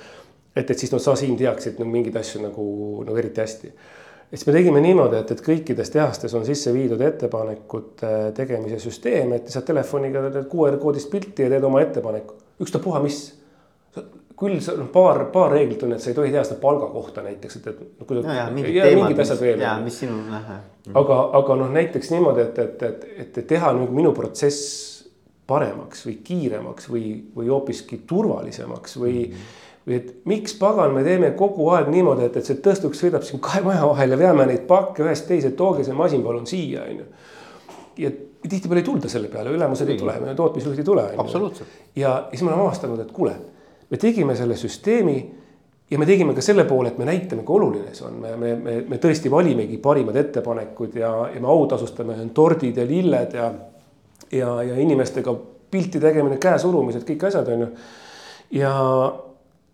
et, 0.57 0.71
et 0.71 0.79
siis 0.79 0.93
noh, 0.93 1.01
sa 1.01 1.15
siin 1.17 1.37
teaksid 1.37 1.79
no, 1.79 1.87
mingeid 1.89 2.17
asju 2.17 2.43
nagu, 2.43 2.67
nagu 3.07 3.17
eriti 3.17 3.41
hästi 3.41 3.73
siis 4.31 4.47
me 4.47 4.53
tegime 4.53 4.81
niimoodi, 4.85 5.23
et, 5.23 5.31
et 5.33 5.43
kõikides 5.45 5.93
tehastes 5.93 6.35
on 6.37 6.45
sisse 6.45 6.73
viidud 6.75 7.01
ettepanekute 7.01 8.13
tegemise 8.37 8.81
süsteem, 8.83 9.33
et 9.39 9.49
saad 9.53 9.65
telefoniga 9.69 10.27
teed 10.29 10.49
QR 10.53 10.77
koodist 10.83 11.11
pilti 11.13 11.47
ja 11.47 11.53
teed 11.53 11.65
oma 11.65 11.81
ettepaneku, 11.85 12.37
ükstapuha 12.61 13.01
mis. 13.05 13.23
Küll 14.39 14.59
noh, 14.59 14.89
paar, 14.95 15.25
paar 15.35 15.53
reeglit 15.55 15.83
on, 15.87 15.95
et 15.97 16.03
sa 16.03 16.13
ei 16.13 16.17
tohi 16.17 16.33
teha 16.35 16.45
seda 16.47 16.61
palga 16.63 16.89
kohta 16.93 17.25
näiteks, 17.27 17.61
et, 17.61 17.71
et. 17.73 18.03
no, 18.11 18.21
ja, 18.23 18.45
ja 18.45 18.51
mingid, 18.55 18.77
ja, 18.77 18.89
teemad, 18.91 19.23
asjad 19.25 19.41
veel. 19.43 19.65
mis 19.85 19.99
sinu. 20.05 20.19
aga, 20.95 21.21
aga 21.41 21.57
noh, 21.63 21.73
näiteks 21.75 22.13
niimoodi, 22.15 22.45
et, 22.47 22.61
et, 22.65 22.85
et, 22.91 23.09
et, 23.25 23.41
teha 23.51 23.73
nüüd 23.79 23.95
minu 23.95 24.13
protsess 24.17 24.85
paremaks 25.49 26.05
või 26.07 26.19
kiiremaks 26.25 26.91
või, 26.93 27.07
või 27.35 27.49
hoopiski 27.49 28.03
turvalisemaks 28.07 29.01
või 29.01 29.17
mm. 29.17 29.33
-hmm 29.33 29.65
või 29.89 29.97
et 29.97 30.09
miks 30.29 30.53
pagan, 30.61 30.93
me 30.93 31.03
teeme 31.05 31.31
kogu 31.37 31.71
aeg 31.73 31.89
niimoodi, 31.93 32.27
et, 32.29 32.35
et 32.37 32.49
see 32.49 32.59
tõstuk 32.65 32.97
sõidab 32.99 33.25
siin 33.25 33.41
kahe 33.41 33.63
maja 33.65 33.87
vahel 33.89 34.13
ja 34.13 34.19
veame 34.21 34.45
neid 34.51 34.67
pakke 34.69 35.01
ühest 35.07 35.25
teise, 35.31 35.55
tooge 35.57 35.87
see 35.87 35.97
masin 35.97 36.21
palun 36.25 36.45
siia, 36.49 36.85
on 36.85 36.99
ju. 37.01 37.07
ja 38.05 38.11
tihtipeale 38.43 38.83
ei 38.83 38.87
tulda 38.87 39.09
selle 39.09 39.31
peale, 39.33 39.55
ülemused 39.57 39.89
ei 39.89 39.97
tule, 39.99 40.19
tootmisjuhid 40.37 40.83
ei 40.83 40.89
tule. 40.91 41.07
absoluutselt. 41.25 41.79
ja 41.97 42.19
siis 42.31 42.45
me 42.45 42.53
oleme 42.53 42.67
avastanud, 42.67 43.01
et 43.01 43.15
kuule, 43.17 43.33
me 43.91 43.97
tegime 43.97 44.37
selle 44.37 44.57
süsteemi 44.57 45.19
ja 45.91 45.99
me 45.99 46.07
tegime 46.07 46.35
ka 46.37 46.45
selle 46.45 46.65
poole, 46.69 46.93
et 46.93 46.99
me 47.01 47.07
näitame, 47.09 47.45
kui 47.47 47.57
oluline 47.57 47.95
see 47.97 48.07
on, 48.09 48.19
me, 48.23 48.35
me, 48.37 48.55
me, 48.61 48.75
me 48.89 48.99
tõesti 49.01 49.31
valimegi 49.33 49.79
parimad 49.83 50.17
ettepanekud 50.21 50.99
ja, 51.01 51.13
ja 51.35 51.41
me 51.41 51.49
autasustame 51.49 52.19
tordid 52.37 52.77
ja 52.77 52.85
lilled 52.89 53.39
ja, 53.39 53.53
ja, 54.33 54.51
ja 54.69 54.77
inimestega 54.83 55.35
pilti 55.71 56.01
tegemine, 56.01 56.37
käesurumised, 56.41 57.07
kõik 57.09 57.25
asjad 57.29 57.49
on 57.53 57.65
ju. 57.65 57.71
ja 58.61 58.75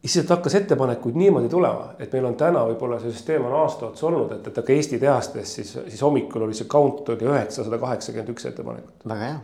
siis 0.04 0.28
hakkas 0.28 0.54
ettepanekuid 0.60 1.16
niimoodi 1.18 1.48
tulema, 1.48 1.94
et 1.98 2.12
meil 2.12 2.30
on 2.30 2.38
täna 2.38 2.62
võib-olla 2.68 3.00
see 3.02 3.14
süsteem 3.14 3.46
on 3.48 3.56
aasta 3.62 3.88
otsa 3.90 4.06
olnud, 4.10 4.36
et, 4.36 4.46
et 4.50 4.62
aga 4.62 4.74
Eesti 4.74 5.00
tehastes 5.02 5.58
siis, 5.58 5.74
siis 5.88 6.02
hommikul 6.06 6.46
oli 6.46 6.54
see 6.54 6.70
count 6.70 7.08
oli 7.08 7.30
üheksasada 7.30 7.78
kaheksakümmend 7.82 8.34
üks 8.34 8.50
ettepanekut. 8.50 8.94
väga 9.08 9.30
hea 9.32 9.42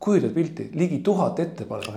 kujutad 0.00 0.30
pilti, 0.30 0.70
ligi 0.74 0.98
tuhat 0.98 1.40
ettepanekut. 1.40 1.94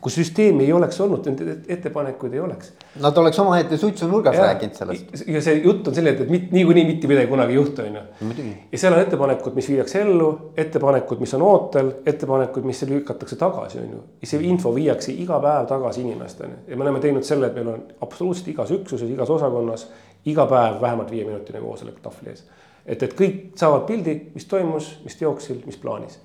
kui 0.00 0.10
süsteemi 0.10 0.64
ei 0.64 0.72
oleks 0.72 1.00
olnud, 1.00 1.26
ettepanekuid 1.68 2.32
ei 2.32 2.40
oleks. 2.40 2.72
Nad 3.00 3.16
oleks 3.16 3.38
omaette 3.38 3.76
suitsunurgas 3.76 4.36
rääkinud 4.36 4.74
sellest. 4.74 5.12
ja 5.26 5.42
see 5.42 5.60
jutt 5.64 5.88
on 5.88 5.94
selline, 5.94 6.16
et 6.22 6.30
mit, 6.30 6.48
niikuinii 6.52 6.84
mitte 6.88 7.10
midagi 7.10 7.28
kunagi 7.28 7.52
ei 7.52 7.58
juhtu, 7.60 7.82
on 7.82 7.98
ju. 8.00 8.46
ja 8.72 8.78
seal 8.78 8.96
on 8.96 9.04
ettepanekud, 9.04 9.54
mis 9.54 9.68
viiakse 9.68 10.00
ellu, 10.02 10.30
ettepanekud, 10.56 11.20
mis 11.20 11.36
on 11.36 11.46
ootel, 11.46 11.92
ettepanekud, 12.06 12.64
mis 12.64 12.82
lükatakse 12.88 13.36
tagasi, 13.36 13.78
on 13.84 13.92
ju. 13.92 14.02
ja 14.24 14.32
see 14.32 14.42
info 14.48 14.74
viiakse 14.74 15.12
iga 15.12 15.40
päev 15.44 15.68
tagasi 15.68 16.00
inimesteni 16.06 16.64
ja 16.66 16.80
me 16.80 16.88
oleme 16.88 17.04
teinud 17.04 17.28
selle, 17.28 17.52
et 17.52 17.60
meil 17.60 17.74
on 17.76 17.86
absoluutselt 18.00 18.48
igas 18.56 18.72
üksuses, 18.72 19.12
igas 19.12 19.30
osakonnas 19.30 19.86
iga 20.32 20.48
päev 20.48 20.80
vähemalt 20.80 21.10
viieminutine 21.10 21.60
koosolek 21.60 22.00
tahvli 22.02 22.32
ees. 22.32 22.44
et, 22.86 23.02
et 23.02 23.16
kõik 23.20 23.40
saavad 23.60 23.86
pildi, 23.86 24.18
mis 24.34 24.48
toimus, 24.48 24.94
mis 25.04 25.20
teoksil, 25.20 25.60
mis 25.66 25.76
plaanis 25.76 26.18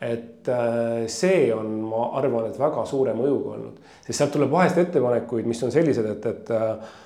et 0.00 0.48
äh, 0.48 1.06
see 1.12 1.52
on, 1.52 1.68
ma 1.90 2.08
arvan, 2.18 2.48
et 2.48 2.58
väga 2.58 2.84
suure 2.88 3.12
mõjuga 3.16 3.54
olnud, 3.56 3.94
sest 4.06 4.16
sealt 4.16 4.32
tuleb 4.36 4.52
vahest 4.52 4.80
ettepanekuid, 4.80 5.48
mis 5.48 5.60
on 5.66 5.72
sellised, 5.74 6.10
et, 6.16 6.26
et. 6.34 6.52
Äh, 6.56 6.98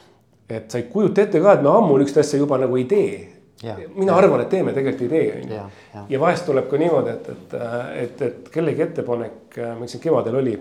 et 0.45 0.69
sa 0.69 0.77
ei 0.77 0.85
kujuta 0.93 1.23
ette 1.23 1.41
ka, 1.41 1.55
et 1.57 1.63
me 1.65 1.71
ammu 1.73 1.95
niisugust 1.97 2.19
asja 2.21 2.37
juba 2.37 2.59
nagu 2.61 2.77
ei 2.77 2.83
tee. 2.85 3.13
mina 3.95 4.11
ja. 4.13 4.19
arvan, 4.19 4.43
et 4.43 4.51
teeme, 4.53 4.75
tegelikult 4.77 5.07
ei 5.07 5.09
tee, 5.09 5.39
on 5.41 5.55
ju. 5.55 6.03
ja 6.13 6.19
vahest 6.21 6.45
tuleb 6.45 6.67
ka 6.69 6.77
niimoodi, 6.77 7.15
et, 7.15 7.31
et, 7.33 7.55
et, 8.03 8.23
et 8.27 8.51
kellegi 8.53 8.85
ettepanek, 8.85 9.57
ma 9.57 9.79
ütlesin, 9.79 10.03
kevadel 10.03 10.37
oli. 10.43 10.55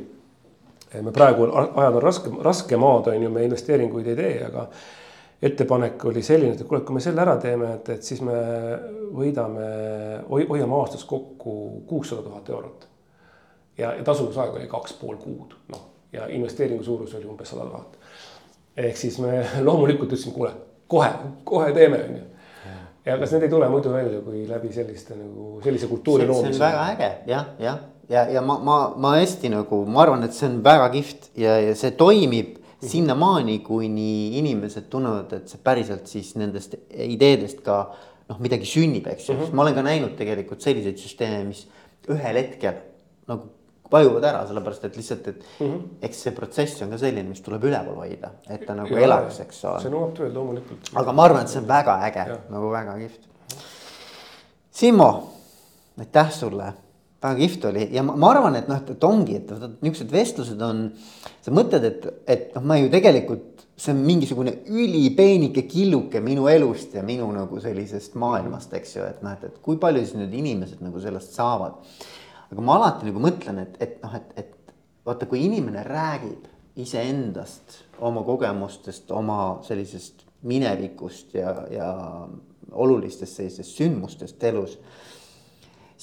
me 1.01 1.11
praegu 1.11 1.49
ajad 1.51 1.97
on 1.99 2.01
raske, 2.01 2.31
raske 2.47 2.79
maad 2.79 3.11
on 3.11 3.27
ju, 3.27 3.34
me 3.34 3.43
investeeringuid 3.43 4.07
ei 4.13 4.15
tee, 4.15 4.34
aga 4.47 4.69
ettepanek 5.44 6.06
oli 6.08 6.24
selline, 6.24 6.56
et 6.56 6.68
kuule, 6.68 6.82
kui 6.88 6.96
me 6.98 7.04
selle 7.04 7.22
ära 7.22 7.36
teeme, 7.41 7.74
et, 7.78 7.89
et 7.98 8.04
siis 8.04 8.22
me 8.24 8.36
võidame, 9.14 9.66
hoiame 10.30 10.78
aastas 10.80 11.04
kokku 11.10 11.56
kuussada 11.88 12.24
tuhat 12.26 12.50
eurot. 12.50 12.88
ja, 13.78 13.96
ja 13.98 14.04
tasuvusaeg 14.04 14.56
oli 14.56 14.70
kaks 14.72 14.96
pool 15.02 15.18
kuud, 15.22 15.58
noh 15.74 15.89
ja 16.14 16.28
investeeringu 16.30 16.84
suurus 16.84 17.16
oli 17.16 17.26
umbes 17.26 17.50
sada 17.50 17.66
tuhat. 17.66 17.98
ehk 18.78 18.98
siis 18.98 19.20
me 19.20 19.46
loomulikult 19.68 20.12
ütlesime, 20.12 20.34
kuule, 20.34 20.52
kohe, 20.88 21.10
kohe 21.44 21.74
teeme, 21.74 22.00
on 22.10 22.16
ju 22.18 22.30
ja 23.06 23.18
kas 23.20 23.34
need 23.36 23.48
ei 23.48 23.52
tule 23.52 23.70
muidu 23.70 23.91
välja, 23.94 24.22
kui 24.24 24.46
läbi 24.48 24.72
selliste 24.74 25.18
nagu 25.18 25.60
sellise 25.64 25.89
kultuuri 25.91 26.28
loomise. 26.28 26.54
see 26.58 26.66
on 26.66 26.72
väga 26.72 26.86
äge 26.94 27.10
jah, 27.28 27.48
jah, 27.60 27.80
ja, 28.10 28.20
ja, 28.24 28.26
ja 28.38 28.41
ma, 28.41 28.60
ma, 28.64 28.78
ma 28.98 29.16
hästi 29.18 29.52
nagu, 29.52 29.84
ma 29.86 30.06
arvan, 30.06 30.24
et 30.24 30.38
see 30.38 30.48
on 30.48 30.62
väga 30.64 30.89
kihvt 30.94 31.32
ja, 31.38 31.58
ja 31.68 31.76
see 31.76 31.91
toimib 32.00 32.60
sinnamaani, 32.89 33.59
kuni 33.65 34.38
inimesed 34.39 34.89
tunnevad, 34.91 35.34
et 35.38 35.51
see 35.51 35.61
päriselt 35.63 36.07
siis 36.11 36.34
nendest 36.39 36.75
ideedest 36.91 37.63
ka 37.65 37.77
noh, 38.29 38.39
midagi 38.43 38.67
sünnib, 38.69 39.07
eks 39.07 39.29
ju 39.29 39.36
mm, 39.36 39.41
-hmm. 39.41 39.53
ma 39.55 39.65
olen 39.65 39.75
ka 39.75 39.84
näinud 39.86 40.15
tegelikult 40.19 40.61
selliseid 40.61 40.97
süsteeme, 40.97 41.43
mis 41.47 41.65
ühel 42.11 42.39
hetkel 42.39 42.79
nagu 43.27 43.49
vajuvad 43.93 44.23
ära, 44.25 44.45
sellepärast 44.47 44.86
et 44.86 44.95
lihtsalt, 44.97 45.27
et 45.27 45.43
mm 45.59 45.67
-hmm. 45.67 45.81
eks 46.01 46.23
see 46.23 46.31
protsess 46.31 46.81
on 46.81 46.89
ka 46.89 46.97
selline, 46.97 47.29
mis 47.29 47.41
tuleb 47.41 47.63
üleval 47.63 47.95
hoida, 47.95 48.31
et 48.49 48.65
ta 48.65 48.75
nagu 48.75 48.95
ja, 48.95 49.01
elaks, 49.07 49.39
eks 49.39 49.65
ole. 49.65 49.81
see 49.81 49.91
nõuab 49.93 50.15
tööd 50.17 50.34
loomulikult. 50.34 50.89
aga 50.95 51.13
ma 51.13 51.23
arvan, 51.23 51.41
et 51.41 51.49
see 51.49 51.61
on 51.61 51.67
väga 51.67 51.99
äge, 52.07 52.25
nagu 52.49 52.71
väga 52.71 52.97
kihvt. 52.97 53.29
Simmo, 54.71 55.09
aitäh 55.99 56.31
sulle 56.31 56.73
väga 57.24 57.39
kihvt 57.39 57.65
oli 57.69 57.88
ja 57.95 58.03
ma, 58.05 58.15
ma 58.19 58.32
arvan, 58.34 58.57
et 58.59 58.69
noh, 58.71 58.82
et 58.82 59.07
ongi, 59.07 59.39
et 59.39 59.51
niisugused 59.84 60.11
vestlused 60.13 60.63
on, 60.63 60.86
sa 61.43 61.53
mõtled, 61.55 61.88
et, 61.88 62.07
et 62.30 62.49
noh, 62.57 62.65
ma 62.67 62.78
ju 62.80 62.89
tegelikult, 62.93 63.63
see 63.80 63.93
on 63.95 64.01
mingisugune 64.05 64.53
ülipeenike 64.69 65.65
killuke 65.69 66.21
minu 66.24 66.45
elust 66.51 66.93
ja 66.97 67.03
minu 67.05 67.30
nagu 67.34 67.61
sellisest 67.63 68.17
maailmast, 68.21 68.74
eks 68.78 68.97
ju, 68.97 69.05
et 69.07 69.24
noh, 69.26 69.34
et, 69.38 69.47
et 69.49 69.61
kui 69.65 69.80
palju 69.82 70.03
siis 70.03 70.17
nüüd 70.19 70.36
inimesed 70.43 70.84
nagu 70.86 71.01
sellest 71.03 71.36
saavad. 71.38 71.80
aga 72.51 72.61
ma 72.61 72.78
alati 72.78 73.09
nagu 73.09 73.24
mõtlen, 73.24 73.63
et, 73.63 73.80
et 73.82 73.95
noh, 74.03 74.19
et, 74.19 74.36
et 74.43 74.76
vaata, 75.07 75.28
kui 75.30 75.41
inimene 75.47 75.84
räägib 75.88 76.49
iseendast, 76.80 77.80
oma 78.03 78.24
kogemustest, 78.26 79.11
oma 79.13 79.59
sellisest 79.65 80.26
minevikust 80.43 81.36
ja, 81.38 81.55
ja 81.71 81.89
olulistest 82.71 83.38
sellistest 83.38 83.78
sündmustest 83.78 84.43
elus 84.49 84.78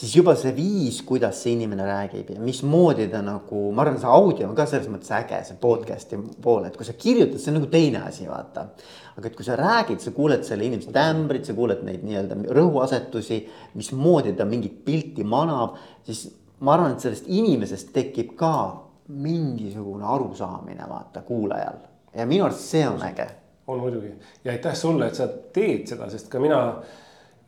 siis 0.00 0.14
juba 0.16 0.32
see 0.38 0.52
viis, 0.56 1.02
kuidas 1.04 1.42
see 1.42 1.52
inimene 1.58 1.84
räägib 1.84 2.30
ja 2.32 2.40
mismoodi 2.40 3.06
ta 3.12 3.20
nagu, 3.24 3.66
ma 3.76 3.84
arvan, 3.84 3.98
see 4.00 4.08
audio 4.08 4.48
on 4.48 4.56
ka 4.56 4.64
selles 4.68 4.88
mõttes 4.88 5.12
äge, 5.12 5.42
see 5.44 5.58
podcast'i 5.60 6.18
pool, 6.40 6.64
et 6.68 6.76
kui 6.78 6.86
sa 6.88 6.94
kirjutad, 6.96 7.36
see 7.42 7.52
on 7.52 7.58
nagu 7.58 7.68
teine 7.72 8.00
asi, 8.08 8.24
vaata. 8.30 8.70
aga 9.18 9.28
et 9.28 9.36
kui 9.36 9.44
sa 9.44 9.58
räägid, 9.60 10.00
sa 10.00 10.14
kuuled 10.16 10.46
selle 10.46 10.64
inimese 10.64 10.94
tämbrit, 10.94 11.44
sa 11.44 11.56
kuuled 11.56 11.82
neid 11.84 12.06
nii-öelda 12.06 12.38
rõhuasetusi, 12.56 13.42
mismoodi 13.76 14.32
ta 14.38 14.46
mingit 14.48 14.78
pilti 14.86 15.26
manab, 15.26 15.76
siis 16.06 16.30
ma 16.64 16.78
arvan, 16.78 16.96
et 16.96 17.04
sellest 17.04 17.28
inimesest 17.28 17.92
tekib 17.92 18.32
ka 18.40 18.54
mingisugune 19.10 20.06
arusaamine, 20.06 20.86
vaata, 20.88 21.26
kuulajal. 21.26 21.82
ja 22.16 22.26
minu 22.26 22.46
arust 22.46 22.64
see 22.72 22.88
on 22.88 23.02
äge. 23.04 23.28
on 23.66 23.84
muidugi 23.84 24.14
ja 24.44 24.52
aitäh 24.56 24.74
sulle, 24.74 25.12
et 25.12 25.14
sa 25.14 25.28
teed 25.28 25.86
seda, 25.92 26.08
sest 26.10 26.32
ka 26.32 26.40
mina 26.40 26.62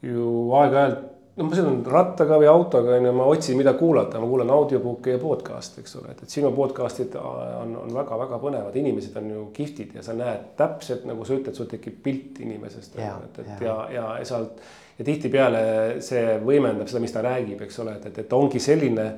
ju 0.03 0.53
aeg-ajalt 0.59 1.12
no 1.37 1.47
ma 1.49 1.57
sõidan 1.57 1.81
rattaga 1.89 2.37
või 2.41 2.49
autoga, 2.51 2.97
on 2.99 3.09
ju, 3.09 3.15
ma 3.17 3.27
otsin, 3.33 3.57
mida 3.57 3.73
kuulata, 3.79 4.21
ma 4.21 4.29
kuulan 4.29 4.53
audiobook'e 4.53 5.17
ja 5.17 5.23
podcast'e, 5.23 5.81
eks 5.81 5.97
ole, 6.01 6.13
et, 6.13 6.23
et 6.27 6.37
sinu 6.37 6.53
podcast'id 6.57 7.17
on, 7.21 7.75
on 7.85 7.97
väga-väga 7.97 8.41
põnevad, 8.43 8.77
inimesed 8.83 9.17
on 9.21 9.33
ju 9.33 9.49
kihvtid 9.57 9.97
ja 9.97 10.05
sa 10.05 10.17
näed 10.19 10.53
täpselt 10.61 11.09
nagu 11.09 11.25
sa 11.29 11.39
ütled, 11.39 11.57
sul 11.57 11.71
tekib 11.71 11.99
pilt 12.05 12.43
inimesest, 12.45 13.01
et, 13.01 13.43
et 13.45 13.53
ja, 13.55 13.67
ja, 13.67 13.77
ja, 13.97 14.07
ja 14.21 14.29
sealt. 14.29 14.61
ja 14.99 15.09
tihtipeale 15.09 15.67
see 16.05 16.39
võimendab 16.45 16.91
seda, 16.91 17.05
mis 17.05 17.17
ta 17.17 17.25
räägib, 17.25 17.65
eks 17.65 17.81
ole, 17.85 17.97
et, 17.97 18.11
et, 18.13 18.25
et 18.27 18.37
ongi 18.37 18.61
selline 18.61 19.11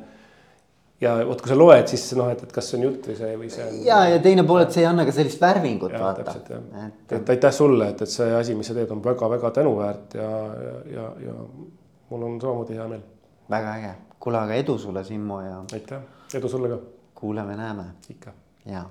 ja 1.02 1.18
vot, 1.26 1.40
kui 1.42 1.50
sa 1.50 1.58
loed, 1.58 1.90
siis 1.90 2.08
noh, 2.14 2.30
et, 2.30 2.46
et 2.46 2.52
kas 2.54 2.70
see 2.70 2.78
on 2.78 2.86
jutt 2.86 3.10
või 3.10 3.18
see, 3.18 3.36
või 3.40 3.50
see 3.52 3.66
on. 3.66 3.78
ja, 3.90 4.02
ja 4.14 4.22
teine 4.22 4.46
pool, 4.46 4.62
et 4.62 4.74
see 4.74 4.86
ei 4.86 4.92
anna 4.94 5.02
ka 5.02 5.18
sellist 5.18 5.42
värvingut 5.42 5.98
ja, 5.98 6.02
vaata. 6.06 6.36
et, 6.86 7.16
et 7.18 7.32
aitäh 7.34 7.54
sulle, 7.58 7.90
et, 7.90 8.04
et 8.06 8.18
see 8.20 8.30
asi, 8.38 8.54
mis 8.54 8.70
sa 8.70 8.76
teed, 8.78 8.92
on 8.94 9.02
väga-väga 9.02 9.50
tänuväärt 9.58 10.14
ja, 10.20 10.30
ja, 10.62 10.76
ja, 10.94 11.08
ja 11.26 11.40
mul 12.10 12.22
on 12.22 12.40
samamoodi 12.40 12.74
hea 12.74 12.88
meel. 12.88 13.02
väga 13.50 13.74
äge, 13.74 13.94
kuule, 14.20 14.38
aga 14.38 14.54
edu 14.54 14.78
sulle, 14.78 15.04
Simmo 15.04 15.40
ja. 15.40 15.62
aitäh, 15.72 16.02
edu 16.34 16.48
sulle 16.48 16.68
ka. 16.68 16.78
kuuleme-näeme. 17.14 17.84
ikka. 18.10 18.32
jaa 18.66 18.90